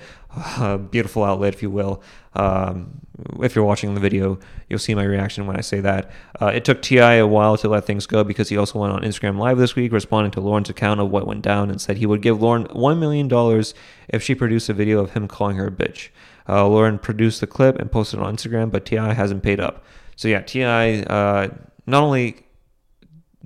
beautiful 0.90 1.24
outlet, 1.24 1.54
if 1.54 1.62
you 1.62 1.70
will. 1.70 2.02
Um, 2.34 3.00
if 3.40 3.54
you're 3.54 3.64
watching 3.64 3.94
the 3.94 4.00
video, 4.00 4.38
you'll 4.68 4.78
see 4.78 4.94
my 4.94 5.04
reaction 5.04 5.46
when 5.46 5.56
I 5.56 5.60
say 5.60 5.80
that. 5.80 6.10
Uh, 6.40 6.46
it 6.46 6.64
took 6.64 6.80
T.I. 6.80 7.14
a 7.14 7.26
while 7.26 7.56
to 7.58 7.68
let 7.68 7.84
things 7.84 8.06
go 8.06 8.24
because 8.24 8.48
he 8.48 8.56
also 8.56 8.78
went 8.78 8.92
on 8.92 9.02
Instagram 9.02 9.38
Live 9.38 9.58
this 9.58 9.74
week, 9.76 9.92
responding 9.92 10.30
to 10.32 10.40
Lauren's 10.40 10.70
account 10.70 11.00
of 11.00 11.10
what 11.10 11.26
went 11.26 11.42
down, 11.42 11.70
and 11.70 11.80
said 11.80 11.98
he 11.98 12.06
would 12.06 12.22
give 12.22 12.40
Lauren 12.40 12.64
one 12.72 13.00
million 13.00 13.28
dollars 13.28 13.74
if 14.08 14.22
she 14.22 14.34
produced 14.34 14.68
a 14.68 14.74
video 14.74 15.00
of 15.00 15.12
him 15.12 15.26
calling 15.26 15.56
her 15.56 15.66
a 15.66 15.70
bitch. 15.70 16.08
Uh, 16.48 16.66
Lauren 16.66 16.98
produced 16.98 17.40
the 17.40 17.46
clip 17.46 17.78
and 17.78 17.90
posted 17.90 18.20
it 18.20 18.22
on 18.24 18.36
Instagram, 18.36 18.70
but 18.70 18.84
T.I. 18.84 19.12
hasn't 19.12 19.42
paid 19.42 19.60
up. 19.60 19.84
So 20.16 20.28
yeah, 20.28 20.40
T.I. 20.40 21.00
Uh, 21.02 21.48
not 21.86 22.02
only 22.02 22.46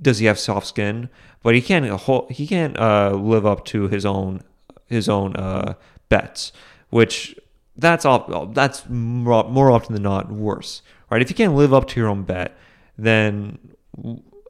does 0.00 0.18
he 0.18 0.26
have 0.26 0.38
soft 0.38 0.66
skin, 0.66 1.08
but 1.46 1.54
he 1.54 1.62
can't 1.62 1.86
he 2.28 2.44
can't 2.44 2.76
uh, 2.76 3.12
live 3.14 3.46
up 3.46 3.64
to 3.66 3.86
his 3.86 4.04
own 4.04 4.42
his 4.86 5.08
own 5.08 5.36
uh, 5.36 5.74
bets, 6.08 6.50
which 6.90 7.38
that's 7.76 8.04
all 8.04 8.50
that's 8.52 8.82
more, 8.88 9.70
often 9.70 9.92
than 9.92 10.02
not 10.02 10.28
worse, 10.28 10.82
right? 11.08 11.22
If 11.22 11.30
you 11.30 11.36
can't 11.36 11.54
live 11.54 11.72
up 11.72 11.86
to 11.86 12.00
your 12.00 12.08
own 12.08 12.24
bet, 12.24 12.58
then 12.98 13.60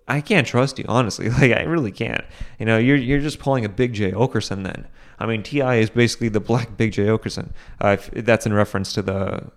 I 0.09 0.23
can't 0.23 0.47
trust 0.47 0.79
you, 0.79 0.87
honestly. 0.89 1.29
Like 1.39 1.53
I 1.53 1.65
really 1.65 1.93
can't. 1.93 2.25
You 2.59 2.65
know, 2.65 2.79
you're 2.79 2.97
you're 2.97 3.21
just 3.21 3.41
pulling 3.41 3.67
a 3.67 3.69
Big 3.69 3.93
Jay 3.93 4.13
Oakerson 4.13 4.65
then. 4.65 4.89
I 5.19 5.27
mean, 5.27 5.43
T.I. 5.43 5.75
is 5.75 5.91
basically 5.91 6.31
the 6.31 6.41
black 6.41 6.79
Big 6.79 6.93
Jay 6.93 7.09
Oakerson. 7.09 7.51
Uh, 7.79 7.99
that's 8.15 8.47
in 8.47 8.55
reference 8.55 8.95
to 8.95 9.03
the, 9.03 9.51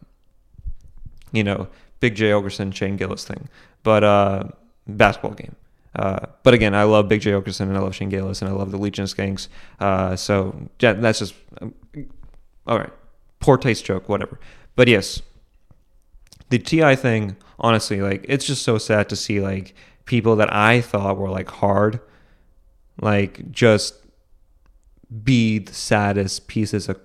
you 1.32 1.46
know, 1.46 1.70
Big 2.02 2.16
Jay 2.16 2.32
Oakerson 2.32 2.76
Shane 2.76 2.98
Gillis 2.98 3.24
thing, 3.24 3.48
but 3.84 4.04
uh, 4.04 4.44
basketball 4.86 5.36
game. 5.36 5.56
Uh, 5.96 6.26
but 6.44 6.54
again, 6.54 6.76
I 6.76 6.84
love 6.84 7.08
Big 7.08 7.22
Jay 7.22 7.32
Oakerson 7.32 7.62
and 7.62 7.78
I 7.78 7.80
love 7.80 7.96
Shane 7.96 8.14
and 8.14 8.44
I 8.44 8.52
love 8.52 8.72
the 8.72 8.78
Legion 8.78 9.04
of 9.04 9.10
Skanks. 9.10 9.48
Uh, 9.80 10.16
so 10.16 10.70
yeah, 10.80 10.94
that's 10.94 11.20
just 11.20 11.34
um, 11.62 11.74
all 12.68 12.78
right. 12.78 12.94
Poor 13.40 13.58
taste 13.58 13.86
joke, 13.86 14.08
whatever. 14.08 14.40
But 14.76 14.88
yes, 14.88 15.22
the 16.50 16.60
T.I. 16.60 16.96
thing, 16.96 17.36
honestly, 17.60 18.02
like 18.02 18.26
it's 18.28 18.46
just 18.46 18.64
so 18.64 18.78
sad 18.78 19.10
to 19.10 19.16
see 19.16 19.40
like 19.40 19.74
people 20.06 20.36
that 20.38 20.54
I 20.54 20.82
thought 20.82 21.18
were 21.18 21.30
like 21.30 21.50
hard, 21.50 22.00
like 23.02 23.52
just 23.52 23.96
be 25.24 25.60
the 25.60 25.74
saddest 25.74 26.48
pieces 26.48 26.90
of 26.90 27.00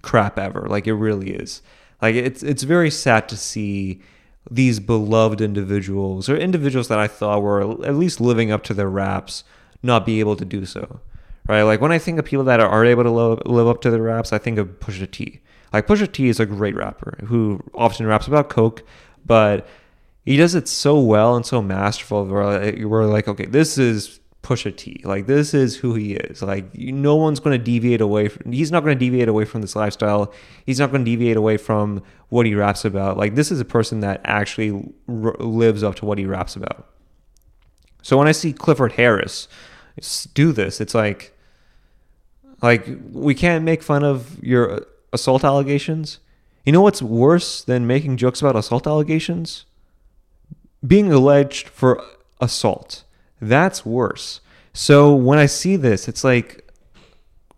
crap 0.00 0.38
ever. 0.38 0.66
Like 0.68 0.86
it 0.86 0.94
really 0.94 1.30
is. 1.30 1.62
Like 2.00 2.14
it's 2.14 2.42
it's 2.42 2.62
very 2.62 2.90
sad 2.90 3.28
to 3.28 3.36
see 3.36 4.02
these 4.50 4.80
beloved 4.80 5.40
individuals 5.40 6.28
or 6.28 6.36
individuals 6.36 6.88
that 6.88 6.98
I 6.98 7.06
thought 7.06 7.42
were 7.42 7.60
at 7.84 7.94
least 7.94 8.20
living 8.20 8.50
up 8.50 8.62
to 8.64 8.74
their 8.74 8.90
raps 8.90 9.44
not 9.82 10.04
be 10.04 10.20
able 10.20 10.36
to 10.36 10.44
do 10.44 10.66
so. 10.66 11.00
Right? 11.48 11.62
Like 11.62 11.80
when 11.80 11.92
I 11.92 11.98
think 11.98 12.18
of 12.18 12.24
people 12.24 12.44
that 12.44 12.60
are 12.60 12.84
able 12.84 13.02
to 13.02 13.10
live, 13.10 13.42
live 13.46 13.66
up 13.66 13.80
to 13.82 13.90
their 13.90 14.02
raps, 14.02 14.32
I 14.32 14.38
think 14.38 14.58
of 14.58 14.68
Pusha 14.80 15.10
T. 15.10 15.40
Like 15.72 15.86
Pusha 15.86 16.10
T 16.10 16.28
is 16.28 16.38
a 16.38 16.46
great 16.46 16.74
rapper 16.74 17.18
who 17.24 17.60
often 17.74 18.06
raps 18.06 18.26
about 18.26 18.48
coke, 18.48 18.84
but 19.24 19.66
he 20.24 20.36
does 20.36 20.54
it 20.54 20.68
so 20.68 21.00
well 21.00 21.34
and 21.34 21.44
so 21.44 21.60
masterful 21.60 22.26
where 22.26 22.72
we're 22.86 23.06
like, 23.06 23.26
okay, 23.26 23.46
this 23.46 23.76
is 23.78 24.20
Pusha 24.42 24.76
T. 24.76 25.00
Like 25.04 25.26
this 25.26 25.54
is 25.54 25.76
who 25.76 25.94
he 25.94 26.14
is. 26.14 26.42
Like 26.42 26.74
no 26.74 27.14
one's 27.14 27.40
going 27.40 27.56
to 27.56 27.64
deviate 27.64 28.00
away. 28.00 28.28
From, 28.28 28.52
he's 28.52 28.72
not 28.72 28.82
going 28.82 28.98
to 28.98 29.04
deviate 29.04 29.28
away 29.28 29.44
from 29.44 29.60
this 29.60 29.76
lifestyle. 29.76 30.32
He's 30.66 30.80
not 30.80 30.90
going 30.90 31.04
to 31.04 31.10
deviate 31.10 31.36
away 31.36 31.56
from 31.56 32.02
what 32.28 32.46
he 32.46 32.54
raps 32.54 32.84
about. 32.84 33.16
Like 33.16 33.36
this 33.36 33.52
is 33.52 33.60
a 33.60 33.64
person 33.64 34.00
that 34.00 34.20
actually 34.24 34.70
r- 35.08 35.36
lives 35.38 35.82
up 35.82 35.94
to 35.96 36.06
what 36.06 36.18
he 36.18 36.26
raps 36.26 36.56
about. 36.56 36.88
So 38.02 38.18
when 38.18 38.26
I 38.26 38.32
see 38.32 38.52
Clifford 38.52 38.92
Harris 38.92 39.46
do 40.34 40.50
this, 40.50 40.80
it's 40.80 40.94
like, 40.94 41.36
like 42.60 42.84
we 43.12 43.34
can't 43.34 43.64
make 43.64 43.82
fun 43.82 44.02
of 44.02 44.42
your 44.42 44.72
uh, 44.72 44.80
assault 45.12 45.44
allegations. 45.44 46.18
You 46.66 46.72
know 46.72 46.80
what's 46.80 47.00
worse 47.02 47.62
than 47.62 47.86
making 47.86 48.16
jokes 48.16 48.40
about 48.40 48.56
assault 48.56 48.88
allegations? 48.88 49.66
Being 50.84 51.12
alleged 51.12 51.68
for 51.68 52.02
assault 52.40 53.04
that's 53.42 53.84
worse. 53.84 54.40
So 54.72 55.14
when 55.14 55.38
I 55.38 55.46
see 55.46 55.76
this, 55.76 56.08
it's 56.08 56.24
like 56.24 56.70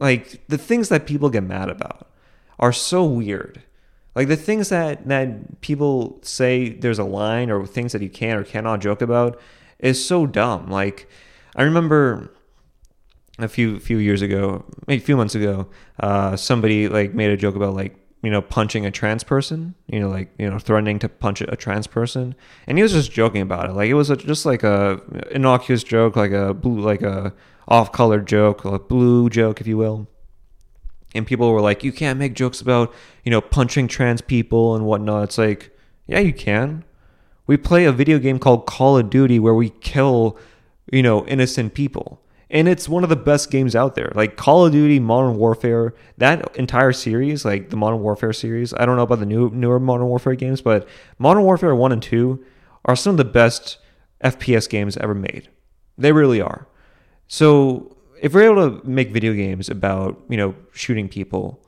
like 0.00 0.44
the 0.48 0.58
things 0.58 0.88
that 0.88 1.06
people 1.06 1.30
get 1.30 1.44
mad 1.44 1.68
about 1.68 2.10
are 2.58 2.72
so 2.72 3.04
weird. 3.04 3.62
Like 4.14 4.28
the 4.28 4.36
things 4.36 4.70
that 4.70 5.06
that 5.08 5.60
people 5.60 6.18
say 6.22 6.70
there's 6.70 6.98
a 6.98 7.04
line 7.04 7.50
or 7.50 7.66
things 7.66 7.92
that 7.92 8.02
you 8.02 8.08
can 8.08 8.36
or 8.36 8.44
cannot 8.44 8.80
joke 8.80 9.02
about 9.02 9.38
is 9.78 10.04
so 10.04 10.26
dumb. 10.26 10.68
Like 10.68 11.08
I 11.54 11.62
remember 11.62 12.32
a 13.38 13.48
few 13.48 13.78
few 13.78 13.98
years 13.98 14.22
ago, 14.22 14.64
maybe 14.86 15.02
a 15.02 15.06
few 15.06 15.16
months 15.16 15.34
ago, 15.34 15.68
uh, 16.00 16.36
somebody 16.36 16.88
like 16.88 17.14
made 17.14 17.30
a 17.30 17.36
joke 17.36 17.56
about 17.56 17.74
like 17.74 17.96
you 18.24 18.30
know, 18.30 18.40
punching 18.40 18.86
a 18.86 18.90
trans 18.90 19.22
person, 19.22 19.74
you 19.86 20.00
know, 20.00 20.08
like, 20.08 20.32
you 20.38 20.48
know, 20.48 20.58
threatening 20.58 20.98
to 20.98 21.10
punch 21.10 21.42
a 21.42 21.56
trans 21.56 21.86
person. 21.86 22.34
And 22.66 22.78
he 22.78 22.82
was 22.82 22.92
just 22.92 23.12
joking 23.12 23.42
about 23.42 23.68
it. 23.68 23.74
Like 23.74 23.90
it 23.90 23.94
was 23.94 24.08
a, 24.08 24.16
just 24.16 24.46
like 24.46 24.62
a 24.62 24.98
innocuous 25.30 25.84
joke, 25.84 26.16
like 26.16 26.32
a 26.32 26.54
blue, 26.54 26.80
like 26.80 27.02
a 27.02 27.34
off 27.68 27.92
color 27.92 28.20
joke, 28.20 28.64
a 28.64 28.78
blue 28.78 29.28
joke, 29.28 29.60
if 29.60 29.66
you 29.66 29.76
will. 29.76 30.08
And 31.14 31.26
people 31.26 31.52
were 31.52 31.60
like, 31.60 31.84
you 31.84 31.92
can't 31.92 32.18
make 32.18 32.32
jokes 32.32 32.62
about, 32.62 32.94
you 33.24 33.30
know, 33.30 33.42
punching 33.42 33.88
trans 33.88 34.22
people 34.22 34.74
and 34.74 34.86
whatnot. 34.86 35.24
It's 35.24 35.38
like, 35.38 35.76
yeah, 36.06 36.20
you 36.20 36.32
can. 36.32 36.82
We 37.46 37.58
play 37.58 37.84
a 37.84 37.92
video 37.92 38.18
game 38.18 38.38
called 38.38 38.64
Call 38.64 38.96
of 38.96 39.10
Duty 39.10 39.38
where 39.38 39.54
we 39.54 39.68
kill, 39.68 40.38
you 40.90 41.02
know, 41.02 41.26
innocent 41.26 41.74
people 41.74 42.23
and 42.50 42.68
it's 42.68 42.88
one 42.88 43.02
of 43.02 43.10
the 43.10 43.16
best 43.16 43.50
games 43.50 43.74
out 43.74 43.94
there. 43.94 44.12
Like 44.14 44.36
Call 44.36 44.66
of 44.66 44.72
Duty, 44.72 45.00
Modern 45.00 45.36
Warfare, 45.36 45.94
that 46.18 46.56
entire 46.56 46.92
series, 46.92 47.44
like 47.44 47.70
the 47.70 47.76
Modern 47.76 48.00
Warfare 48.00 48.32
series. 48.32 48.74
I 48.74 48.86
don't 48.86 48.96
know 48.96 49.02
about 49.02 49.20
the 49.20 49.26
new 49.26 49.50
newer 49.50 49.80
Modern 49.80 50.06
Warfare 50.06 50.34
games, 50.34 50.60
but 50.60 50.88
Modern 51.18 51.42
Warfare 51.42 51.74
one 51.74 51.92
and 51.92 52.02
two 52.02 52.44
are 52.84 52.96
some 52.96 53.12
of 53.12 53.16
the 53.16 53.24
best 53.24 53.78
FPS 54.22 54.68
games 54.68 54.96
ever 54.98 55.14
made. 55.14 55.48
They 55.96 56.12
really 56.12 56.40
are. 56.40 56.66
So 57.28 57.96
if 58.20 58.34
we're 58.34 58.52
able 58.52 58.80
to 58.80 58.86
make 58.88 59.10
video 59.10 59.32
games 59.32 59.68
about 59.68 60.22
you 60.28 60.36
know 60.36 60.54
shooting 60.72 61.08
people, 61.08 61.64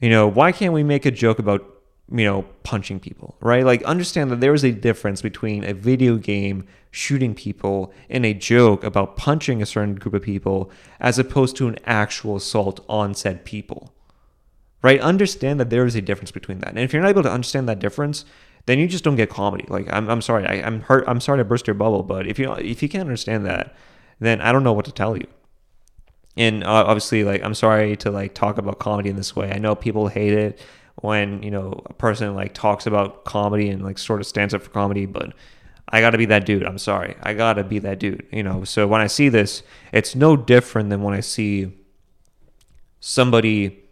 you 0.00 0.10
know 0.10 0.28
why 0.28 0.52
can't 0.52 0.72
we 0.72 0.82
make 0.82 1.06
a 1.06 1.10
joke 1.10 1.38
about 1.38 1.71
you 2.12 2.24
know, 2.24 2.42
punching 2.62 3.00
people, 3.00 3.36
right? 3.40 3.64
Like, 3.64 3.82
understand 3.84 4.30
that 4.30 4.40
there 4.40 4.52
is 4.52 4.64
a 4.64 4.72
difference 4.72 5.22
between 5.22 5.64
a 5.64 5.72
video 5.72 6.16
game 6.16 6.66
shooting 6.90 7.34
people 7.34 7.92
and 8.10 8.26
a 8.26 8.34
joke 8.34 8.84
about 8.84 9.16
punching 9.16 9.62
a 9.62 9.66
certain 9.66 9.94
group 9.94 10.14
of 10.14 10.22
people 10.22 10.70
as 11.00 11.18
opposed 11.18 11.56
to 11.56 11.68
an 11.68 11.76
actual 11.86 12.36
assault 12.36 12.84
on 12.86 13.14
said 13.14 13.46
people, 13.46 13.94
right? 14.82 15.00
Understand 15.00 15.58
that 15.58 15.70
there 15.70 15.86
is 15.86 15.94
a 15.94 16.02
difference 16.02 16.30
between 16.30 16.58
that. 16.58 16.70
And 16.70 16.80
if 16.80 16.92
you're 16.92 17.00
not 17.00 17.08
able 17.08 17.22
to 17.22 17.32
understand 17.32 17.66
that 17.68 17.78
difference, 17.78 18.26
then 18.66 18.78
you 18.78 18.86
just 18.86 19.04
don't 19.04 19.16
get 19.16 19.30
comedy. 19.30 19.64
Like, 19.68 19.90
I'm, 19.90 20.10
I'm 20.10 20.20
sorry, 20.20 20.46
I, 20.46 20.66
I'm 20.66 20.82
hurt. 20.82 21.04
I'm 21.06 21.20
sorry 21.20 21.38
to 21.38 21.44
burst 21.44 21.66
your 21.66 21.74
bubble, 21.74 22.02
but 22.02 22.26
if 22.26 22.38
you 22.38 22.52
if 22.54 22.82
you 22.82 22.88
can't 22.88 23.02
understand 23.02 23.46
that, 23.46 23.74
then 24.20 24.40
I 24.40 24.52
don't 24.52 24.62
know 24.62 24.72
what 24.74 24.84
to 24.84 24.92
tell 24.92 25.16
you. 25.16 25.26
And 26.36 26.62
uh, 26.62 26.84
obviously, 26.86 27.24
like, 27.24 27.42
I'm 27.42 27.54
sorry 27.54 27.96
to 27.96 28.10
like 28.10 28.34
talk 28.34 28.58
about 28.58 28.78
comedy 28.78 29.10
in 29.10 29.16
this 29.16 29.34
way. 29.34 29.50
I 29.50 29.58
know 29.58 29.74
people 29.74 30.08
hate 30.08 30.32
it 30.32 30.60
when 30.96 31.42
you 31.42 31.50
know 31.50 31.80
a 31.86 31.92
person 31.92 32.34
like 32.34 32.54
talks 32.54 32.86
about 32.86 33.24
comedy 33.24 33.68
and 33.68 33.82
like 33.82 33.98
sort 33.98 34.20
of 34.20 34.26
stands 34.26 34.54
up 34.54 34.62
for 34.62 34.70
comedy 34.70 35.06
but 35.06 35.32
i 35.88 36.00
gotta 36.00 36.18
be 36.18 36.26
that 36.26 36.44
dude 36.44 36.64
i'm 36.64 36.78
sorry. 36.78 37.16
I 37.22 37.34
gotta 37.34 37.64
be 37.64 37.78
that 37.80 37.98
dude 37.98 38.26
you 38.30 38.42
know? 38.42 38.64
So 38.64 38.86
when 38.86 39.00
i 39.00 39.06
see 39.06 39.28
this 39.28 39.62
it's 39.92 40.14
no 40.14 40.36
different 40.36 40.90
than 40.90 41.02
when 41.02 41.14
i 41.14 41.20
see 41.20 41.72
somebody 43.00 43.82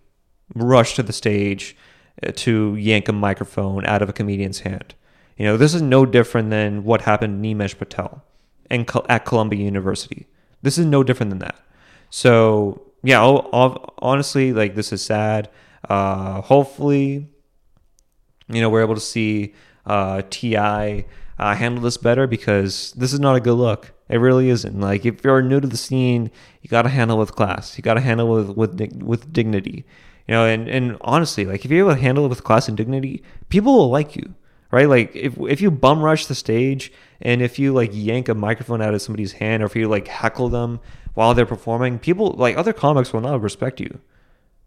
rush 0.55 0.95
to 0.95 1.03
the 1.03 1.13
stage 1.13 1.77
uh, 2.23 2.33
to 2.37 2.77
yank 2.77 3.09
a 3.09 3.13
microphone 3.13 3.85
out 3.87 4.03
of 4.03 4.09
a 4.09 4.13
comedian's 4.13 4.61
hand. 4.61 4.95
You 5.37 5.47
know 5.47 5.57
this 5.57 5.75
is 5.75 5.83
no 5.83 6.05
different 6.05 6.51
than 6.51 6.85
what 6.85 7.03
happened 7.03 7.43
to 7.43 7.49
nimesh 7.49 7.79
patel 7.79 8.23
in, 8.71 8.87
at 9.09 9.25
columbia 9.25 9.65
university. 9.65 10.27
This 10.63 10.77
is 10.77 10.87
no 10.87 11.03
different 11.03 11.31
than 11.31 11.39
that. 11.41 11.57
So 12.11 12.83
yeah 13.03 13.21
I'll, 13.21 13.49
I'll, 13.53 13.95
honestly 13.99 14.53
like 14.53 14.75
this 14.75 14.93
is 14.93 15.03
sad 15.03 15.49
uh, 15.89 16.41
hopefully, 16.43 17.29
you 18.49 18.61
know, 18.61 18.69
we're 18.69 18.83
able 18.83 18.95
to 18.95 19.01
see 19.01 19.55
uh, 19.87 20.23
T.I 20.31 21.07
uh, 21.39 21.55
handle 21.55 21.83
this 21.83 21.97
better 21.97 22.27
because 22.27 22.93
this 22.93 23.13
is 23.13 23.21
not 23.21 23.37
a 23.37 23.41
good 23.41 23.55
look. 23.55 23.93
It 24.09 24.19
really 24.19 24.51
isn't. 24.51 24.79
Like 24.79 25.07
if 25.07 25.25
you're 25.25 25.41
new 25.41 25.61
to 25.61 25.67
the 25.67 25.77
scene, 25.77 26.31
you 26.61 26.69
got 26.69 26.83
to 26.83 26.89
handle 26.89 27.17
with 27.17 27.35
class. 27.35 27.79
You 27.79 27.83
got 27.83 27.95
to 27.95 28.01
handle 28.01 28.29
with 28.29 28.51
with 28.51 29.03
with 29.03 29.33
dignity. 29.33 29.87
You 30.27 30.35
know, 30.35 30.45
and 30.45 30.69
and 30.69 30.97
honestly, 31.01 31.47
like 31.47 31.65
if 31.65 31.71
you're 31.71 31.87
able 31.87 31.95
to 31.95 32.01
handle 32.01 32.27
it 32.27 32.29
with 32.29 32.45
class 32.45 32.69
and 32.69 32.77
dignity, 32.77 33.23
people 33.49 33.73
will 33.75 33.89
like 33.89 34.17
you, 34.17 34.35
right? 34.71 34.89
Like 34.89 35.15
if 35.15 35.39
if 35.39 35.61
you 35.61 35.71
bum 35.71 36.03
rush 36.03 36.27
the 36.27 36.35
stage 36.35 36.93
and 37.23 37.41
if 37.41 37.59
you 37.59 37.73
like 37.73 37.91
yank 37.93 38.29
a 38.29 38.35
microphone 38.35 38.83
out 38.83 38.95
of 38.95 39.01
somebody's 39.01 39.33
hand 39.33 39.63
or 39.63 39.67
if 39.67 39.77
you 39.77 39.89
like 39.89 40.09
heckle 40.09 40.49
them 40.49 40.81
while 41.15 41.33
they're 41.33 41.47
performing, 41.47 41.99
people 41.99 42.33
like 42.33 42.57
other 42.57 42.73
comics 42.73 43.13
will 43.13 43.21
not 43.21 43.41
respect 43.41 43.81
you. 43.81 44.01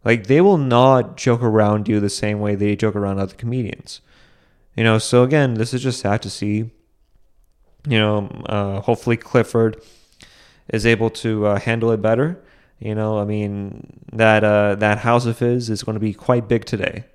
Like 0.03 0.27
they 0.27 0.41
will 0.41 0.57
not 0.57 1.17
joke 1.17 1.41
around 1.41 1.87
you 1.87 1.99
the 1.99 2.09
same 2.09 2.39
way 2.39 2.55
they 2.55 2.75
joke 2.75 2.95
around 2.95 3.19
other 3.19 3.35
comedians. 3.35 4.01
You 4.75 4.83
know, 4.83 4.97
so 4.97 5.23
again, 5.23 5.53
this 5.53 5.73
is 5.73 5.83
just 5.83 5.99
sad 5.99 6.21
to 6.23 6.29
see. 6.29 6.71
You 7.87 7.99
know, 7.99 8.27
uh, 8.45 8.81
hopefully 8.81 9.17
Clifford 9.17 9.81
is 10.69 10.85
able 10.85 11.09
to 11.09 11.45
uh, 11.47 11.59
handle 11.59 11.91
it 11.91 12.01
better. 12.01 12.41
You 12.79 12.95
know, 12.95 13.19
I 13.19 13.25
mean 13.25 14.01
that 14.11 14.43
uh, 14.43 14.75
that 14.75 14.99
house 14.99 15.25
of 15.25 15.39
his 15.39 15.69
is 15.69 15.83
going 15.83 15.93
to 15.93 15.99
be 15.99 16.13
quite 16.13 16.47
big 16.47 16.65
today, 16.65 17.05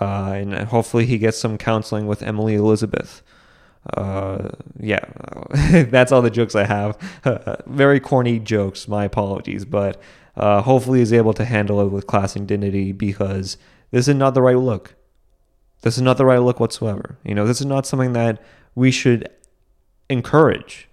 uh, 0.00 0.32
and 0.36 0.54
hopefully 0.54 1.06
he 1.06 1.18
gets 1.18 1.38
some 1.38 1.58
counseling 1.58 2.06
with 2.06 2.22
Emily 2.22 2.54
Elizabeth. 2.54 3.22
Uh, 3.94 4.50
yeah, 4.78 5.04
that's 5.88 6.12
all 6.12 6.22
the 6.22 6.30
jokes 6.30 6.54
I 6.54 6.64
have. 6.64 6.98
Very 7.66 8.00
corny 8.00 8.38
jokes. 8.38 8.86
My 8.86 9.04
apologies, 9.04 9.64
but 9.64 10.00
uh, 10.38 10.62
hopefully 10.62 11.00
is 11.00 11.12
able 11.12 11.32
to 11.34 11.44
handle 11.44 11.80
it 11.80 11.88
with 11.88 12.06
class 12.06 12.36
and 12.36 12.46
dignity 12.46 12.92
because 12.92 13.58
this 13.90 14.06
is 14.06 14.14
not 14.14 14.34
the 14.34 14.42
right 14.42 14.56
look. 14.56 14.94
This 15.82 15.96
is 15.96 16.02
not 16.02 16.16
the 16.16 16.24
right 16.24 16.38
look 16.38 16.60
whatsoever. 16.60 17.18
You 17.24 17.34
know, 17.34 17.46
this 17.46 17.60
is 17.60 17.66
not 17.66 17.86
something 17.86 18.12
that 18.12 18.40
we 18.74 18.90
should 18.90 19.28
encourage. 20.08 20.88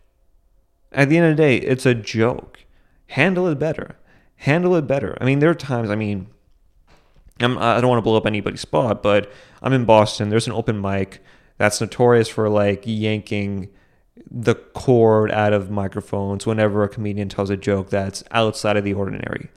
At 0.92 1.10
the 1.10 1.18
end 1.18 1.28
of 1.28 1.38
the 1.38 1.44
day, 1.44 1.58
it's 1.58 1.86
a 1.86 1.94
joke. 1.94 2.66
Handle 3.08 3.48
it 3.48 3.60
better. 3.60 3.98
Handle 4.38 4.76
it 4.76 4.88
better. 4.88 5.18
I 5.22 5.26
mean, 5.26 5.40
there 5.40 5.50
are 5.52 5.56
times, 5.56 5.90
I 5.90 5.96
mean, 5.96 6.28
I'm, 7.40 7.58
I 7.58 7.80
don't 7.82 7.90
want 7.90 8.00
to 8.00 8.04
blow 8.04 8.18
up 8.18 8.26
anybody's 8.26 8.62
spot, 8.62 9.04
but 9.04 9.32
I'm 9.62 9.74
in 9.74 9.86
Boston. 9.86 10.30
There's 10.30 10.48
an 10.48 10.54
open 10.54 10.82
mic 10.82 11.22
that's 11.58 11.80
notorious 11.80 12.30
for 12.30 12.50
like 12.50 12.84
yanking 12.86 13.70
the 14.30 14.56
cord 14.56 15.32
out 15.32 15.54
of 15.54 15.70
microphones 15.70 16.46
whenever 16.46 16.84
a 16.84 16.90
comedian 16.90 17.30
tells 17.30 17.50
a 17.50 17.58
joke 17.58 17.90
that's 17.90 18.24
outside 18.32 18.78
of 18.78 18.84
the 18.84 18.94
ordinary. 18.94 19.50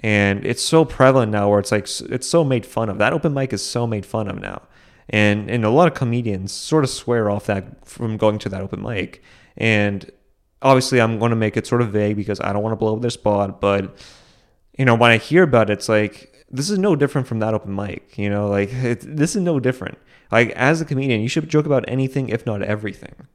And 0.00 0.44
it's 0.44 0.62
so 0.62 0.84
prevalent 0.84 1.30
now 1.30 1.48
where 1.48 1.60
it's 1.60 1.70
like 1.70 1.88
it's 2.10 2.26
so 2.26 2.44
made 2.44 2.66
fun 2.66 2.88
of. 2.88 2.98
That 2.98 3.12
open 3.12 3.32
mic 3.32 3.52
is 3.52 3.64
so 3.64 3.86
made 3.86 4.04
fun 4.04 4.28
of 4.28 4.40
now. 4.40 4.62
And 5.08 5.50
and 5.50 5.64
a 5.64 5.70
lot 5.70 5.88
of 5.88 5.94
comedians 5.94 6.52
sort 6.52 6.84
of 6.84 6.90
swear 6.90 7.30
off 7.30 7.46
that 7.46 7.86
from 7.86 8.16
going 8.16 8.38
to 8.40 8.48
that 8.48 8.62
open 8.62 8.82
mic. 8.82 9.22
And 9.56 10.10
obviously, 10.60 11.00
I'm 11.00 11.18
going 11.18 11.30
to 11.30 11.36
make 11.36 11.56
it 11.56 11.66
sort 11.66 11.82
of 11.82 11.92
vague 11.92 12.16
because 12.16 12.40
I 12.40 12.52
don't 12.52 12.62
want 12.62 12.72
to 12.72 12.76
blow 12.76 12.96
up 12.96 13.02
their 13.02 13.10
spot. 13.10 13.60
But 13.60 13.94
you 14.76 14.84
know, 14.84 14.94
when 14.94 15.10
I 15.10 15.18
hear 15.18 15.42
about 15.44 15.70
it, 15.70 15.74
it's 15.74 15.88
like 15.88 16.46
this 16.50 16.70
is 16.70 16.78
no 16.78 16.96
different 16.96 17.26
from 17.28 17.38
that 17.40 17.54
open 17.54 17.74
mic. 17.74 18.18
You 18.18 18.30
know, 18.30 18.48
like 18.48 18.72
it, 18.72 19.00
this 19.16 19.36
is 19.36 19.42
no 19.42 19.60
different. 19.60 19.98
Like 20.32 20.50
as 20.50 20.80
a 20.80 20.84
comedian, 20.84 21.20
you 21.20 21.28
should 21.28 21.48
joke 21.48 21.66
about 21.66 21.84
anything, 21.86 22.28
if 22.28 22.46
not 22.46 22.62
everything. 22.62 23.28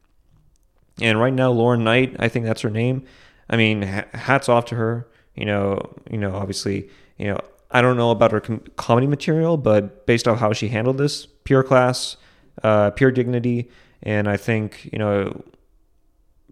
And 1.01 1.19
right 1.19 1.33
now, 1.33 1.51
Lauren 1.51 1.83
Knight, 1.83 2.15
I 2.19 2.27
think 2.27 2.45
that's 2.45 2.61
her 2.61 2.69
name. 2.69 3.03
I 3.49 3.57
mean, 3.57 3.81
hats 3.83 4.49
off 4.49 4.65
to 4.65 4.75
her. 4.75 5.07
You 5.35 5.45
know, 5.45 5.95
you 6.09 6.17
know, 6.17 6.35
obviously, 6.35 6.89
you 7.17 7.27
know, 7.27 7.39
I 7.69 7.81
don't 7.81 7.97
know 7.97 8.11
about 8.11 8.31
her 8.31 8.39
com- 8.39 8.63
comedy 8.75 9.07
material, 9.07 9.57
but 9.57 10.05
based 10.05 10.27
off 10.27 10.39
how 10.39 10.53
she 10.53 10.69
handled 10.69 10.97
this, 10.97 11.25
pure 11.43 11.63
class, 11.63 12.17
uh, 12.63 12.91
pure 12.91 13.11
dignity, 13.11 13.69
and 14.01 14.27
I 14.27 14.37
think 14.37 14.89
you 14.91 14.99
know 14.99 15.43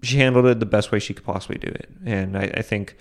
she 0.03 0.17
handled 0.17 0.45
it 0.45 0.59
the 0.59 0.65
best 0.65 0.91
way 0.91 0.99
she 0.99 1.13
could 1.13 1.25
possibly 1.25 1.57
do 1.57 1.67
it. 1.67 1.89
And 2.05 2.37
I, 2.37 2.51
I 2.55 2.61
think 2.61 2.97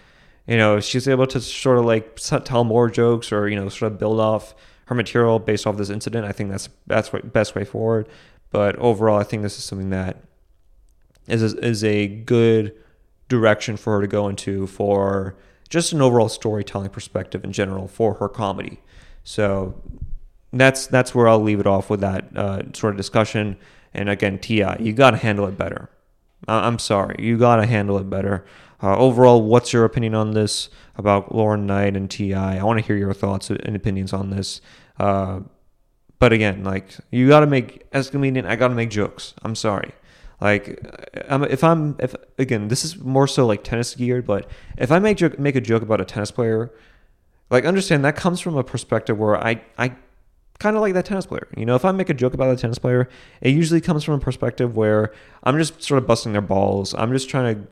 you 0.46 0.56
know 0.56 0.80
she's 0.80 1.08
able 1.08 1.26
to 1.28 1.40
sort 1.40 1.78
of 1.78 1.84
like 1.84 2.16
tell 2.16 2.64
more 2.64 2.88
jokes 2.88 3.32
or 3.32 3.48
you 3.48 3.56
know 3.56 3.68
sort 3.68 3.92
of 3.92 3.98
build 3.98 4.20
off 4.20 4.54
her 4.86 4.94
material 4.94 5.38
based 5.38 5.66
off 5.66 5.76
this 5.76 5.90
incident. 5.90 6.24
I 6.24 6.32
think 6.32 6.50
that's 6.50 6.68
that's 6.86 7.10
the 7.10 7.18
best 7.20 7.54
way 7.54 7.64
forward. 7.64 8.08
But 8.50 8.76
overall, 8.76 9.18
I 9.18 9.24
think 9.24 9.42
this 9.42 9.58
is 9.58 9.64
something 9.64 9.90
that 9.90 10.22
is 11.26 11.54
a, 11.54 11.58
is 11.58 11.84
a 11.84 12.06
good 12.06 12.74
direction 13.28 13.76
for 13.76 13.96
her 13.96 14.00
to 14.02 14.06
go 14.06 14.28
into 14.28 14.66
for 14.66 15.36
just 15.68 15.92
an 15.92 16.02
overall 16.02 16.28
storytelling 16.28 16.90
perspective 16.90 17.44
in 17.44 17.52
general 17.52 17.88
for 17.88 18.14
her 18.14 18.28
comedy. 18.28 18.80
So 19.24 19.80
that's 20.52 20.86
that's 20.86 21.14
where 21.14 21.26
I'll 21.26 21.42
leave 21.42 21.60
it 21.60 21.66
off 21.66 21.90
with 21.90 22.00
that 22.00 22.36
uh, 22.36 22.62
sort 22.72 22.92
of 22.92 22.96
discussion. 22.96 23.56
And 23.92 24.08
again, 24.08 24.38
T.I, 24.38 24.76
you 24.78 24.92
got 24.92 25.12
to 25.12 25.16
handle 25.16 25.46
it 25.46 25.56
better. 25.56 25.88
I'm 26.46 26.78
sorry, 26.78 27.16
you 27.18 27.38
got 27.38 27.56
to 27.56 27.66
handle 27.66 27.96
it 27.98 28.10
better. 28.10 28.44
Uh, 28.82 28.96
overall, 28.98 29.40
what's 29.40 29.72
your 29.72 29.84
opinion 29.84 30.14
on 30.14 30.32
this 30.32 30.68
about 30.96 31.34
Lauren 31.34 31.66
Knight 31.66 31.96
and 31.96 32.10
T.I? 32.10 32.58
I 32.58 32.62
want 32.62 32.78
to 32.78 32.84
hear 32.84 32.96
your 32.96 33.14
thoughts 33.14 33.48
and 33.48 33.74
opinions 33.74 34.12
on 34.12 34.30
this. 34.30 34.60
Uh, 34.98 35.40
but 36.18 36.32
again, 36.32 36.64
like 36.64 36.96
you 37.10 37.28
got 37.28 37.40
to 37.40 37.46
make 37.46 37.86
as 37.92 38.10
comedian, 38.10 38.46
I 38.46 38.56
got 38.56 38.68
to 38.68 38.74
make 38.74 38.90
jokes. 38.90 39.34
I'm 39.42 39.54
sorry. 39.54 39.92
Like, 40.40 40.80
if 41.14 41.64
I'm 41.64 41.96
if 41.98 42.14
again, 42.38 42.68
this 42.68 42.84
is 42.84 42.98
more 42.98 43.26
so 43.26 43.46
like 43.46 43.64
tennis 43.64 43.94
geared, 43.94 44.26
but 44.26 44.48
if 44.76 44.90
I 44.90 44.98
make 44.98 45.16
joke, 45.16 45.38
make 45.38 45.56
a 45.56 45.60
joke 45.60 45.82
about 45.82 46.00
a 46.00 46.04
tennis 46.04 46.30
player, 46.30 46.72
like 47.50 47.64
understand 47.64 48.04
that 48.04 48.16
comes 48.16 48.40
from 48.40 48.56
a 48.56 48.64
perspective 48.64 49.18
where 49.18 49.36
I 49.36 49.62
I 49.78 49.94
kind 50.58 50.76
of 50.76 50.82
like 50.82 50.94
that 50.94 51.04
tennis 51.04 51.26
player. 51.26 51.48
You 51.56 51.66
know, 51.66 51.74
if 51.74 51.84
I 51.84 51.92
make 51.92 52.08
a 52.08 52.14
joke 52.14 52.34
about 52.34 52.52
a 52.52 52.56
tennis 52.56 52.78
player, 52.78 53.08
it 53.40 53.50
usually 53.50 53.80
comes 53.80 54.04
from 54.04 54.14
a 54.14 54.18
perspective 54.18 54.76
where 54.76 55.12
I'm 55.42 55.58
just 55.58 55.82
sort 55.82 55.98
of 55.98 56.06
busting 56.06 56.32
their 56.32 56.42
balls. 56.42 56.94
I'm 56.94 57.12
just 57.12 57.28
trying 57.28 57.54
to 57.54 57.68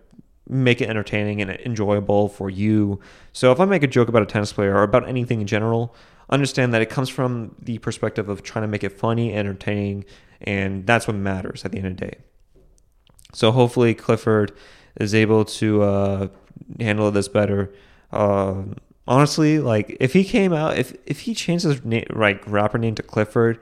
make 0.49 0.81
it 0.81 0.89
entertaining 0.89 1.41
and 1.41 1.51
enjoyable 1.51 2.29
for 2.29 2.51
you. 2.51 3.01
So 3.33 3.53
if 3.53 3.61
I 3.61 3.65
make 3.65 3.83
a 3.83 3.87
joke 3.87 4.09
about 4.09 4.23
a 4.23 4.27
tennis 4.27 4.53
player 4.53 4.75
or 4.75 4.83
about 4.83 5.09
anything 5.09 5.41
in 5.41 5.47
general, 5.47 5.95
understand 6.31 6.75
that 6.75 6.83
it 6.83 6.91
comes 6.91 7.09
from 7.09 7.55
the 7.61 7.79
perspective 7.79 8.29
of 8.29 8.43
trying 8.43 8.63
to 8.63 8.69
make 8.69 8.85
it 8.85 8.91
funny, 8.91 9.33
entertaining, 9.33 10.05
and 10.41 10.87
that's 10.87 11.07
what 11.07 11.17
matters 11.17 11.65
at 11.65 11.73
the 11.73 11.79
end 11.79 11.87
of 11.87 11.97
the 11.97 12.07
day. 12.07 12.19
So 13.33 13.51
hopefully 13.51 13.95
Clifford 13.95 14.53
is 14.97 15.15
able 15.15 15.45
to 15.45 15.83
uh, 15.83 16.29
handle 16.79 17.11
this 17.11 17.29
better. 17.29 17.73
Uh, 18.11 18.63
honestly, 19.07 19.59
like 19.59 19.97
if 20.01 20.13
he 20.13 20.25
came 20.25 20.53
out, 20.53 20.79
if 20.79 20.97
if 21.07 21.21
he 21.21 21.35
changed 21.35 21.65
his 21.65 21.85
na- 21.85 22.03
like 22.11 22.43
rapper 22.47 22.79
name 22.79 22.95
to 22.97 23.03
Clifford, 23.03 23.59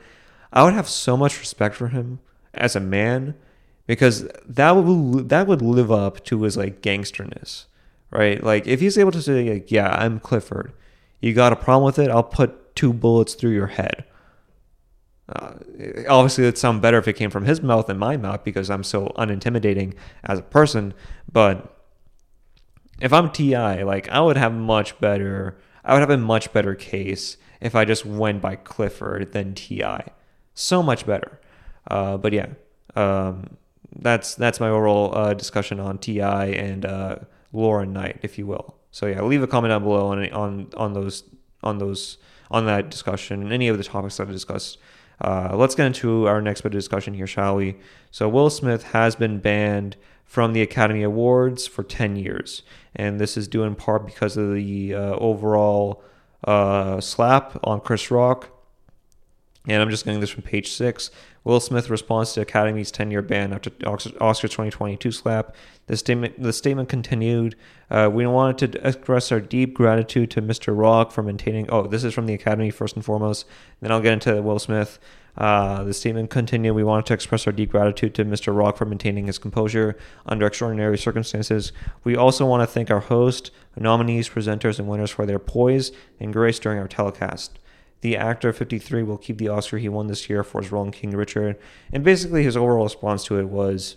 I 0.52 0.64
would 0.64 0.74
have 0.74 0.88
so 0.88 1.16
much 1.16 1.38
respect 1.38 1.74
for 1.74 1.88
him 1.88 2.20
as 2.54 2.74
a 2.74 2.80
man 2.80 3.34
because 3.86 4.28
that 4.46 4.72
would 4.72 5.28
that 5.28 5.46
would 5.46 5.62
live 5.62 5.92
up 5.92 6.24
to 6.24 6.42
his 6.42 6.56
like 6.56 6.82
gangsterness, 6.82 7.66
right? 8.10 8.42
Like 8.42 8.66
if 8.66 8.80
he's 8.80 8.98
able 8.98 9.12
to 9.12 9.22
say 9.22 9.52
like, 9.52 9.70
"Yeah, 9.70 9.90
I'm 9.90 10.20
Clifford," 10.20 10.72
you 11.20 11.32
got 11.34 11.52
a 11.52 11.56
problem 11.56 11.84
with 11.84 11.98
it? 11.98 12.10
I'll 12.10 12.22
put 12.22 12.74
two 12.74 12.92
bullets 12.92 13.34
through 13.34 13.52
your 13.52 13.68
head. 13.68 14.04
Uh, 15.30 15.52
obviously, 16.08 16.44
it'd 16.44 16.58
sound 16.58 16.82
better 16.82 16.98
if 16.98 17.06
it 17.06 17.14
came 17.14 17.30
from 17.30 17.44
his 17.44 17.62
mouth 17.62 17.86
than 17.86 17.98
my 17.98 18.16
mouth 18.16 18.42
because 18.42 18.68
I'm 18.68 18.82
so 18.82 19.12
unintimidating 19.16 19.94
as 20.24 20.38
a 20.38 20.42
person. 20.42 20.92
But 21.30 21.76
if 23.00 23.12
I'm 23.12 23.30
T.I, 23.30 23.82
like 23.82 24.08
I 24.08 24.20
would 24.20 24.36
have 24.36 24.52
much 24.52 24.98
better. 25.00 25.56
I 25.84 25.94
would 25.94 26.00
have 26.00 26.10
a 26.10 26.18
much 26.18 26.52
better 26.52 26.74
case 26.74 27.36
if 27.60 27.74
I 27.74 27.84
just 27.84 28.04
went 28.04 28.42
by 28.42 28.56
Clifford 28.56 29.32
than 29.32 29.54
T.I. 29.54 30.08
So 30.54 30.82
much 30.82 31.06
better. 31.06 31.40
Uh, 31.90 32.16
but 32.18 32.32
yeah, 32.32 32.46
um, 32.96 33.56
that's 33.96 34.34
that's 34.34 34.60
my 34.60 34.68
overall 34.68 35.16
uh, 35.16 35.34
discussion 35.34 35.80
on 35.80 35.98
T.I 35.98 36.46
and 36.46 36.84
uh, 36.84 37.16
Lauren 37.52 37.92
Knight, 37.92 38.18
if 38.22 38.38
you 38.38 38.46
will. 38.46 38.76
So 38.90 39.06
yeah, 39.06 39.22
leave 39.22 39.42
a 39.42 39.46
comment 39.46 39.70
down 39.70 39.82
below 39.82 40.08
on 40.08 40.30
on 40.32 40.68
on 40.76 40.92
those 40.92 41.24
on 41.62 41.78
those 41.78 42.18
on 42.50 42.66
that 42.66 42.90
discussion 42.90 43.42
and 43.42 43.52
any 43.52 43.68
of 43.68 43.78
the 43.78 43.84
topics 43.84 44.16
that 44.16 44.28
I 44.28 44.32
discussed. 44.32 44.78
Uh, 45.20 45.50
let's 45.54 45.74
get 45.74 45.86
into 45.86 46.26
our 46.26 46.40
next 46.40 46.62
bit 46.62 46.68
of 46.68 46.78
discussion 46.78 47.14
here, 47.14 47.26
shall 47.26 47.56
we? 47.56 47.76
So 48.10 48.28
Will 48.28 48.50
Smith 48.50 48.84
has 48.84 49.16
been 49.16 49.38
banned 49.38 49.96
from 50.24 50.52
the 50.52 50.62
Academy 50.62 51.02
Awards 51.02 51.66
for 51.66 51.82
10 51.82 52.16
years, 52.16 52.62
and 52.94 53.20
this 53.20 53.36
is 53.36 53.48
due 53.48 53.64
in 53.64 53.74
part 53.74 54.06
because 54.06 54.36
of 54.36 54.54
the 54.54 54.94
uh, 54.94 54.98
overall 55.16 56.02
uh, 56.44 57.00
slap 57.00 57.58
on 57.64 57.80
Chris 57.80 58.10
Rock. 58.10 58.48
And 59.66 59.82
I'm 59.82 59.90
just 59.90 60.04
getting 60.04 60.20
this 60.20 60.30
from 60.30 60.42
page 60.42 60.70
six. 60.70 61.10
Will 61.42 61.60
Smith 61.60 61.88
responds 61.88 62.32
to 62.34 62.42
Academy's 62.42 62.90
10 62.90 63.10
year 63.10 63.22
ban 63.22 63.52
after 63.52 63.70
Oscar 63.86 64.48
2022 64.48 65.10
slap. 65.10 65.54
The 65.86 65.96
statement, 65.96 66.40
the 66.40 66.52
statement 66.52 66.88
continued 66.88 67.56
uh, 67.90 68.10
We 68.12 68.26
wanted 68.26 68.72
to 68.72 68.86
express 68.86 69.32
our 69.32 69.40
deep 69.40 69.74
gratitude 69.74 70.30
to 70.32 70.42
Mr. 70.42 70.76
Rock 70.76 71.12
for 71.12 71.22
maintaining. 71.22 71.70
Oh, 71.70 71.86
this 71.86 72.04
is 72.04 72.14
from 72.14 72.26
the 72.26 72.34
Academy 72.34 72.70
first 72.70 72.94
and 72.94 73.04
foremost. 73.04 73.46
Then 73.80 73.90
I'll 73.90 74.00
get 74.00 74.12
into 74.12 74.42
Will 74.42 74.58
Smith. 74.58 74.98
Uh, 75.36 75.84
the 75.84 75.94
statement 75.94 76.28
continued 76.28 76.74
We 76.74 76.84
wanted 76.84 77.06
to 77.06 77.14
express 77.14 77.46
our 77.46 77.52
deep 77.52 77.70
gratitude 77.70 78.14
to 78.16 78.24
Mr. 78.24 78.54
Rock 78.56 78.76
for 78.76 78.84
maintaining 78.84 79.26
his 79.26 79.38
composure 79.38 79.96
under 80.26 80.46
extraordinary 80.46 80.98
circumstances. 80.98 81.72
We 82.04 82.16
also 82.16 82.44
want 82.44 82.62
to 82.62 82.66
thank 82.66 82.90
our 82.90 83.00
host, 83.00 83.50
nominees, 83.76 84.28
presenters, 84.28 84.78
and 84.78 84.88
winners 84.88 85.10
for 85.10 85.24
their 85.24 85.38
poise 85.38 85.92
and 86.18 86.32
grace 86.32 86.58
during 86.58 86.78
our 86.78 86.88
telecast. 86.88 87.59
The 88.02 88.16
actor 88.16 88.52
53 88.52 89.02
will 89.02 89.18
keep 89.18 89.38
the 89.38 89.48
Oscar 89.48 89.78
he 89.78 89.88
won 89.88 90.06
this 90.06 90.28
year 90.30 90.42
for 90.42 90.62
his 90.62 90.72
role 90.72 90.84
in 90.84 90.90
King 90.90 91.10
Richard. 91.10 91.58
And 91.92 92.02
basically, 92.02 92.42
his 92.44 92.56
overall 92.56 92.84
response 92.84 93.24
to 93.24 93.38
it 93.38 93.48
was 93.48 93.96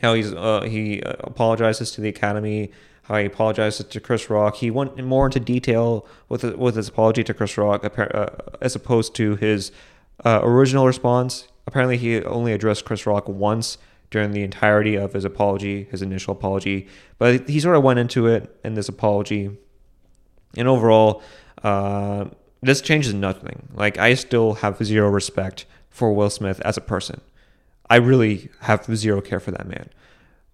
how 0.00 0.14
he's 0.14 0.32
uh, 0.32 0.62
he 0.62 1.00
apologizes 1.00 1.92
to 1.92 2.00
the 2.00 2.08
Academy, 2.08 2.70
how 3.04 3.18
he 3.18 3.26
apologizes 3.26 3.86
to 3.86 4.00
Chris 4.00 4.30
Rock. 4.30 4.56
He 4.56 4.70
went 4.70 5.02
more 5.02 5.26
into 5.26 5.40
detail 5.40 6.06
with 6.28 6.44
with 6.56 6.76
his 6.76 6.88
apology 6.88 7.24
to 7.24 7.34
Chris 7.34 7.56
Rock 7.58 7.84
uh, 7.98 8.26
as 8.60 8.76
opposed 8.76 9.14
to 9.16 9.36
his 9.36 9.72
uh, 10.24 10.40
original 10.42 10.86
response. 10.86 11.48
Apparently, 11.66 11.96
he 11.96 12.22
only 12.24 12.52
addressed 12.52 12.84
Chris 12.84 13.06
Rock 13.06 13.28
once 13.28 13.78
during 14.10 14.32
the 14.32 14.42
entirety 14.42 14.94
of 14.94 15.14
his 15.14 15.24
apology, 15.24 15.84
his 15.90 16.02
initial 16.02 16.32
apology. 16.32 16.86
But 17.18 17.48
he 17.48 17.58
sort 17.60 17.76
of 17.76 17.82
went 17.82 17.98
into 17.98 18.26
it 18.26 18.54
in 18.62 18.74
this 18.74 18.88
apology. 18.88 19.56
And 20.56 20.68
overall, 20.68 21.22
uh, 21.62 22.26
this 22.62 22.80
changes 22.80 23.12
nothing. 23.12 23.68
Like 23.74 23.98
I 23.98 24.14
still 24.14 24.54
have 24.54 24.82
zero 24.84 25.08
respect 25.08 25.66
for 25.90 26.12
Will 26.12 26.30
Smith 26.30 26.60
as 26.60 26.76
a 26.76 26.80
person. 26.80 27.20
I 27.90 27.96
really 27.96 28.48
have 28.60 28.84
zero 28.96 29.20
care 29.20 29.40
for 29.40 29.50
that 29.50 29.66
man. 29.66 29.90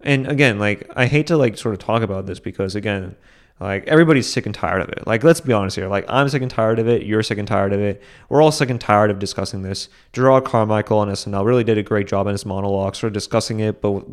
And 0.01 0.27
again, 0.27 0.59
like 0.59 0.89
I 0.95 1.05
hate 1.05 1.27
to 1.27 1.37
like 1.37 1.57
sort 1.57 1.73
of 1.73 1.79
talk 1.79 2.01
about 2.01 2.25
this 2.25 2.39
because 2.39 2.75
again, 2.75 3.15
like 3.59 3.85
everybody's 3.87 4.31
sick 4.31 4.45
and 4.45 4.55
tired 4.55 4.81
of 4.81 4.89
it. 4.89 5.05
Like 5.05 5.23
let's 5.23 5.41
be 5.41 5.53
honest 5.53 5.75
here. 5.75 5.87
Like 5.87 6.05
I'm 6.07 6.27
sick 6.29 6.41
and 6.41 6.49
tired 6.49 6.79
of 6.79 6.87
it. 6.87 7.03
You're 7.05 7.23
sick 7.23 7.37
and 7.37 7.47
tired 7.47 7.73
of 7.73 7.79
it. 7.79 8.01
We're 8.29 8.41
all 8.41 8.51
sick 8.51 8.69
and 8.69 8.79
tired 8.81 9.11
of 9.11 9.19
discussing 9.19 9.61
this. 9.61 9.89
Jerrod 10.13 10.45
Carmichael 10.45 10.99
on 10.99 11.09
SNL 11.09 11.45
really 11.45 11.63
did 11.63 11.77
a 11.77 11.83
great 11.83 12.07
job 12.07 12.27
in 12.27 12.31
his 12.31 12.45
monologue, 12.45 12.95
sort 12.95 13.09
of 13.09 13.13
discussing 13.13 13.59
it, 13.59 13.81
but 13.81 14.09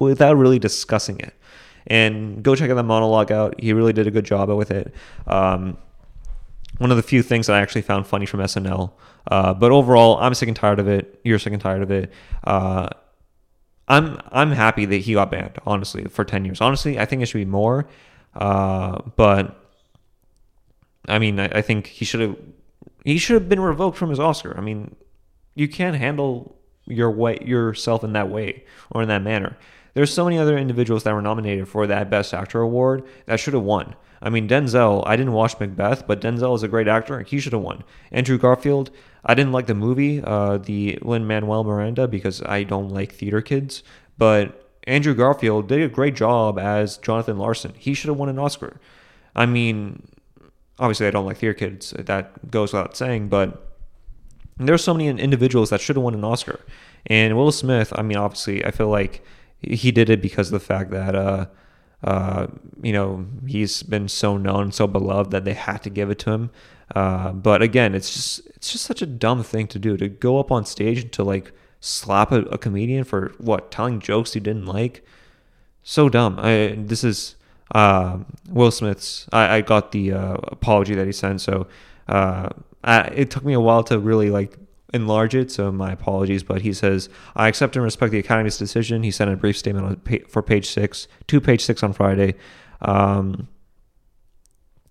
without 0.00 0.36
really 0.36 0.58
discussing 0.58 1.18
it. 1.20 1.34
And 1.86 2.42
go 2.42 2.54
check 2.54 2.70
out 2.70 2.74
that 2.74 2.84
monologue 2.84 3.32
out. 3.32 3.60
He 3.60 3.72
really 3.72 3.92
did 3.92 4.06
a 4.06 4.10
good 4.10 4.24
job 4.24 4.48
with 4.50 4.70
it. 4.70 4.94
Um, 5.26 5.76
one 6.82 6.90
of 6.90 6.96
the 6.96 7.02
few 7.02 7.22
things 7.22 7.46
that 7.46 7.54
I 7.54 7.60
actually 7.60 7.82
found 7.82 8.08
funny 8.08 8.26
from 8.26 8.40
SNL. 8.40 8.90
Uh, 9.30 9.54
but 9.54 9.70
overall, 9.70 10.18
I'm 10.18 10.34
sick 10.34 10.48
and 10.48 10.56
tired 10.56 10.80
of 10.80 10.88
it. 10.88 11.20
You're 11.22 11.38
sick 11.38 11.52
and 11.52 11.62
tired 11.62 11.80
of 11.80 11.92
it. 11.92 12.12
Uh, 12.42 12.88
I'm 13.86 14.20
I'm 14.30 14.50
happy 14.50 14.84
that 14.86 14.96
he 14.98 15.14
got 15.14 15.30
banned. 15.30 15.58
Honestly, 15.64 16.04
for 16.04 16.24
ten 16.24 16.44
years. 16.44 16.60
Honestly, 16.60 16.98
I 16.98 17.06
think 17.06 17.22
it 17.22 17.26
should 17.26 17.38
be 17.38 17.44
more. 17.44 17.86
Uh, 18.34 19.00
but 19.16 19.56
I 21.08 21.18
mean, 21.20 21.38
I, 21.38 21.46
I 21.46 21.62
think 21.62 21.86
he 21.86 22.04
should 22.04 22.20
have 22.20 22.36
he 23.04 23.16
should 23.16 23.34
have 23.34 23.48
been 23.48 23.60
revoked 23.60 23.96
from 23.96 24.10
his 24.10 24.18
Oscar. 24.18 24.54
I 24.58 24.60
mean, 24.60 24.96
you 25.54 25.68
can't 25.68 25.96
handle 25.96 26.56
your 26.86 27.12
way 27.12 27.38
yourself 27.42 28.02
in 28.02 28.12
that 28.14 28.28
way 28.28 28.64
or 28.90 29.02
in 29.02 29.08
that 29.08 29.22
manner. 29.22 29.56
There's 29.94 30.12
so 30.12 30.24
many 30.24 30.38
other 30.38 30.58
individuals 30.58 31.04
that 31.04 31.14
were 31.14 31.22
nominated 31.22 31.68
for 31.68 31.86
that 31.86 32.10
Best 32.10 32.34
Actor 32.34 32.60
award 32.60 33.04
that 33.26 33.38
should 33.38 33.54
have 33.54 33.62
won. 33.62 33.94
I 34.22 34.30
mean, 34.30 34.48
Denzel, 34.48 35.02
I 35.04 35.16
didn't 35.16 35.32
watch 35.32 35.58
Macbeth, 35.58 36.06
but 36.06 36.20
Denzel 36.20 36.54
is 36.54 36.62
a 36.62 36.68
great 36.68 36.86
actor. 36.86 37.22
He 37.22 37.40
should 37.40 37.52
have 37.52 37.62
won. 37.62 37.82
Andrew 38.12 38.38
Garfield, 38.38 38.90
I 39.24 39.34
didn't 39.34 39.52
like 39.52 39.66
the 39.66 39.74
movie, 39.74 40.22
uh, 40.22 40.58
the 40.58 40.98
Lin 41.02 41.26
Manuel 41.26 41.64
Miranda, 41.64 42.06
because 42.06 42.40
I 42.42 42.62
don't 42.62 42.88
like 42.88 43.12
theater 43.12 43.42
kids. 43.42 43.82
But 44.16 44.70
Andrew 44.84 45.14
Garfield 45.14 45.68
did 45.68 45.82
a 45.82 45.88
great 45.88 46.14
job 46.14 46.56
as 46.56 46.98
Jonathan 46.98 47.36
Larson. 47.36 47.74
He 47.76 47.94
should 47.94 48.08
have 48.08 48.16
won 48.16 48.28
an 48.28 48.38
Oscar. 48.38 48.80
I 49.34 49.46
mean, 49.46 50.06
obviously, 50.78 51.08
I 51.08 51.10
don't 51.10 51.26
like 51.26 51.38
theater 51.38 51.54
kids. 51.54 51.92
That 51.98 52.48
goes 52.48 52.72
without 52.72 52.96
saying, 52.96 53.28
but 53.28 53.68
there's 54.56 54.84
so 54.84 54.94
many 54.94 55.08
individuals 55.08 55.70
that 55.70 55.80
should 55.80 55.96
have 55.96 56.02
won 56.04 56.14
an 56.14 56.24
Oscar. 56.24 56.60
And 57.06 57.36
Will 57.36 57.50
Smith, 57.50 57.92
I 57.96 58.02
mean, 58.02 58.18
obviously, 58.18 58.64
I 58.64 58.70
feel 58.70 58.88
like 58.88 59.24
he 59.60 59.90
did 59.90 60.10
it 60.10 60.22
because 60.22 60.48
of 60.48 60.52
the 60.52 60.64
fact 60.64 60.92
that, 60.92 61.16
uh, 61.16 61.46
uh, 62.04 62.48
you 62.82 62.92
know, 62.92 63.26
he's 63.46 63.82
been 63.82 64.08
so 64.08 64.36
known, 64.36 64.72
so 64.72 64.86
beloved 64.86 65.30
that 65.30 65.44
they 65.44 65.54
had 65.54 65.78
to 65.78 65.90
give 65.90 66.10
it 66.10 66.18
to 66.20 66.30
him. 66.30 66.50
Uh, 66.94 67.32
but 67.32 67.62
again, 67.62 67.94
it's 67.94 68.12
just 68.12 68.46
it's 68.48 68.72
just 68.72 68.84
such 68.84 69.02
a 69.02 69.06
dumb 69.06 69.42
thing 69.42 69.66
to 69.68 69.78
do 69.78 69.96
to 69.96 70.08
go 70.08 70.38
up 70.38 70.50
on 70.50 70.64
stage 70.64 71.00
and 71.00 71.12
to 71.12 71.22
like 71.22 71.52
slap 71.80 72.32
a, 72.32 72.42
a 72.42 72.58
comedian 72.58 73.04
for 73.04 73.32
what 73.38 73.70
telling 73.70 74.00
jokes 74.00 74.34
you 74.34 74.40
didn't 74.40 74.66
like. 74.66 75.04
So 75.82 76.08
dumb. 76.08 76.38
I 76.38 76.74
this 76.76 77.02
is 77.04 77.36
uh, 77.74 78.18
Will 78.48 78.70
Smith's. 78.70 79.26
I, 79.32 79.56
I 79.56 79.60
got 79.62 79.92
the 79.92 80.12
uh, 80.12 80.34
apology 80.44 80.94
that 80.94 81.06
he 81.06 81.12
sent, 81.12 81.40
so 81.40 81.66
uh, 82.08 82.50
I, 82.84 83.00
it 83.08 83.30
took 83.30 83.44
me 83.44 83.52
a 83.52 83.60
while 83.60 83.84
to 83.84 83.98
really 83.98 84.30
like 84.30 84.58
enlarge 84.92 85.34
it, 85.34 85.50
so 85.50 85.72
my 85.72 85.92
apologies. 85.92 86.42
But 86.42 86.62
he 86.62 86.72
says, 86.72 87.08
I 87.34 87.48
accept 87.48 87.76
and 87.76 87.84
respect 87.84 88.12
the 88.12 88.18
Academy's 88.18 88.58
decision. 88.58 89.02
He 89.02 89.10
sent 89.10 89.30
a 89.30 89.36
brief 89.36 89.56
statement 89.56 90.30
for 90.30 90.42
page 90.42 90.68
six, 90.68 91.08
to 91.28 91.40
page 91.40 91.64
six 91.64 91.82
on 91.82 91.92
Friday. 91.92 92.34
Um, 92.80 93.48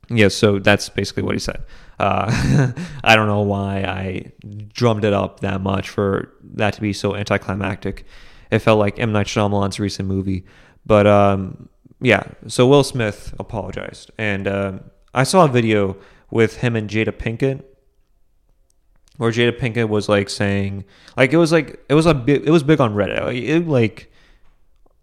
yeah, 0.09 0.27
so 0.27 0.59
that's 0.59 0.89
basically 0.89 1.23
what 1.23 1.35
he 1.35 1.39
said. 1.39 1.63
Uh, 1.99 2.73
I 3.03 3.15
don't 3.15 3.27
know 3.27 3.41
why 3.41 3.83
I 3.83 4.31
drummed 4.73 5.05
it 5.05 5.13
up 5.13 5.39
that 5.41 5.61
much 5.61 5.89
for 5.89 6.33
that 6.55 6.73
to 6.73 6.81
be 6.81 6.93
so 6.93 7.15
anticlimactic. 7.15 8.05
It 8.49 8.59
felt 8.59 8.79
like 8.79 8.99
M. 8.99 9.13
Night 9.13 9.27
Shyamalan's 9.27 9.79
recent 9.79 10.07
movie. 10.07 10.45
But 10.85 11.07
um, 11.07 11.69
yeah, 12.01 12.23
so 12.47 12.67
Will 12.67 12.83
Smith 12.83 13.33
apologized. 13.39 14.11
And 14.17 14.47
uh, 14.47 14.79
I 15.13 15.23
saw 15.23 15.45
a 15.45 15.47
video 15.47 15.95
with 16.29 16.57
him 16.57 16.75
and 16.75 16.89
Jada 16.89 17.11
Pinkett 17.11 17.63
where 19.21 19.31
Jada 19.31 19.55
Pinkett 19.55 19.87
was 19.87 20.09
like 20.09 20.31
saying, 20.31 20.83
like 21.15 21.31
it 21.31 21.37
was 21.37 21.51
like 21.51 21.79
it 21.87 21.93
was 21.93 22.07
a 22.07 22.13
big, 22.15 22.41
it 22.43 22.49
was 22.49 22.63
big 22.63 22.81
on 22.81 22.95
Reddit. 22.95 23.23
Like, 23.23 23.35
it 23.35 23.67
like 23.67 24.11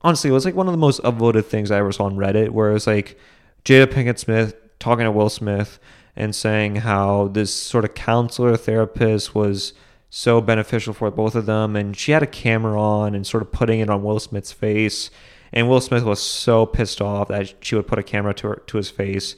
honestly, 0.02 0.28
it 0.28 0.32
was 0.32 0.44
like 0.44 0.56
one 0.56 0.66
of 0.66 0.72
the 0.72 0.78
most 0.78 1.00
upvoted 1.02 1.44
things 1.44 1.70
I 1.70 1.78
ever 1.78 1.92
saw 1.92 2.06
on 2.06 2.16
Reddit, 2.16 2.48
where 2.48 2.68
it 2.70 2.72
was 2.72 2.88
like 2.88 3.16
Jada 3.64 3.86
Pinkett 3.86 4.18
Smith 4.18 4.56
talking 4.80 5.04
to 5.04 5.12
Will 5.12 5.30
Smith 5.30 5.78
and 6.16 6.34
saying 6.34 6.76
how 6.76 7.28
this 7.28 7.54
sort 7.54 7.84
of 7.84 7.94
counselor 7.94 8.56
therapist 8.56 9.36
was 9.36 9.72
so 10.10 10.40
beneficial 10.40 10.92
for 10.92 11.12
both 11.12 11.36
of 11.36 11.46
them, 11.46 11.76
and 11.76 11.96
she 11.96 12.10
had 12.10 12.24
a 12.24 12.26
camera 12.26 12.80
on 12.80 13.14
and 13.14 13.24
sort 13.24 13.44
of 13.44 13.52
putting 13.52 13.78
it 13.78 13.88
on 13.88 14.02
Will 14.02 14.18
Smith's 14.18 14.50
face, 14.50 15.12
and 15.52 15.68
Will 15.68 15.80
Smith 15.80 16.02
was 16.02 16.20
so 16.20 16.66
pissed 16.66 17.00
off 17.00 17.28
that 17.28 17.54
she 17.64 17.76
would 17.76 17.86
put 17.86 18.00
a 18.00 18.02
camera 18.02 18.34
to 18.34 18.48
her, 18.48 18.62
to 18.66 18.78
his 18.78 18.90
face 18.90 19.36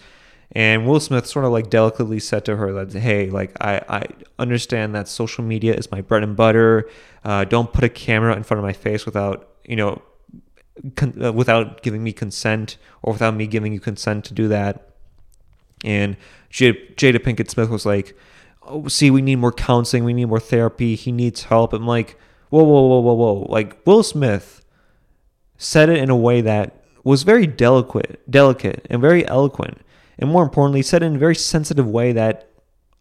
and 0.52 0.86
Will 0.86 0.98
Smith 0.98 1.26
sort 1.26 1.44
of 1.44 1.52
like 1.52 1.70
delicately 1.70 2.18
said 2.18 2.44
to 2.46 2.56
her 2.56 2.72
that, 2.72 2.98
hey, 2.98 3.30
like 3.30 3.56
I, 3.60 3.82
I 3.88 4.06
understand 4.38 4.94
that 4.94 5.06
social 5.06 5.44
media 5.44 5.74
is 5.74 5.90
my 5.92 6.00
bread 6.00 6.24
and 6.24 6.36
butter. 6.36 6.88
Uh, 7.24 7.44
don't 7.44 7.72
put 7.72 7.84
a 7.84 7.88
camera 7.88 8.34
in 8.34 8.42
front 8.42 8.58
of 8.58 8.64
my 8.64 8.72
face 8.72 9.06
without, 9.06 9.48
you 9.64 9.76
know, 9.76 10.02
con- 10.96 11.22
uh, 11.22 11.32
without 11.32 11.82
giving 11.82 12.02
me 12.02 12.12
consent 12.12 12.78
or 13.02 13.12
without 13.12 13.34
me 13.34 13.46
giving 13.46 13.72
you 13.72 13.78
consent 13.78 14.24
to 14.24 14.34
do 14.34 14.48
that. 14.48 14.88
And 15.84 16.16
J- 16.50 16.94
Jada 16.94 17.18
Pinkett 17.18 17.48
Smith 17.48 17.70
was 17.70 17.86
like, 17.86 18.18
oh, 18.62 18.88
see, 18.88 19.10
we 19.10 19.22
need 19.22 19.36
more 19.36 19.52
counseling. 19.52 20.02
We 20.02 20.14
need 20.14 20.26
more 20.26 20.40
therapy. 20.40 20.96
He 20.96 21.12
needs 21.12 21.44
help. 21.44 21.72
I'm 21.72 21.86
like, 21.86 22.18
whoa, 22.48 22.64
whoa, 22.64 22.88
whoa, 22.88 23.00
whoa, 23.00 23.14
whoa. 23.14 23.46
Like 23.48 23.86
Will 23.86 24.02
Smith 24.02 24.64
said 25.56 25.88
it 25.88 25.98
in 25.98 26.10
a 26.10 26.16
way 26.16 26.40
that 26.40 26.82
was 27.04 27.22
very 27.22 27.46
delicate, 27.46 28.20
delicate 28.28 28.86
and 28.90 29.00
very 29.00 29.26
eloquent 29.28 29.78
and 30.20 30.30
more 30.30 30.42
importantly, 30.42 30.82
said 30.82 31.02
in 31.02 31.16
a 31.16 31.18
very 31.18 31.34
sensitive 31.34 31.88
way 31.88 32.12
that 32.12 32.50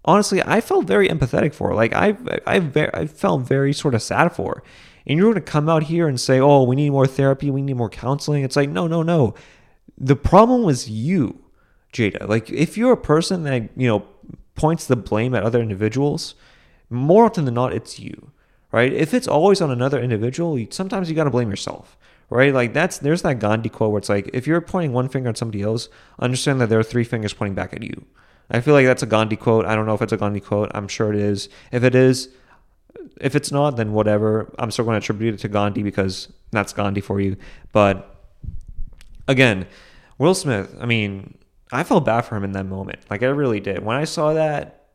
honestly 0.05 0.41
I 0.41 0.61
felt 0.61 0.85
very 0.85 1.09
empathetic 1.09 1.53
for. 1.53 1.75
Like 1.75 1.93
I, 1.93 2.15
I, 2.47 2.89
I 2.93 3.05
felt 3.05 3.41
very 3.41 3.73
sort 3.73 3.93
of 3.93 4.01
sad 4.01 4.29
for. 4.29 4.63
And 5.05 5.17
you're 5.17 5.31
going 5.31 5.43
to 5.43 5.51
come 5.51 5.67
out 5.69 5.83
here 5.83 6.07
and 6.07 6.19
say, 6.19 6.39
"Oh, 6.39 6.63
we 6.63 6.75
need 6.75 6.91
more 6.91 7.07
therapy, 7.07 7.51
we 7.51 7.61
need 7.61 7.75
more 7.75 7.89
counseling." 7.89 8.43
It's 8.43 8.55
like, 8.55 8.69
no, 8.69 8.87
no, 8.87 9.03
no. 9.03 9.35
The 9.97 10.15
problem 10.15 10.63
was 10.63 10.89
you, 10.89 11.41
Jada. 11.91 12.27
Like 12.27 12.49
if 12.49 12.77
you're 12.77 12.93
a 12.93 12.97
person 12.97 13.43
that 13.43 13.69
you 13.75 13.87
know 13.87 14.05
points 14.55 14.85
the 14.85 14.95
blame 14.95 15.35
at 15.35 15.43
other 15.43 15.61
individuals, 15.61 16.35
more 16.89 17.25
often 17.25 17.45
than 17.45 17.55
not, 17.55 17.73
it's 17.73 17.99
you, 17.99 18.31
right? 18.71 18.93
If 18.93 19.13
it's 19.13 19.27
always 19.27 19.61
on 19.61 19.71
another 19.71 19.99
individual, 19.99 20.57
sometimes 20.69 21.09
you 21.09 21.15
got 21.15 21.25
to 21.25 21.31
blame 21.31 21.49
yourself 21.49 21.97
right? 22.29 22.53
Like 22.53 22.73
that's 22.73 22.97
there's 22.99 23.21
that 23.23 23.39
Gandhi 23.39 23.69
quote 23.69 23.91
where 23.91 23.99
it's 23.99 24.09
like 24.09 24.29
if 24.33 24.47
you're 24.47 24.61
pointing 24.61 24.93
one 24.93 25.09
finger 25.09 25.29
at 25.29 25.37
somebody 25.37 25.61
else, 25.61 25.89
understand 26.19 26.61
that 26.61 26.69
there 26.69 26.79
are 26.79 26.83
three 26.83 27.03
fingers 27.03 27.33
pointing 27.33 27.55
back 27.55 27.73
at 27.73 27.83
you. 27.83 28.05
I 28.51 28.61
feel 28.61 28.73
like 28.73 28.85
that's 28.85 29.03
a 29.03 29.07
Gandhi 29.07 29.35
quote. 29.35 29.65
I 29.65 29.75
don't 29.75 29.85
know 29.85 29.93
if 29.93 30.01
it's 30.01 30.13
a 30.13 30.17
Gandhi 30.17 30.39
quote. 30.39 30.71
I'm 30.73 30.87
sure 30.87 31.13
it 31.13 31.19
is. 31.19 31.49
If 31.71 31.83
it 31.83 31.93
is, 31.93 32.29
if 33.21 33.35
it's 33.35 33.51
not, 33.51 33.77
then 33.77 33.93
whatever. 33.93 34.53
I'm 34.57 34.71
still 34.71 34.85
going 34.85 34.99
to 34.99 35.03
attribute 35.03 35.35
it 35.35 35.39
to 35.41 35.49
Gandhi 35.49 35.83
because 35.83 36.31
that's 36.51 36.73
Gandhi 36.73 37.01
for 37.01 37.19
you. 37.19 37.37
But 37.71 38.15
again, 39.27 39.67
Will 40.17 40.33
Smith. 40.33 40.75
I 40.79 40.85
mean, 40.85 41.37
I 41.71 41.83
felt 41.83 42.05
bad 42.05 42.21
for 42.21 42.35
him 42.35 42.43
in 42.43 42.53
that 42.53 42.65
moment. 42.65 42.99
Like 43.09 43.21
I 43.21 43.27
really 43.27 43.59
did. 43.59 43.83
When 43.83 43.95
I 43.95 44.05
saw 44.05 44.33
that 44.33 44.87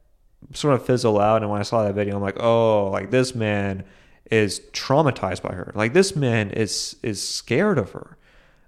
sort 0.52 0.74
of 0.74 0.84
fizzle 0.84 1.20
out, 1.20 1.42
and 1.42 1.50
when 1.50 1.60
I 1.60 1.64
saw 1.64 1.84
that 1.84 1.94
video, 1.94 2.16
I'm 2.16 2.22
like, 2.22 2.40
oh, 2.40 2.90
like 2.90 3.10
this 3.10 3.34
man 3.34 3.84
is 4.30 4.60
traumatized 4.72 5.42
by 5.42 5.54
her. 5.54 5.72
Like 5.74 5.92
this 5.92 6.16
man 6.16 6.50
is 6.50 6.96
is 7.02 7.26
scared 7.26 7.78
of 7.78 7.92
her. 7.92 8.16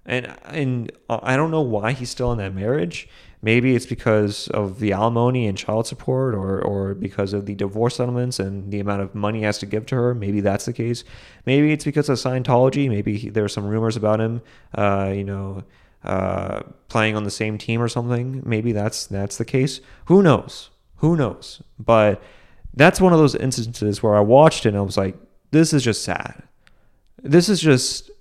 And 0.05 0.33
and 0.45 0.91
I 1.09 1.35
don't 1.35 1.51
know 1.51 1.61
why 1.61 1.91
he's 1.91 2.09
still 2.09 2.31
in 2.31 2.37
that 2.37 2.53
marriage. 2.53 3.09
Maybe 3.41 3.75
it's 3.75 3.85
because 3.85 4.47
of 4.49 4.79
the 4.79 4.93
alimony 4.93 5.47
and 5.47 5.57
child 5.57 5.85
support 5.85 6.33
or 6.33 6.61
or 6.61 6.93
because 6.93 7.33
of 7.33 7.45
the 7.45 7.55
divorce 7.55 7.97
settlements 7.97 8.39
and 8.39 8.71
the 8.71 8.79
amount 8.79 9.01
of 9.01 9.13
money 9.13 9.39
he 9.39 9.45
has 9.45 9.57
to 9.59 9.65
give 9.65 9.85
to 9.87 9.95
her. 9.95 10.15
Maybe 10.15 10.41
that's 10.41 10.65
the 10.65 10.73
case. 10.73 11.03
Maybe 11.45 11.71
it's 11.71 11.85
because 11.85 12.09
of 12.09 12.17
Scientology. 12.17 12.89
Maybe 12.89 13.17
he, 13.17 13.29
there 13.29 13.43
are 13.43 13.49
some 13.49 13.67
rumors 13.67 13.95
about 13.95 14.19
him 14.19 14.41
uh, 14.75 15.11
you 15.13 15.23
know, 15.23 15.63
uh, 16.03 16.61
playing 16.87 17.15
on 17.15 17.25
the 17.25 17.31
same 17.31 17.57
team 17.57 17.81
or 17.81 17.87
something. 17.87 18.41
Maybe 18.45 18.71
that's 18.71 19.07
that's 19.07 19.37
the 19.37 19.45
case. 19.45 19.81
Who 20.05 20.23
knows? 20.23 20.69
Who 20.97 21.15
knows? 21.15 21.61
But 21.77 22.21
that's 22.73 23.01
one 23.01 23.11
of 23.13 23.19
those 23.19 23.35
instances 23.35 24.01
where 24.01 24.15
I 24.15 24.21
watched 24.21 24.65
it 24.65 24.69
and 24.69 24.77
I 24.77 24.81
was 24.81 24.97
like, 24.97 25.15
this 25.51 25.73
is 25.73 25.83
just 25.83 26.03
sad. 26.03 26.43
This 27.21 27.49
is 27.49 27.59
just 27.59 28.11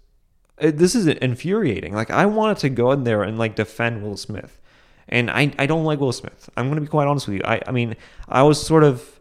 this 0.58 0.94
is 0.94 1.06
infuriating. 1.06 1.94
Like 1.94 2.10
I 2.10 2.26
wanted 2.26 2.58
to 2.58 2.70
go 2.70 2.92
in 2.92 3.04
there 3.04 3.22
and 3.22 3.38
like 3.38 3.56
defend 3.56 4.02
Will 4.02 4.16
Smith. 4.16 4.60
And 5.08 5.30
I, 5.30 5.52
I 5.58 5.66
don't 5.66 5.84
like 5.84 6.00
Will 6.00 6.12
Smith. 6.12 6.50
I'm 6.56 6.68
gonna 6.68 6.80
be 6.80 6.86
quite 6.86 7.06
honest 7.06 7.28
with 7.28 7.36
you. 7.36 7.42
I, 7.44 7.60
I 7.66 7.72
mean 7.72 7.96
I 8.28 8.42
was 8.42 8.64
sort 8.64 8.84
of 8.84 9.20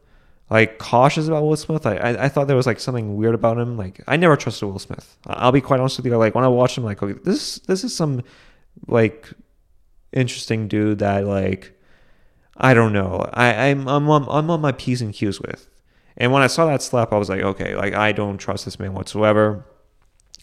like 0.49 0.77
cautious 0.77 1.27
about 1.27 1.43
Will 1.43 1.55
Smith. 1.55 1.85
I, 1.85 1.95
I, 1.97 2.25
I 2.25 2.29
thought 2.29 2.47
there 2.47 2.55
was 2.55 2.67
like 2.67 2.79
something 2.79 3.17
weird 3.17 3.35
about 3.35 3.57
him. 3.57 3.77
Like 3.77 4.01
I 4.07 4.17
never 4.17 4.35
trusted 4.35 4.69
Will 4.69 4.79
Smith. 4.79 5.17
I'll 5.27 5.51
be 5.51 5.61
quite 5.61 5.79
honest 5.79 5.97
with 5.97 6.05
you. 6.05 6.15
Like 6.17 6.35
when 6.35 6.43
I 6.43 6.49
watched 6.49 6.77
him, 6.77 6.83
like 6.83 7.01
okay, 7.01 7.19
this 7.23 7.59
this 7.59 7.83
is 7.83 7.95
some 7.95 8.23
like 8.87 9.29
interesting 10.13 10.67
dude 10.67 10.99
that 10.99 11.25
like 11.25 11.77
I 12.57 12.73
don't 12.73 12.93
know. 12.93 13.29
I 13.33 13.69
I'm 13.69 13.87
I'm 13.87 14.07
I'm 14.09 14.49
on 14.49 14.61
my 14.61 14.71
p's 14.71 15.01
and 15.01 15.13
q's 15.13 15.41
with. 15.41 15.69
And 16.17 16.31
when 16.31 16.41
I 16.41 16.47
saw 16.47 16.65
that 16.67 16.81
slap, 16.81 17.11
I 17.11 17.17
was 17.17 17.29
like, 17.29 17.41
okay, 17.41 17.75
like 17.75 17.93
I 17.93 18.11
don't 18.11 18.37
trust 18.37 18.65
this 18.65 18.79
man 18.79 18.93
whatsoever. 18.93 19.65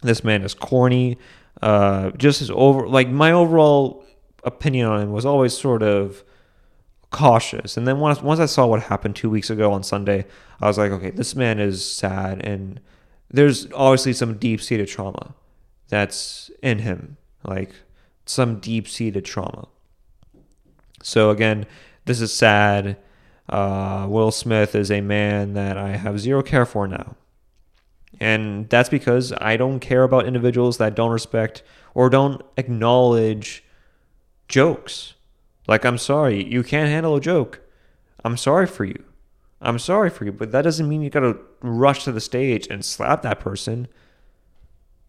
This 0.03 0.23
man 0.23 0.43
is 0.43 0.55
corny. 0.55 1.19
Uh, 1.61 2.11
just 2.13 2.41
his 2.41 2.51
over, 2.51 2.89
like 2.89 3.09
my 3.09 3.33
overall 3.33 4.05
opinion 4.45 4.87
on 4.89 5.01
him 5.01 5.13
was 5.13 5.25
always 5.25 5.57
sort 5.57 5.83
of 5.83 6.25
cautious. 7.11 7.77
And 7.77 7.87
then 7.87 8.01
once 8.01 8.21
once 8.21 8.41
I 8.41 8.47
saw 8.47 8.67
what 8.67 8.83
happened 8.83 9.15
two 9.15 9.31
weeks 9.31 9.51
ago 9.51 9.73
on 9.73 9.83
Sunday, 9.83 10.27
I 10.61 10.67
was 10.67 10.79
like, 10.79 10.91
okay, 10.91 11.11
this 11.11 11.37
man 11.37 11.61
is 11.61 11.85
sad, 11.85 12.45
and 12.45 12.81
there's 13.31 13.71
obviously 13.73 14.13
some 14.15 14.39
deep 14.39 14.61
seated 14.61 14.89
trauma 14.89 15.35
that's 15.89 16.51
in 16.63 16.81
him, 16.81 17.17
like 17.45 17.73
some 18.27 18.59
deep 18.59 18.89
seated 18.89 19.25
trauma. 19.25 19.69
So 21.03 21.31
again, 21.31 21.67
this 22.07 22.21
is 22.21 22.33
sad. 22.33 22.97
Uh, 23.49 24.07
Will 24.09 24.31
Smith 24.31 24.75
is 24.75 24.91
a 24.91 25.01
man 25.01 25.55
that 25.55 25.77
I 25.77 25.97
have 25.97 26.21
zero 26.21 26.43
care 26.43 26.65
for 26.65 26.87
now. 26.87 27.17
And 28.21 28.69
that's 28.69 28.89
because 28.89 29.33
I 29.41 29.57
don't 29.57 29.81
care 29.81 30.05
about 30.05 30.27
individuals 30.27 30.79
that 30.79 30.95
don't 30.95 31.11
respect 31.11 31.63
or 31.95 32.09
don't 32.09 32.43
acknowledge 32.57 33.65
jokes. 34.49 35.15
Like, 35.67 35.85
I'm 35.85 35.99
sorry, 35.99 36.45
you 36.45 36.63
can't 36.63 36.89
handle 36.89 37.17
a 37.17 37.21
joke. 37.21 37.61
I'm 38.25 38.37
sorry 38.37 38.67
for 38.67 38.85
you. 38.85 39.03
I'm 39.61 39.79
sorry 39.79 40.11
for 40.11 40.25
you, 40.25 40.33
but 40.33 40.53
that 40.53 40.63
doesn't 40.63 40.89
mean 40.89 41.03
you 41.03 41.11
gotta 41.11 41.39
rush 41.61 42.05
to 42.05 42.13
the 42.13 42.21
stage 42.21 42.67
and 42.69 42.85
slap 42.85 43.23
that 43.23 43.41
person. 43.41 43.89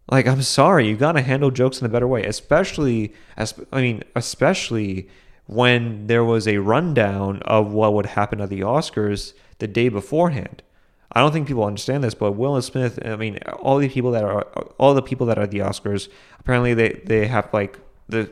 Like, 0.09 0.27
I'm 0.27 0.41
sorry, 0.41 0.87
you 0.87 0.95
gotta 0.95 1.21
handle 1.21 1.49
jokes 1.49 1.79
in 1.79 1.85
a 1.85 1.89
better 1.89 2.07
way, 2.07 2.23
especially 2.23 3.13
as 3.35 3.53
I 3.71 3.81
mean, 3.81 4.03
especially 4.15 5.09
when 5.45 6.07
there 6.07 6.23
was 6.23 6.47
a 6.47 6.57
rundown 6.57 7.41
of 7.43 7.71
what 7.71 7.93
would 7.93 8.07
happen 8.07 8.41
at 8.41 8.49
the 8.49 8.61
Oscars 8.61 9.33
the 9.59 9.67
day 9.67 9.89
beforehand. 9.89 10.63
I 11.11 11.19
don't 11.19 11.31
think 11.31 11.47
people 11.47 11.63
understand 11.63 12.03
this, 12.03 12.15
but 12.15 12.31
Will 12.31 12.59
Smith, 12.61 12.97
I 13.05 13.15
mean, 13.15 13.37
all 13.59 13.77
the 13.77 13.89
people 13.89 14.11
that 14.11 14.23
are 14.23 14.41
all 14.79 14.93
the 14.93 15.01
people 15.01 15.27
that 15.27 15.37
are 15.37 15.43
at 15.43 15.51
the 15.51 15.59
Oscars, 15.59 16.09
apparently 16.39 16.73
they 16.73 17.01
they 17.05 17.27
have 17.27 17.53
like 17.53 17.79
the 18.09 18.31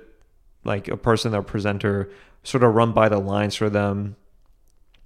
like 0.64 0.88
a 0.88 0.98
person, 0.98 1.34
a 1.34 1.44
presenter, 1.44 2.12
sort 2.44 2.64
of 2.64 2.74
run 2.74 2.92
by 2.92 3.08
the 3.10 3.20
lines 3.20 3.56
for 3.56 3.70
them, 3.70 4.16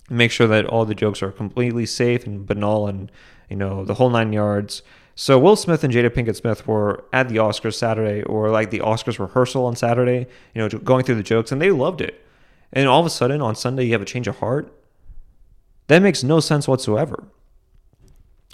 make 0.10 0.32
sure 0.32 0.48
that 0.48 0.66
all 0.66 0.86
the 0.86 0.96
jokes 0.96 1.22
are 1.22 1.32
completely 1.32 1.86
safe 1.86 2.26
and 2.26 2.46
banal 2.46 2.88
and 2.88 3.12
you 3.50 3.56
know 3.56 3.84
the 3.84 3.96
whole 3.96 4.10
nine 4.10 4.32
yards. 4.32 4.82
So 5.16 5.40
Will 5.40 5.56
Smith 5.56 5.84
and 5.84 5.94
Jada 5.94 6.10
Pinkett 6.10 6.36
Smith 6.36 6.68
were 6.68 7.06
at 7.14 7.30
the 7.30 7.38
Oscars 7.38 7.76
Saturday, 7.76 8.22
or 8.24 8.50
like 8.50 8.70
the 8.70 8.80
Oscars 8.80 9.18
rehearsal 9.18 9.66
on 9.66 9.76
Saturday, 9.76 10.28
you 10.54 10.62
know, 10.62 10.68
going 10.68 11.06
through 11.06 11.16
the 11.16 11.24
jokes, 11.24 11.54
and 11.54 11.62
they 11.62 11.72
loved 11.72 12.02
it. 12.02 12.22
And 12.74 12.90
all 12.90 13.00
of 13.00 13.06
a 13.06 13.10
sudden 13.10 13.42
on 13.42 13.56
Sunday 13.56 13.86
you 13.86 13.94
have 13.94 14.02
a 14.02 14.06
change 14.06 14.28
of 14.28 14.40
heart. 14.40 14.74
That 15.88 16.02
makes 16.02 16.24
no 16.24 16.42
sense 16.42 16.68
whatsoever. 16.68 17.24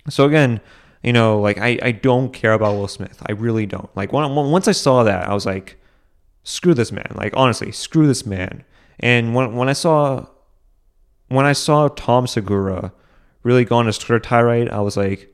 So 0.10 0.26
again, 0.26 0.62
you 1.02 1.14
know, 1.14 1.40
like 1.40 1.58
I, 1.58 1.80
I 1.82 1.92
don't 1.92 2.32
care 2.32 2.54
about 2.54 2.76
Will 2.76 2.88
Smith. 2.88 3.22
I 3.26 3.32
really 3.32 3.66
don't. 3.66 3.90
Like 3.96 4.14
when, 4.14 4.34
once 4.36 4.68
I 4.68 4.74
saw 4.74 5.04
that, 5.04 5.28
I 5.28 5.34
was 5.34 5.48
like, 5.48 5.82
screw 6.44 6.76
this 6.76 6.92
man. 6.92 7.12
Like 7.16 7.34
honestly, 7.36 7.72
screw 7.72 8.06
this 8.06 8.26
man. 8.26 8.64
And 9.00 9.34
when 9.34 9.56
when 9.56 9.68
I 9.68 9.74
saw 9.74 10.28
when 11.28 11.46
I 11.46 11.54
saw 11.54 11.88
Tom 11.88 12.28
Segura 12.28 12.94
really 13.42 13.66
go 13.66 13.78
on 13.78 13.88
his 13.88 13.98
Twitter 13.98 14.20
tirade, 14.20 14.70
I 14.70 14.82
was 14.82 14.96
like, 14.96 15.31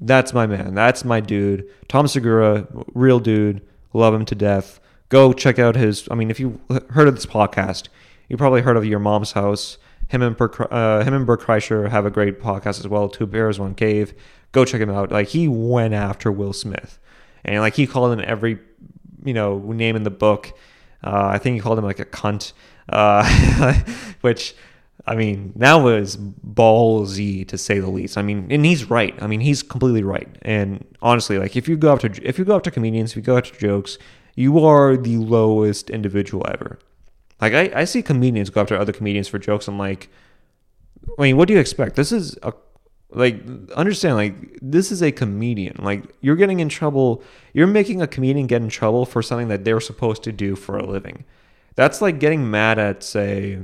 that's 0.00 0.32
my 0.32 0.46
man. 0.46 0.74
That's 0.74 1.04
my 1.04 1.20
dude. 1.20 1.68
Tom 1.88 2.06
Segura, 2.06 2.66
real 2.94 3.20
dude. 3.20 3.62
Love 3.92 4.14
him 4.14 4.24
to 4.26 4.34
death. 4.34 4.80
Go 5.08 5.32
check 5.32 5.58
out 5.58 5.76
his. 5.76 6.08
I 6.10 6.14
mean, 6.14 6.30
if 6.30 6.38
you 6.40 6.60
heard 6.90 7.08
of 7.08 7.14
this 7.14 7.26
podcast, 7.26 7.88
you 8.28 8.36
probably 8.36 8.60
heard 8.60 8.76
of 8.76 8.84
Your 8.84 8.98
Mom's 8.98 9.32
House. 9.32 9.78
Him 10.08 10.22
and 10.22 10.36
Bert, 10.36 10.60
uh, 10.72 11.02
him 11.02 11.14
and 11.14 11.26
Bert 11.26 11.40
Kreischer 11.40 11.88
have 11.88 12.06
a 12.06 12.10
great 12.10 12.40
podcast 12.40 12.78
as 12.78 12.88
well. 12.88 13.08
Two 13.08 13.26
Bears, 13.26 13.58
One 13.58 13.74
Cave. 13.74 14.14
Go 14.52 14.64
check 14.64 14.80
him 14.80 14.90
out. 14.90 15.10
Like 15.10 15.28
he 15.28 15.48
went 15.48 15.94
after 15.94 16.30
Will 16.30 16.52
Smith, 16.52 16.98
and 17.44 17.60
like 17.60 17.74
he 17.74 17.86
called 17.86 18.18
him 18.18 18.24
every, 18.26 18.58
you 19.24 19.34
know, 19.34 19.58
name 19.58 19.96
in 19.96 20.02
the 20.02 20.10
book. 20.10 20.52
Uh, 21.02 21.30
I 21.32 21.38
think 21.38 21.54
he 21.54 21.60
called 21.60 21.78
him 21.78 21.84
like 21.84 22.00
a 22.00 22.04
cunt, 22.04 22.52
uh, 22.88 23.74
which 24.20 24.54
I 25.06 25.14
mean, 25.14 25.52
that 25.56 25.76
was 25.76 26.16
ballsy 26.16 27.46
to 27.48 27.56
say 27.56 27.78
the 27.78 27.88
least. 27.88 28.18
I 28.18 28.22
mean, 28.22 28.48
and 28.50 28.64
he's 28.64 28.90
right. 28.90 29.14
I 29.22 29.28
mean, 29.28 29.40
he's 29.40 29.62
completely 29.62 30.02
right. 30.02 30.28
And 30.42 30.84
honestly, 31.00 31.38
like 31.38 31.56
if 31.56 31.68
you 31.68 31.76
go 31.76 31.92
after 31.92 32.10
if 32.22 32.38
you 32.38 32.44
go 32.44 32.56
after 32.56 32.70
comedians, 32.70 33.12
if 33.12 33.16
you 33.16 33.22
go 33.22 33.36
after 33.36 33.56
jokes, 33.56 33.98
you 34.34 34.64
are 34.64 34.96
the 34.96 35.16
lowest 35.18 35.90
individual 35.90 36.44
ever. 36.48 36.78
Like 37.40 37.52
I, 37.52 37.80
I 37.80 37.84
see 37.84 38.02
comedians 38.02 38.50
go 38.50 38.60
after 38.60 38.76
other 38.76 38.92
comedians 38.92 39.28
for 39.28 39.38
jokes. 39.38 39.68
I'm 39.68 39.78
like, 39.78 40.08
I 41.18 41.22
mean, 41.22 41.36
what 41.36 41.46
do 41.46 41.54
you 41.54 41.60
expect? 41.60 41.94
This 41.94 42.10
is 42.10 42.36
a 42.42 42.52
like 43.10 43.40
understand 43.76 44.16
like 44.16 44.58
this 44.60 44.90
is 44.90 45.02
a 45.02 45.12
comedian. 45.12 45.76
Like 45.78 46.02
you're 46.20 46.36
getting 46.36 46.58
in 46.58 46.68
trouble. 46.68 47.22
You're 47.52 47.68
making 47.68 48.02
a 48.02 48.08
comedian 48.08 48.48
get 48.48 48.60
in 48.60 48.68
trouble 48.68 49.06
for 49.06 49.22
something 49.22 49.48
that 49.48 49.64
they're 49.64 49.80
supposed 49.80 50.24
to 50.24 50.32
do 50.32 50.56
for 50.56 50.76
a 50.76 50.84
living. 50.84 51.24
That's 51.76 52.02
like 52.02 52.18
getting 52.18 52.50
mad 52.50 52.80
at 52.80 53.04
say 53.04 53.60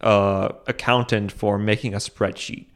uh, 0.00 0.48
accountant 0.66 1.32
for 1.32 1.58
making 1.58 1.94
a 1.94 1.98
spreadsheet. 1.98 2.66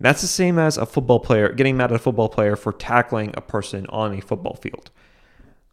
That's 0.00 0.20
the 0.20 0.28
same 0.28 0.58
as 0.58 0.76
a 0.76 0.86
football 0.86 1.20
player 1.20 1.52
getting 1.52 1.76
mad 1.76 1.92
at 1.92 1.96
a 1.96 1.98
football 1.98 2.28
player 2.28 2.56
for 2.56 2.72
tackling 2.72 3.32
a 3.36 3.40
person 3.40 3.86
on 3.88 4.12
a 4.14 4.20
football 4.20 4.54
field. 4.54 4.90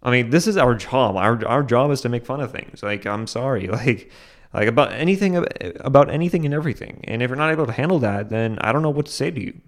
I 0.04 0.12
mean, 0.12 0.30
this 0.30 0.48
is 0.48 0.58
our 0.58 0.76
job. 0.76 1.16
Our 1.16 1.46
our 1.46 1.64
job 1.64 1.92
is 1.92 2.02
to 2.02 2.10
make 2.10 2.26
fun 2.26 2.42
of 2.42 2.52
things. 2.52 2.84
Like, 2.84 3.06
I'm 3.06 3.28
sorry, 3.28 3.68
like 3.80 4.12
like 4.54 4.68
about 4.68 4.92
anything 4.94 5.44
about 5.80 6.10
anything 6.10 6.46
and 6.46 6.54
everything. 6.54 7.02
And 7.06 7.22
if 7.22 7.30
you're 7.30 7.38
not 7.38 7.52
able 7.52 7.66
to 7.66 7.72
handle 7.72 8.00
that, 8.00 8.30
then 8.30 8.58
I 8.60 8.72
don't 8.72 8.82
know 8.82 8.90
what 8.90 9.08
to 9.08 9.12
say 9.12 9.32
to 9.32 9.42
you. 9.42 9.60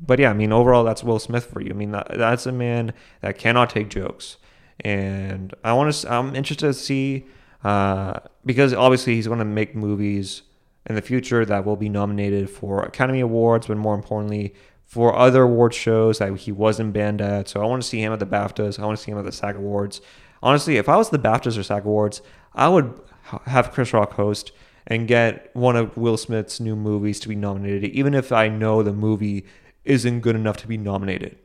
But 0.00 0.18
yeah, 0.18 0.30
I 0.30 0.32
mean, 0.32 0.52
overall, 0.52 0.84
that's 0.84 1.02
Will 1.02 1.18
Smith 1.18 1.46
for 1.46 1.60
you. 1.60 1.70
I 1.70 1.74
mean, 1.74 1.90
that, 1.90 2.06
that's 2.16 2.46
a 2.46 2.52
man 2.52 2.92
that 3.20 3.36
cannot 3.36 3.70
take 3.70 3.88
jokes, 3.88 4.36
and 4.80 5.54
I 5.64 5.72
want 5.72 5.92
to. 5.92 6.12
I'm 6.12 6.36
interested 6.36 6.66
to 6.66 6.74
see 6.74 7.26
uh, 7.64 8.20
because 8.44 8.72
obviously 8.72 9.14
he's 9.14 9.26
going 9.26 9.38
to 9.38 9.44
make 9.44 9.74
movies 9.74 10.42
in 10.86 10.94
the 10.94 11.02
future 11.02 11.44
that 11.44 11.64
will 11.64 11.76
be 11.76 11.88
nominated 11.88 12.48
for 12.48 12.82
Academy 12.82 13.20
Awards, 13.20 13.66
but 13.66 13.76
more 13.76 13.94
importantly, 13.94 14.54
for 14.84 15.14
other 15.14 15.42
award 15.42 15.74
shows 15.74 16.18
that 16.18 16.34
he 16.36 16.50
wasn't 16.52 16.94
banned 16.94 17.20
at. 17.20 17.48
So 17.48 17.60
I 17.60 17.66
want 17.66 17.82
to 17.82 17.88
see 17.88 18.00
him 18.00 18.12
at 18.12 18.20
the 18.20 18.26
BAFTAs. 18.26 18.78
I 18.78 18.86
want 18.86 18.96
to 18.96 19.04
see 19.04 19.10
him 19.10 19.18
at 19.18 19.24
the 19.24 19.32
SAG 19.32 19.56
Awards. 19.56 20.00
Honestly, 20.42 20.76
if 20.76 20.88
I 20.88 20.96
was 20.96 21.10
the 21.10 21.18
BAFTAs 21.18 21.58
or 21.58 21.62
SAG 21.62 21.84
Awards, 21.84 22.22
I 22.54 22.68
would 22.68 22.98
have 23.44 23.72
Chris 23.72 23.92
Rock 23.92 24.14
host 24.14 24.52
and 24.86 25.06
get 25.06 25.54
one 25.54 25.76
of 25.76 25.94
Will 25.96 26.16
Smith's 26.16 26.60
new 26.60 26.74
movies 26.74 27.20
to 27.20 27.28
be 27.28 27.36
nominated, 27.36 27.90
even 27.90 28.14
if 28.14 28.32
I 28.32 28.48
know 28.48 28.82
the 28.82 28.94
movie 28.94 29.44
isn't 29.84 30.20
good 30.20 30.34
enough 30.34 30.56
to 30.58 30.66
be 30.66 30.78
nominated. 30.78 31.36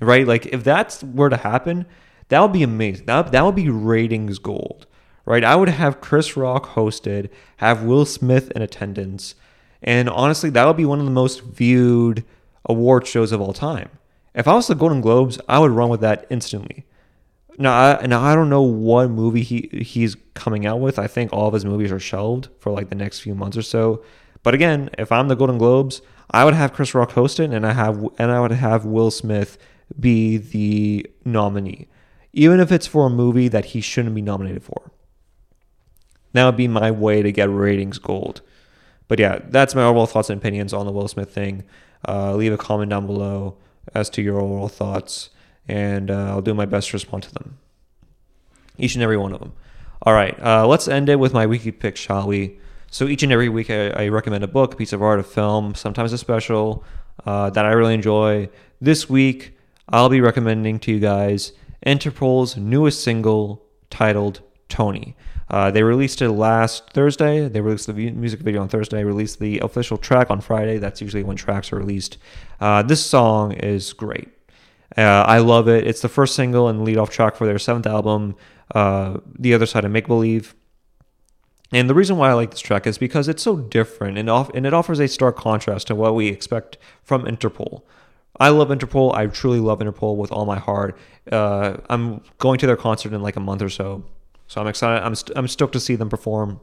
Right? 0.00 0.26
Like, 0.26 0.46
if 0.46 0.62
that 0.62 1.02
were 1.02 1.28
to 1.30 1.36
happen, 1.36 1.86
that 2.28 2.40
would 2.40 2.52
be 2.52 2.62
amazing. 2.62 3.06
That, 3.06 3.32
that 3.32 3.44
would 3.44 3.54
be 3.54 3.68
ratings 3.68 4.38
gold, 4.38 4.86
right? 5.24 5.44
I 5.44 5.56
would 5.56 5.68
have 5.68 6.00
Chris 6.00 6.36
Rock 6.36 6.74
hosted, 6.74 7.30
have 7.58 7.82
Will 7.82 8.04
Smith 8.04 8.50
in 8.52 8.62
attendance, 8.62 9.34
and 9.82 10.08
honestly, 10.08 10.50
that 10.50 10.66
would 10.66 10.76
be 10.76 10.84
one 10.84 10.98
of 10.98 11.04
the 11.04 11.10
most 11.10 11.42
viewed 11.42 12.24
award 12.66 13.06
shows 13.06 13.32
of 13.32 13.40
all 13.40 13.52
time. 13.52 13.90
If 14.34 14.46
I 14.46 14.54
was 14.54 14.66
the 14.66 14.74
Golden 14.74 15.00
Globes, 15.00 15.40
I 15.48 15.58
would 15.58 15.70
run 15.70 15.88
with 15.88 16.00
that 16.00 16.26
instantly. 16.30 16.84
Now, 17.58 17.98
I, 18.00 18.06
now 18.06 18.22
I 18.22 18.34
don't 18.34 18.50
know 18.50 18.62
what 18.62 19.10
movie 19.10 19.42
he 19.42 19.68
he's 19.82 20.16
coming 20.34 20.66
out 20.66 20.80
with. 20.80 20.98
I 20.98 21.06
think 21.06 21.32
all 21.32 21.48
of 21.48 21.54
his 21.54 21.64
movies 21.64 21.90
are 21.90 21.98
shelved 21.98 22.48
for 22.60 22.70
like 22.70 22.88
the 22.88 22.94
next 22.94 23.20
few 23.20 23.34
months 23.34 23.56
or 23.56 23.62
so. 23.62 24.04
But 24.44 24.54
again, 24.54 24.90
if 24.96 25.10
I'm 25.10 25.26
the 25.26 25.34
Golden 25.34 25.58
Globes, 25.58 26.00
I 26.30 26.44
would 26.44 26.54
have 26.54 26.72
Chris 26.72 26.94
Rock 26.94 27.12
host 27.12 27.40
it, 27.40 27.50
and 27.50 27.66
I 27.66 27.72
have 27.72 28.04
and 28.18 28.30
I 28.30 28.40
would 28.40 28.52
have 28.52 28.84
Will 28.84 29.10
Smith 29.10 29.58
be 29.98 30.36
the 30.36 31.10
nominee 31.24 31.88
even 32.32 32.60
if 32.60 32.70
it's 32.70 32.86
for 32.86 33.06
a 33.06 33.10
movie 33.10 33.48
that 33.48 33.66
he 33.66 33.80
shouldn't 33.80 34.14
be 34.14 34.22
nominated 34.22 34.62
for. 34.62 34.90
That 36.32 36.44
would 36.44 36.56
be 36.56 36.68
my 36.68 36.90
way 36.90 37.22
to 37.22 37.32
get 37.32 37.50
ratings 37.50 37.98
gold. 37.98 38.42
But 39.08 39.18
yeah, 39.18 39.40
that's 39.48 39.74
my 39.74 39.82
overall 39.82 40.06
thoughts 40.06 40.30
and 40.30 40.40
opinions 40.40 40.72
on 40.72 40.86
the 40.86 40.92
Will 40.92 41.08
Smith 41.08 41.32
thing. 41.32 41.64
Uh, 42.06 42.34
leave 42.34 42.52
a 42.52 42.58
comment 42.58 42.90
down 42.90 43.06
below 43.06 43.56
as 43.94 44.10
to 44.10 44.22
your 44.22 44.38
overall 44.38 44.68
thoughts, 44.68 45.30
and 45.66 46.10
uh, 46.10 46.28
I'll 46.30 46.42
do 46.42 46.54
my 46.54 46.66
best 46.66 46.90
to 46.90 46.96
respond 46.96 47.24
to 47.24 47.32
them. 47.32 47.58
Each 48.76 48.94
and 48.94 49.02
every 49.02 49.16
one 49.16 49.32
of 49.32 49.40
them. 49.40 49.54
All 50.02 50.12
right, 50.12 50.38
uh, 50.40 50.66
let's 50.66 50.86
end 50.86 51.08
it 51.08 51.18
with 51.18 51.32
my 51.32 51.46
weekly 51.46 51.72
pick, 51.72 51.96
shall 51.96 52.28
we? 52.28 52.58
So 52.90 53.06
each 53.06 53.22
and 53.22 53.32
every 53.32 53.48
week, 53.48 53.70
I, 53.70 53.88
I 53.90 54.08
recommend 54.08 54.44
a 54.44 54.48
book, 54.48 54.74
a 54.74 54.76
piece 54.76 54.92
of 54.92 55.02
art, 55.02 55.18
a 55.18 55.22
film, 55.22 55.74
sometimes 55.74 56.12
a 56.12 56.18
special 56.18 56.84
uh, 57.26 57.50
that 57.50 57.64
I 57.64 57.72
really 57.72 57.94
enjoy. 57.94 58.48
This 58.80 59.10
week, 59.10 59.58
I'll 59.88 60.08
be 60.08 60.20
recommending 60.20 60.78
to 60.80 60.92
you 60.92 61.00
guys 61.00 61.52
Interpol's 61.86 62.56
newest 62.56 63.02
single 63.02 63.64
titled 63.90 64.40
Tony. 64.68 65.16
Uh, 65.50 65.70
they 65.70 65.82
released 65.82 66.20
it 66.20 66.30
last 66.30 66.92
Thursday. 66.92 67.48
They 67.48 67.60
released 67.60 67.86
the 67.86 67.94
music 67.94 68.40
video 68.40 68.60
on 68.60 68.68
Thursday, 68.68 69.02
released 69.02 69.38
the 69.38 69.58
official 69.60 69.96
track 69.96 70.30
on 70.30 70.40
Friday. 70.40 70.78
That's 70.78 71.00
usually 71.00 71.22
when 71.22 71.36
tracks 71.36 71.72
are 71.72 71.76
released. 71.76 72.18
Uh, 72.60 72.82
this 72.82 73.04
song 73.04 73.52
is 73.52 73.92
great. 73.94 74.28
Uh, 74.96 75.24
I 75.26 75.38
love 75.38 75.68
it. 75.68 75.86
It's 75.86 76.02
the 76.02 76.08
first 76.08 76.34
single 76.34 76.68
and 76.68 76.84
lead 76.84 76.98
off 76.98 77.10
track 77.10 77.36
for 77.36 77.46
their 77.46 77.58
seventh 77.58 77.86
album, 77.86 78.36
uh, 78.74 79.18
The 79.38 79.54
Other 79.54 79.66
Side 79.66 79.84
of 79.84 79.90
Make 79.90 80.06
Believe. 80.06 80.54
And 81.72 81.88
the 81.88 81.94
reason 81.94 82.16
why 82.16 82.30
I 82.30 82.34
like 82.34 82.50
this 82.50 82.60
track 82.60 82.86
is 82.86 82.96
because 82.96 83.28
it's 83.28 83.42
so 83.42 83.56
different 83.56 84.16
and, 84.16 84.28
off- 84.30 84.50
and 84.54 84.66
it 84.66 84.72
offers 84.72 85.00
a 85.00 85.08
stark 85.08 85.36
contrast 85.36 85.86
to 85.88 85.94
what 85.94 86.14
we 86.14 86.28
expect 86.28 86.78
from 87.02 87.24
Interpol. 87.24 87.82
I 88.40 88.50
love 88.50 88.68
Interpol. 88.68 89.14
I 89.14 89.26
truly 89.26 89.60
love 89.60 89.80
Interpol 89.80 90.16
with 90.16 90.30
all 90.30 90.46
my 90.46 90.58
heart. 90.58 90.96
Uh, 91.30 91.78
I'm 91.88 92.22
going 92.38 92.58
to 92.58 92.66
their 92.66 92.76
concert 92.76 93.12
in 93.12 93.22
like 93.22 93.36
a 93.36 93.40
month 93.40 93.62
or 93.62 93.68
so, 93.68 94.04
so 94.46 94.60
I'm 94.60 94.66
excited. 94.66 95.04
I'm 95.04 95.14
st- 95.14 95.36
I'm 95.36 95.48
stoked 95.48 95.72
to 95.72 95.80
see 95.80 95.96
them 95.96 96.08
perform. 96.08 96.60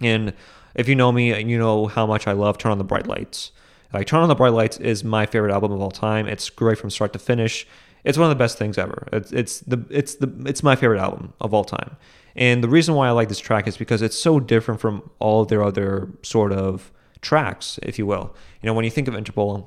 And 0.00 0.32
if 0.74 0.88
you 0.88 0.94
know 0.94 1.12
me, 1.12 1.38
you 1.42 1.58
know 1.58 1.86
how 1.86 2.06
much 2.06 2.26
I 2.26 2.32
love 2.32 2.58
Turn 2.58 2.72
on 2.72 2.78
the 2.78 2.84
Bright 2.84 3.06
Lights. 3.06 3.52
Like 3.92 4.06
Turn 4.06 4.20
on 4.20 4.28
the 4.28 4.34
Bright 4.34 4.52
Lights 4.52 4.78
is 4.78 5.04
my 5.04 5.26
favorite 5.26 5.52
album 5.52 5.72
of 5.72 5.80
all 5.80 5.90
time. 5.90 6.26
It's 6.26 6.50
great 6.50 6.78
from 6.78 6.90
start 6.90 7.12
to 7.14 7.18
finish. 7.18 7.66
It's 8.04 8.16
one 8.16 8.30
of 8.30 8.36
the 8.36 8.42
best 8.42 8.58
things 8.58 8.78
ever. 8.78 9.08
It's 9.12 9.32
it's 9.32 9.60
the 9.60 9.84
it's 9.90 10.14
the 10.16 10.32
it's 10.46 10.62
my 10.62 10.76
favorite 10.76 11.00
album 11.00 11.32
of 11.40 11.52
all 11.52 11.64
time. 11.64 11.96
And 12.36 12.62
the 12.62 12.68
reason 12.68 12.94
why 12.94 13.08
I 13.08 13.10
like 13.10 13.28
this 13.28 13.40
track 13.40 13.66
is 13.66 13.76
because 13.76 14.00
it's 14.00 14.16
so 14.16 14.38
different 14.38 14.80
from 14.80 15.10
all 15.18 15.44
their 15.44 15.62
other 15.62 16.08
sort 16.22 16.52
of 16.52 16.92
tracks, 17.20 17.80
if 17.82 17.98
you 17.98 18.06
will. 18.06 18.34
You 18.62 18.68
know, 18.68 18.74
when 18.74 18.84
you 18.84 18.90
think 18.92 19.08
of 19.08 19.14
Interpol, 19.14 19.66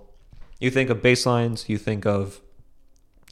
you 0.62 0.72
think 0.72 0.90
of 0.90 1.02
bass 1.02 1.26
lines, 1.26 1.68
you 1.68 1.78
think 1.78 2.06
of, 2.06 2.40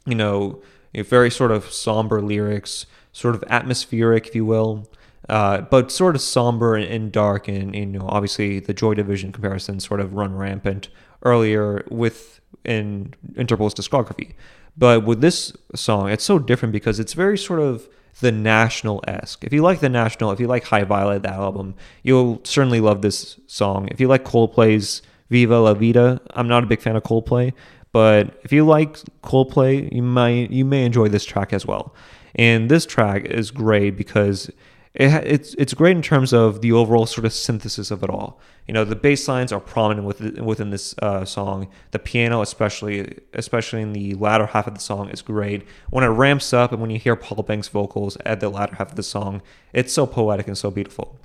you 0.04 0.14
know, 0.14 0.60
very 0.94 1.30
sort 1.30 1.52
of 1.52 1.70
somber 1.72 2.20
lyrics, 2.20 2.84
sort 3.12 3.34
of 3.34 3.44
atmospheric, 3.48 4.26
if 4.26 4.34
you 4.34 4.44
will, 4.44 4.90
uh, 5.28 5.60
but 5.62 5.92
sort 5.92 6.16
of 6.16 6.20
somber 6.20 6.74
and, 6.74 7.12
dark. 7.12 7.48
And, 7.48 7.74
and, 7.74 7.94
you 7.94 8.00
know, 8.00 8.06
obviously 8.08 8.60
the 8.60 8.74
Joy 8.74 8.94
Division 8.94 9.32
comparisons 9.32 9.86
sort 9.86 10.00
of 10.00 10.14
run 10.14 10.36
rampant 10.36 10.88
earlier 11.22 11.84
with 11.88 12.40
in 12.64 13.14
Interpol's 13.36 13.74
discography. 13.74 14.34
But 14.76 15.04
with 15.04 15.20
this 15.20 15.52
song, 15.74 16.10
it's 16.10 16.24
so 16.24 16.38
different 16.38 16.72
because 16.72 16.98
it's 16.98 17.12
very 17.12 17.38
sort 17.38 17.60
of 17.60 17.88
the 18.20 18.32
National 18.32 19.02
esque. 19.06 19.44
If 19.44 19.52
you 19.52 19.62
like 19.62 19.80
the 19.80 19.88
National, 19.88 20.32
if 20.32 20.40
you 20.40 20.48
like 20.48 20.64
High 20.64 20.84
Violet, 20.84 21.22
that 21.22 21.34
album, 21.34 21.74
you'll 22.02 22.40
certainly 22.44 22.80
love 22.80 23.02
this 23.02 23.38
song. 23.46 23.88
If 23.88 24.00
you 24.00 24.08
like 24.08 24.24
Coldplay's 24.24 25.02
Viva 25.30 25.58
La 25.60 25.74
Vida, 25.74 26.20
I'm 26.34 26.48
not 26.48 26.64
a 26.64 26.66
big 26.66 26.80
fan 26.80 26.96
of 26.96 27.02
Coldplay, 27.02 27.52
but 27.92 28.40
if 28.42 28.52
you 28.52 28.64
like 28.64 28.98
Coldplay, 29.22 29.92
you 29.92 30.02
might 30.02 30.50
you 30.50 30.64
may 30.64 30.84
enjoy 30.84 31.08
this 31.08 31.24
track 31.24 31.52
as 31.52 31.66
well. 31.66 31.94
And 32.34 32.68
this 32.70 32.86
track 32.86 33.24
is 33.24 33.50
great 33.50 33.96
because 33.96 34.50
it, 34.94 35.12
it's 35.26 35.54
it's 35.54 35.74
great 35.74 35.96
in 35.96 36.02
terms 36.02 36.32
of 36.32 36.62
the 36.62 36.72
overall 36.72 37.06
sort 37.06 37.24
of 37.24 37.32
synthesis 37.32 37.90
of 37.90 38.02
it 38.02 38.10
all. 38.10 38.40
You 38.66 38.74
know, 38.74 38.84
the 38.84 38.96
bass 38.96 39.26
lines 39.28 39.52
are 39.52 39.60
prominent 39.60 40.06
within 40.06 40.44
within 40.44 40.70
this 40.70 40.94
uh, 41.00 41.24
song. 41.24 41.68
The 41.92 41.98
piano, 41.98 42.42
especially 42.42 43.18
especially 43.34 43.82
in 43.82 43.92
the 43.92 44.14
latter 44.14 44.46
half 44.46 44.66
of 44.66 44.74
the 44.74 44.80
song, 44.80 45.08
is 45.10 45.22
great. 45.22 45.66
When 45.90 46.04
it 46.04 46.08
ramps 46.08 46.52
up 46.52 46.72
and 46.72 46.80
when 46.80 46.90
you 46.90 46.98
hear 46.98 47.16
Paul 47.16 47.42
Banks' 47.44 47.68
vocals 47.68 48.16
at 48.24 48.40
the 48.40 48.48
latter 48.48 48.76
half 48.76 48.90
of 48.90 48.96
the 48.96 49.02
song, 49.02 49.42
it's 49.72 49.92
so 49.92 50.06
poetic 50.06 50.46
and 50.46 50.58
so 50.58 50.70
beautiful. 50.70 51.18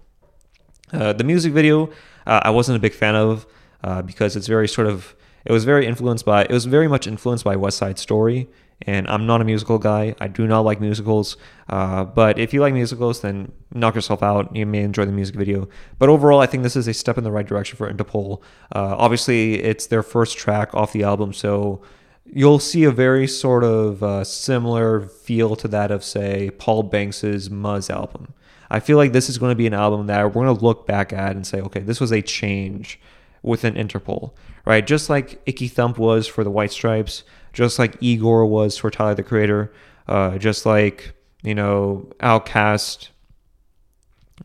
Uh, 0.94 1.14
the 1.14 1.24
music 1.24 1.52
video, 1.52 1.90
uh, 2.28 2.42
I 2.44 2.52
wasn't 2.52 2.78
a 2.78 2.80
big 2.80 2.94
fan 2.94 3.16
of 3.16 3.48
uh, 3.86 4.02
because 4.02 4.36
it's 4.36 4.48
very 4.48 4.68
sort 4.68 4.88
of 4.88 5.16
it 5.46 5.52
was 5.52 5.64
very 5.64 5.86
influenced 5.86 6.26
by 6.26 6.44
it 6.44 6.52
was 6.52 6.66
very 6.66 6.88
much 6.88 7.06
influenced 7.08 7.46
by 7.46 7.56
West 7.56 7.78
Side 7.78 7.98
Story 7.98 8.50
and 8.82 9.08
I'm 9.08 9.26
not 9.26 9.42
a 9.42 9.46
musical 9.46 9.80
guy. 9.80 10.16
I 10.20 10.28
do 10.28 10.48
not 10.48 10.62
like 10.62 10.82
musicals. 10.82 11.38
Uh, 11.70 12.04
but 12.04 12.38
if 12.38 12.54
you 12.54 12.62
like 12.62 12.74
musicals, 12.74 13.22
then 13.22 13.52
knock 13.74 13.96
yourself 13.96 14.22
out. 14.22 14.54
You 14.56 14.66
may 14.66 14.82
enjoy 14.82 15.06
the 15.06 15.12
music 15.12 15.36
video. 15.36 15.70
But 15.98 16.10
overall, 16.10 16.42
I 16.42 16.46
think 16.46 16.64
this 16.64 16.76
is 16.76 16.88
a 16.88 16.94
step 16.94 17.18
in 17.18 17.24
the 17.24 17.32
right 17.32 17.48
direction 17.48 17.78
for 17.78 17.92
Interpol. 17.92 18.42
Uh, 18.76 18.96
obviously, 18.98 19.64
it's 19.64 19.88
their 19.88 20.04
first 20.04 20.38
track 20.38 20.74
off 20.74 20.92
the 20.92 21.04
album, 21.04 21.32
so 21.32 21.82
you'll 22.26 22.60
see 22.60 22.84
a 22.84 22.92
very 22.92 23.28
sort 23.28 23.64
of 23.64 24.04
uh, 24.04 24.24
similar 24.24 25.02
feel 25.02 25.56
to 25.56 25.68
that 25.70 25.92
of, 25.92 26.04
say, 26.04 26.50
Paul 26.58 26.84
Banks's 26.84 27.50
Muzz 27.50 27.90
album. 27.90 28.34
I 28.70 28.80
feel 28.80 28.98
like 28.98 29.14
this 29.14 29.30
is 29.30 29.38
going 29.38 29.52
to 29.52 29.56
be 29.56 29.68
an 29.68 29.74
album 29.74 30.08
that 30.08 30.24
we're 30.24 30.32
going 30.32 30.54
to 30.54 30.64
look 30.64 30.86
back 30.86 31.14
at 31.14 31.36
and 31.36 31.46
say, 31.46 31.62
okay, 31.62 31.82
this 31.82 32.02
was 32.02 32.12
a 32.12 32.22
change 32.22 33.00
within 33.46 33.76
Interpol, 33.76 34.32
right? 34.66 34.86
Just 34.86 35.10
like 35.10 35.42
Icky 35.46 35.68
Thump 35.68 35.98
was 35.98 36.28
for 36.28 36.44
the 36.44 36.50
White 36.50 36.72
Stripes, 36.72 37.24
just 37.54 37.80
like 37.80 37.96
Igor 38.02 38.46
was 38.46 38.78
for 38.78 38.90
Tyler 38.90 39.16
the 39.16 39.24
Creator, 39.24 39.72
uh, 40.08 40.38
just 40.38 40.66
like 40.66 41.14
you 41.44 41.56
know 41.56 42.10
OutKast, 42.20 43.10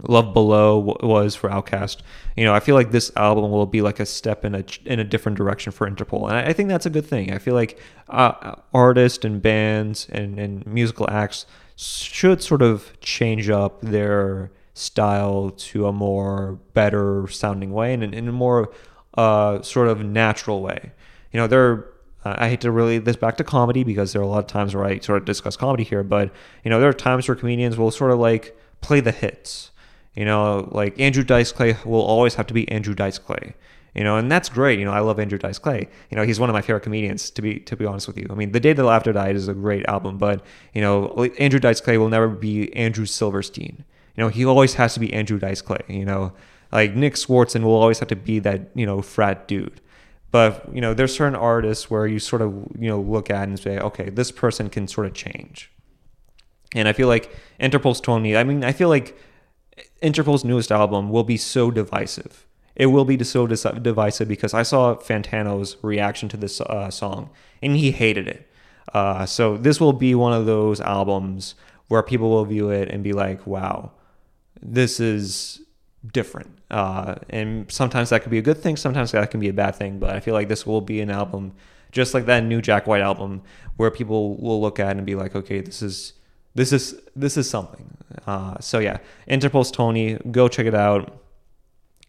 Love 0.02 0.34
Below 0.34 0.98
was 1.02 1.34
for 1.34 1.48
OutKast. 1.48 1.98
You 2.36 2.44
know, 2.44 2.54
I 2.54 2.60
feel 2.60 2.74
like 2.74 2.90
this 2.90 3.10
album 3.16 3.50
will 3.50 3.66
be 3.66 3.80
like 3.80 3.98
a 3.98 4.06
step 4.06 4.44
in 4.44 4.54
a 4.54 4.64
in 4.84 5.00
a 5.00 5.04
different 5.04 5.38
direction 5.38 5.72
for 5.72 5.90
Interpol, 5.90 6.28
and 6.28 6.36
I, 6.36 6.52
think 6.52 6.68
that's 6.68 6.86
a 6.86 6.90
good 6.90 7.06
thing. 7.06 7.32
I 7.32 7.38
feel 7.38 7.54
like 7.54 7.80
uh, 8.08 8.56
artists 8.74 9.24
and 9.24 9.40
bands 9.40 10.06
and, 10.10 10.38
and 10.38 10.66
musical 10.66 11.08
acts 11.10 11.46
should 11.76 12.42
sort 12.42 12.60
of 12.60 12.92
change 13.00 13.48
up 13.48 13.80
their 13.80 14.52
style 14.74 15.50
to 15.50 15.86
a 15.86 15.92
more 15.92 16.58
better 16.74 17.26
sounding 17.28 17.72
way 17.72 17.92
and 17.92 18.02
in 18.02 18.28
a 18.28 18.32
more 18.32 18.70
uh, 19.14 19.62
sort 19.62 19.88
of 19.88 20.04
natural 20.04 20.62
way. 20.62 20.92
You 21.32 21.40
know, 21.40 21.46
there 21.46 21.86
uh, 22.24 22.34
I 22.38 22.48
hate 22.48 22.60
to 22.62 22.70
relate 22.70 23.04
this 23.04 23.16
back 23.16 23.36
to 23.38 23.44
comedy 23.44 23.84
because 23.84 24.12
there 24.12 24.20
are 24.20 24.24
a 24.24 24.28
lot 24.28 24.40
of 24.40 24.46
times 24.46 24.74
where 24.74 24.84
I 24.84 24.98
sort 24.98 25.18
of 25.18 25.24
discuss 25.24 25.56
comedy 25.56 25.84
here, 25.84 26.02
but 26.02 26.32
you 26.64 26.70
know 26.70 26.80
there 26.80 26.88
are 26.88 26.94
times 26.94 27.28
where 27.28 27.34
comedians 27.34 27.78
will 27.78 27.90
sort 27.90 28.10
of 28.10 28.18
like 28.18 28.56
play 28.80 29.00
the 29.00 29.12
hits. 29.12 29.70
You 30.14 30.24
know, 30.24 30.68
like 30.72 30.98
Andrew 31.00 31.22
Dice 31.22 31.52
Clay 31.52 31.76
will 31.84 32.02
always 32.02 32.34
have 32.34 32.46
to 32.48 32.54
be 32.54 32.68
Andrew 32.68 32.94
Dice 32.94 33.18
Clay. 33.18 33.54
You 33.94 34.04
know, 34.04 34.16
and 34.16 34.30
that's 34.30 34.48
great. 34.48 34.78
You 34.78 34.84
know, 34.84 34.92
I 34.92 35.00
love 35.00 35.18
Andrew 35.18 35.38
Dice 35.38 35.58
Clay. 35.58 35.88
You 36.10 36.16
know, 36.16 36.24
he's 36.24 36.38
one 36.38 36.48
of 36.48 36.54
my 36.54 36.62
favorite 36.62 36.82
comedians. 36.82 37.30
To 37.30 37.42
be 37.42 37.60
to 37.60 37.76
be 37.76 37.86
honest 37.86 38.06
with 38.06 38.18
you, 38.18 38.26
I 38.30 38.34
mean, 38.34 38.52
The 38.52 38.60
Day 38.60 38.72
the 38.72 38.84
Laughter 38.84 39.12
Died 39.12 39.36
is 39.36 39.48
a 39.48 39.54
great 39.54 39.86
album, 39.86 40.18
but 40.18 40.44
you 40.74 40.80
know, 40.80 41.24
Andrew 41.38 41.60
Dice 41.60 41.80
Clay 41.80 41.96
will 41.96 42.08
never 42.08 42.28
be 42.28 42.74
Andrew 42.76 43.06
Silverstein. 43.06 43.84
You 44.16 44.24
know, 44.24 44.28
he 44.28 44.44
always 44.44 44.74
has 44.74 44.94
to 44.94 45.00
be 45.00 45.12
Andrew 45.12 45.38
Dice 45.38 45.62
Clay. 45.62 45.80
You 45.88 46.04
know, 46.04 46.32
like 46.72 46.94
Nick 46.94 47.14
Swardson 47.14 47.62
will 47.62 47.74
always 47.74 47.98
have 47.98 48.08
to 48.08 48.16
be 48.16 48.38
that 48.40 48.70
you 48.74 48.86
know 48.86 49.02
frat 49.02 49.48
dude. 49.48 49.80
But 50.30 50.68
you 50.72 50.80
know, 50.80 50.94
there's 50.94 51.14
certain 51.14 51.34
artists 51.34 51.90
where 51.90 52.06
you 52.06 52.18
sort 52.18 52.42
of 52.42 52.52
you 52.78 52.88
know 52.88 53.00
look 53.00 53.30
at 53.30 53.48
and 53.48 53.58
say, 53.58 53.78
okay, 53.78 54.10
this 54.10 54.30
person 54.30 54.70
can 54.70 54.86
sort 54.86 55.06
of 55.06 55.14
change. 55.14 55.70
And 56.74 56.86
I 56.86 56.92
feel 56.92 57.08
like 57.08 57.34
Interpol's 57.58 58.06
me. 58.06 58.36
I 58.36 58.44
mean, 58.44 58.62
I 58.62 58.72
feel 58.72 58.88
like 58.88 59.18
Interpol's 60.00 60.44
newest 60.44 60.70
album 60.70 61.10
will 61.10 61.24
be 61.24 61.36
so 61.36 61.70
divisive. 61.70 62.46
It 62.76 62.86
will 62.86 63.04
be 63.04 63.22
so 63.24 63.46
divisive 63.46 64.28
because 64.28 64.54
I 64.54 64.62
saw 64.62 64.94
Fantano's 64.94 65.76
reaction 65.82 66.28
to 66.30 66.36
this 66.36 66.60
uh, 66.60 66.90
song 66.90 67.30
and 67.60 67.76
he 67.76 67.90
hated 67.90 68.28
it. 68.28 68.48
Uh, 68.94 69.26
so 69.26 69.56
this 69.56 69.80
will 69.80 69.92
be 69.92 70.14
one 70.14 70.32
of 70.32 70.46
those 70.46 70.80
albums 70.80 71.56
where 71.88 72.02
people 72.02 72.30
will 72.30 72.44
view 72.44 72.70
it 72.70 72.88
and 72.88 73.02
be 73.02 73.12
like, 73.12 73.46
"Wow, 73.46 73.92
this 74.62 75.00
is 75.00 75.60
different. 76.06 76.58
Uh, 76.70 77.16
and 77.28 77.70
sometimes 77.70 78.10
that 78.10 78.22
could 78.22 78.30
be 78.30 78.38
a 78.38 78.42
good 78.42 78.58
thing, 78.58 78.76
sometimes 78.76 79.12
that 79.12 79.30
can 79.30 79.40
be 79.40 79.48
a 79.48 79.52
bad 79.52 79.74
thing. 79.74 79.98
But 79.98 80.10
I 80.10 80.20
feel 80.20 80.34
like 80.34 80.48
this 80.48 80.66
will 80.66 80.80
be 80.80 81.00
an 81.00 81.10
album, 81.10 81.52
just 81.92 82.14
like 82.14 82.26
that 82.26 82.44
new 82.44 82.62
Jack 82.62 82.86
White 82.86 83.02
album, 83.02 83.42
where 83.76 83.90
people 83.90 84.36
will 84.36 84.60
look 84.60 84.78
at 84.78 84.96
and 84.96 85.04
be 85.04 85.14
like, 85.14 85.34
okay, 85.34 85.60
this 85.60 85.82
is 85.82 86.14
this 86.54 86.72
is 86.72 87.00
this 87.14 87.36
is 87.36 87.48
something. 87.48 87.96
Uh, 88.26 88.56
so 88.60 88.78
yeah, 88.78 88.98
Interpol's 89.26 89.70
Tony, 89.70 90.18
go 90.30 90.48
check 90.48 90.66
it 90.66 90.74
out. 90.74 91.16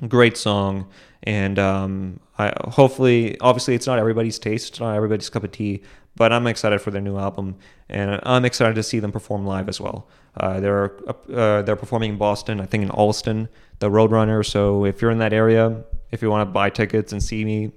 Great 0.08 0.36
song, 0.36 0.88
and 1.24 1.60
um, 1.60 2.20
I 2.40 2.52
hopefully, 2.70 3.40
obviously, 3.40 3.76
it's 3.76 3.86
not 3.86 4.00
everybody's 4.00 4.40
taste, 4.40 4.80
not 4.80 4.96
everybody's 4.96 5.30
cup 5.30 5.44
of 5.44 5.52
tea, 5.52 5.84
but 6.16 6.34
I'm 6.34 6.48
excited 6.48 6.82
for 6.82 6.90
their 6.90 7.02
new 7.02 7.20
album, 7.20 7.56
and 7.88 8.20
I'm 8.24 8.44
excited 8.44 8.74
to 8.76 8.84
see 8.84 8.98
them 8.98 9.12
perform 9.12 9.46
live 9.46 9.70
as 9.70 9.80
well. 9.80 10.08
Uh, 10.38 10.60
they're 10.60 10.98
uh, 11.10 11.62
they're 11.62 11.76
performing 11.76 12.12
in 12.12 12.18
Boston, 12.18 12.62
I 12.62 12.66
think 12.66 12.84
in 12.84 12.90
Allston, 12.90 13.50
the 13.80 13.90
Roadrunner. 13.90 14.46
So 14.46 14.86
if 14.86 15.02
you're 15.02 15.12
in 15.12 15.20
that 15.20 15.34
area, 15.34 15.84
if 16.12 16.22
you 16.22 16.30
want 16.30 16.48
to 16.48 16.52
buy 16.52 16.70
tickets 16.70 17.12
and 17.12 17.22
see 17.22 17.44
me, 17.44 17.72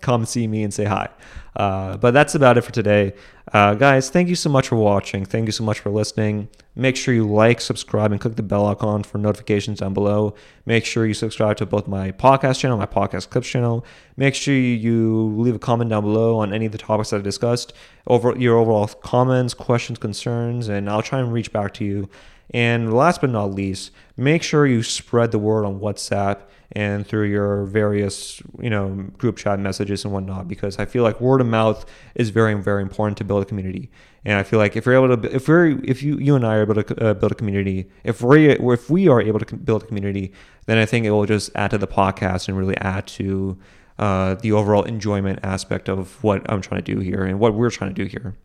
come 0.00 0.24
see 0.24 0.46
me 0.46 0.62
and 0.62 0.72
say 0.72 0.84
hi. 0.84 1.08
Uh, 1.54 1.96
but 1.98 2.12
that's 2.12 2.34
about 2.34 2.56
it 2.56 2.62
for 2.62 2.72
today. 2.72 3.14
Uh, 3.52 3.74
guys, 3.74 4.08
thank 4.10 4.28
you 4.28 4.34
so 4.34 4.48
much 4.50 4.68
for 4.68 4.76
watching. 4.76 5.24
Thank 5.24 5.46
you 5.46 5.52
so 5.52 5.64
much 5.64 5.80
for 5.80 5.90
listening. 5.90 6.48
Make 6.78 6.94
sure 6.94 7.14
you 7.14 7.26
like, 7.26 7.62
subscribe, 7.62 8.12
and 8.12 8.20
click 8.20 8.36
the 8.36 8.42
bell 8.42 8.66
icon 8.66 9.02
for 9.02 9.16
notifications 9.16 9.80
down 9.80 9.94
below. 9.94 10.34
Make 10.66 10.84
sure 10.84 11.06
you 11.06 11.14
subscribe 11.14 11.56
to 11.56 11.66
both 11.66 11.88
my 11.88 12.12
podcast 12.12 12.60
channel, 12.60 12.76
my 12.76 12.84
podcast 12.84 13.30
clips 13.30 13.48
channel. 13.48 13.84
Make 14.18 14.34
sure 14.34 14.54
you 14.54 15.34
leave 15.38 15.54
a 15.54 15.58
comment 15.58 15.88
down 15.88 16.02
below 16.02 16.36
on 16.36 16.52
any 16.52 16.66
of 16.66 16.72
the 16.72 16.78
topics 16.78 17.10
that 17.10 17.20
I 17.20 17.22
discussed, 17.22 17.72
over 18.06 18.36
your 18.36 18.58
overall 18.58 18.86
comments, 18.88 19.54
questions, 19.54 19.98
concerns, 19.98 20.68
and 20.68 20.90
I'll 20.90 21.00
try 21.00 21.18
and 21.18 21.32
reach 21.32 21.50
back 21.50 21.72
to 21.74 21.84
you. 21.84 22.10
And 22.50 22.94
last 22.94 23.22
but 23.22 23.30
not 23.30 23.54
least, 23.54 23.90
make 24.16 24.42
sure 24.42 24.66
you 24.66 24.82
spread 24.82 25.32
the 25.32 25.38
word 25.38 25.64
on 25.64 25.80
WhatsApp 25.80 26.42
and 26.72 27.06
through 27.06 27.24
your 27.24 27.64
various, 27.64 28.42
you 28.60 28.70
know, 28.70 28.88
group 29.18 29.36
chat 29.36 29.58
messages 29.60 30.04
and 30.04 30.12
whatnot, 30.12 30.48
because 30.48 30.78
I 30.78 30.84
feel 30.84 31.02
like 31.02 31.20
word 31.20 31.40
of 31.40 31.46
mouth 31.46 31.86
is 32.14 32.30
very, 32.30 32.54
very 32.54 32.82
important 32.82 33.16
to 33.18 33.24
build 33.24 33.42
a 33.42 33.46
community. 33.46 33.90
And 34.24 34.36
I 34.38 34.42
feel 34.42 34.58
like 34.58 34.76
if 34.76 34.86
we're 34.86 35.04
able 35.04 35.16
to, 35.16 35.34
if 35.34 35.48
we're, 35.48 35.78
if 35.84 36.02
you, 36.02 36.18
you 36.18 36.34
and 36.34 36.44
I 36.44 36.56
are 36.56 36.62
able 36.62 36.82
to 36.82 37.04
uh, 37.04 37.14
build 37.14 37.32
a 37.32 37.34
community, 37.36 37.88
if 38.02 38.22
we, 38.22 38.50
if 38.50 38.90
we 38.90 39.08
are 39.08 39.22
able 39.22 39.38
to 39.38 39.56
build 39.56 39.84
a 39.84 39.86
community, 39.86 40.32
then 40.66 40.78
I 40.78 40.86
think 40.86 41.06
it 41.06 41.10
will 41.12 41.26
just 41.26 41.50
add 41.54 41.70
to 41.70 41.78
the 41.78 41.86
podcast 41.86 42.48
and 42.48 42.58
really 42.58 42.76
add 42.78 43.06
to 43.08 43.56
uh, 43.98 44.34
the 44.34 44.52
overall 44.52 44.82
enjoyment 44.82 45.38
aspect 45.42 45.88
of 45.88 46.22
what 46.22 46.42
I'm 46.50 46.60
trying 46.60 46.82
to 46.82 46.94
do 46.94 47.00
here 47.00 47.24
and 47.24 47.38
what 47.38 47.54
we're 47.54 47.70
trying 47.70 47.94
to 47.94 48.04
do 48.04 48.08
here. 48.08 48.36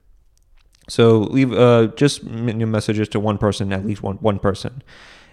So 0.88 1.20
leave 1.20 1.54
uh, 1.54 1.88
just 1.96 2.24
messages 2.24 3.08
to 3.10 3.20
one 3.20 3.38
person, 3.38 3.72
at 3.72 3.86
least 3.86 4.04
one 4.04 4.18
one 4.18 4.40
person, 4.40 4.82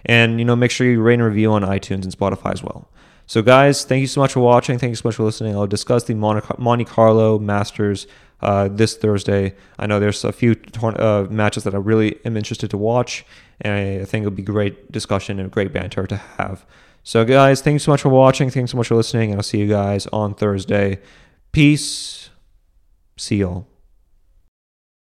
and 0.05 0.39
you 0.39 0.45
know 0.45 0.55
make 0.55 0.71
sure 0.71 0.87
you 0.87 1.01
rate 1.01 1.15
and 1.15 1.23
review 1.23 1.51
on 1.51 1.63
iTunes 1.63 2.03
and 2.03 2.17
Spotify 2.17 2.53
as 2.53 2.63
well. 2.63 2.89
So 3.25 3.41
guys, 3.43 3.83
thank 3.85 4.01
you 4.01 4.07
so 4.07 4.21
much 4.21 4.33
for 4.33 4.39
watching. 4.39 4.79
Thank 4.79 4.89
you 4.89 4.95
so 4.95 5.07
much 5.07 5.15
for 5.15 5.23
listening. 5.23 5.55
I'll 5.55 5.67
discuss 5.67 6.03
the 6.05 6.15
Monte 6.15 6.85
Carlo 6.85 7.37
Masters 7.37 8.07
uh, 8.41 8.69
this 8.69 8.97
Thursday. 8.97 9.55
I 9.77 9.85
know 9.85 9.99
there's 9.99 10.23
a 10.23 10.31
few 10.31 10.55
uh, 10.81 11.27
matches 11.29 11.63
that 11.63 11.75
I 11.75 11.77
really 11.77 12.19
am 12.25 12.37
interested 12.37 12.71
to 12.71 12.77
watch, 12.77 13.23
and 13.61 14.01
I 14.01 14.05
think 14.05 14.23
it'll 14.23 14.35
be 14.35 14.41
great 14.41 14.91
discussion 14.91 15.39
and 15.39 15.47
a 15.47 15.49
great 15.49 15.71
banter 15.71 16.07
to 16.07 16.17
have. 16.17 16.65
So 17.03 17.23
guys, 17.23 17.61
thank 17.61 17.73
you 17.73 17.79
so 17.79 17.91
much 17.91 18.01
for 18.01 18.09
watching. 18.09 18.49
Thanks 18.49 18.71
so 18.71 18.77
much 18.77 18.87
for 18.87 18.95
listening, 18.95 19.31
and 19.31 19.39
I'll 19.39 19.43
see 19.43 19.59
you 19.59 19.67
guys 19.67 20.07
on 20.07 20.33
Thursday. 20.33 20.99
Peace. 21.51 22.29
See 23.15 23.37
y'all. 23.37 23.68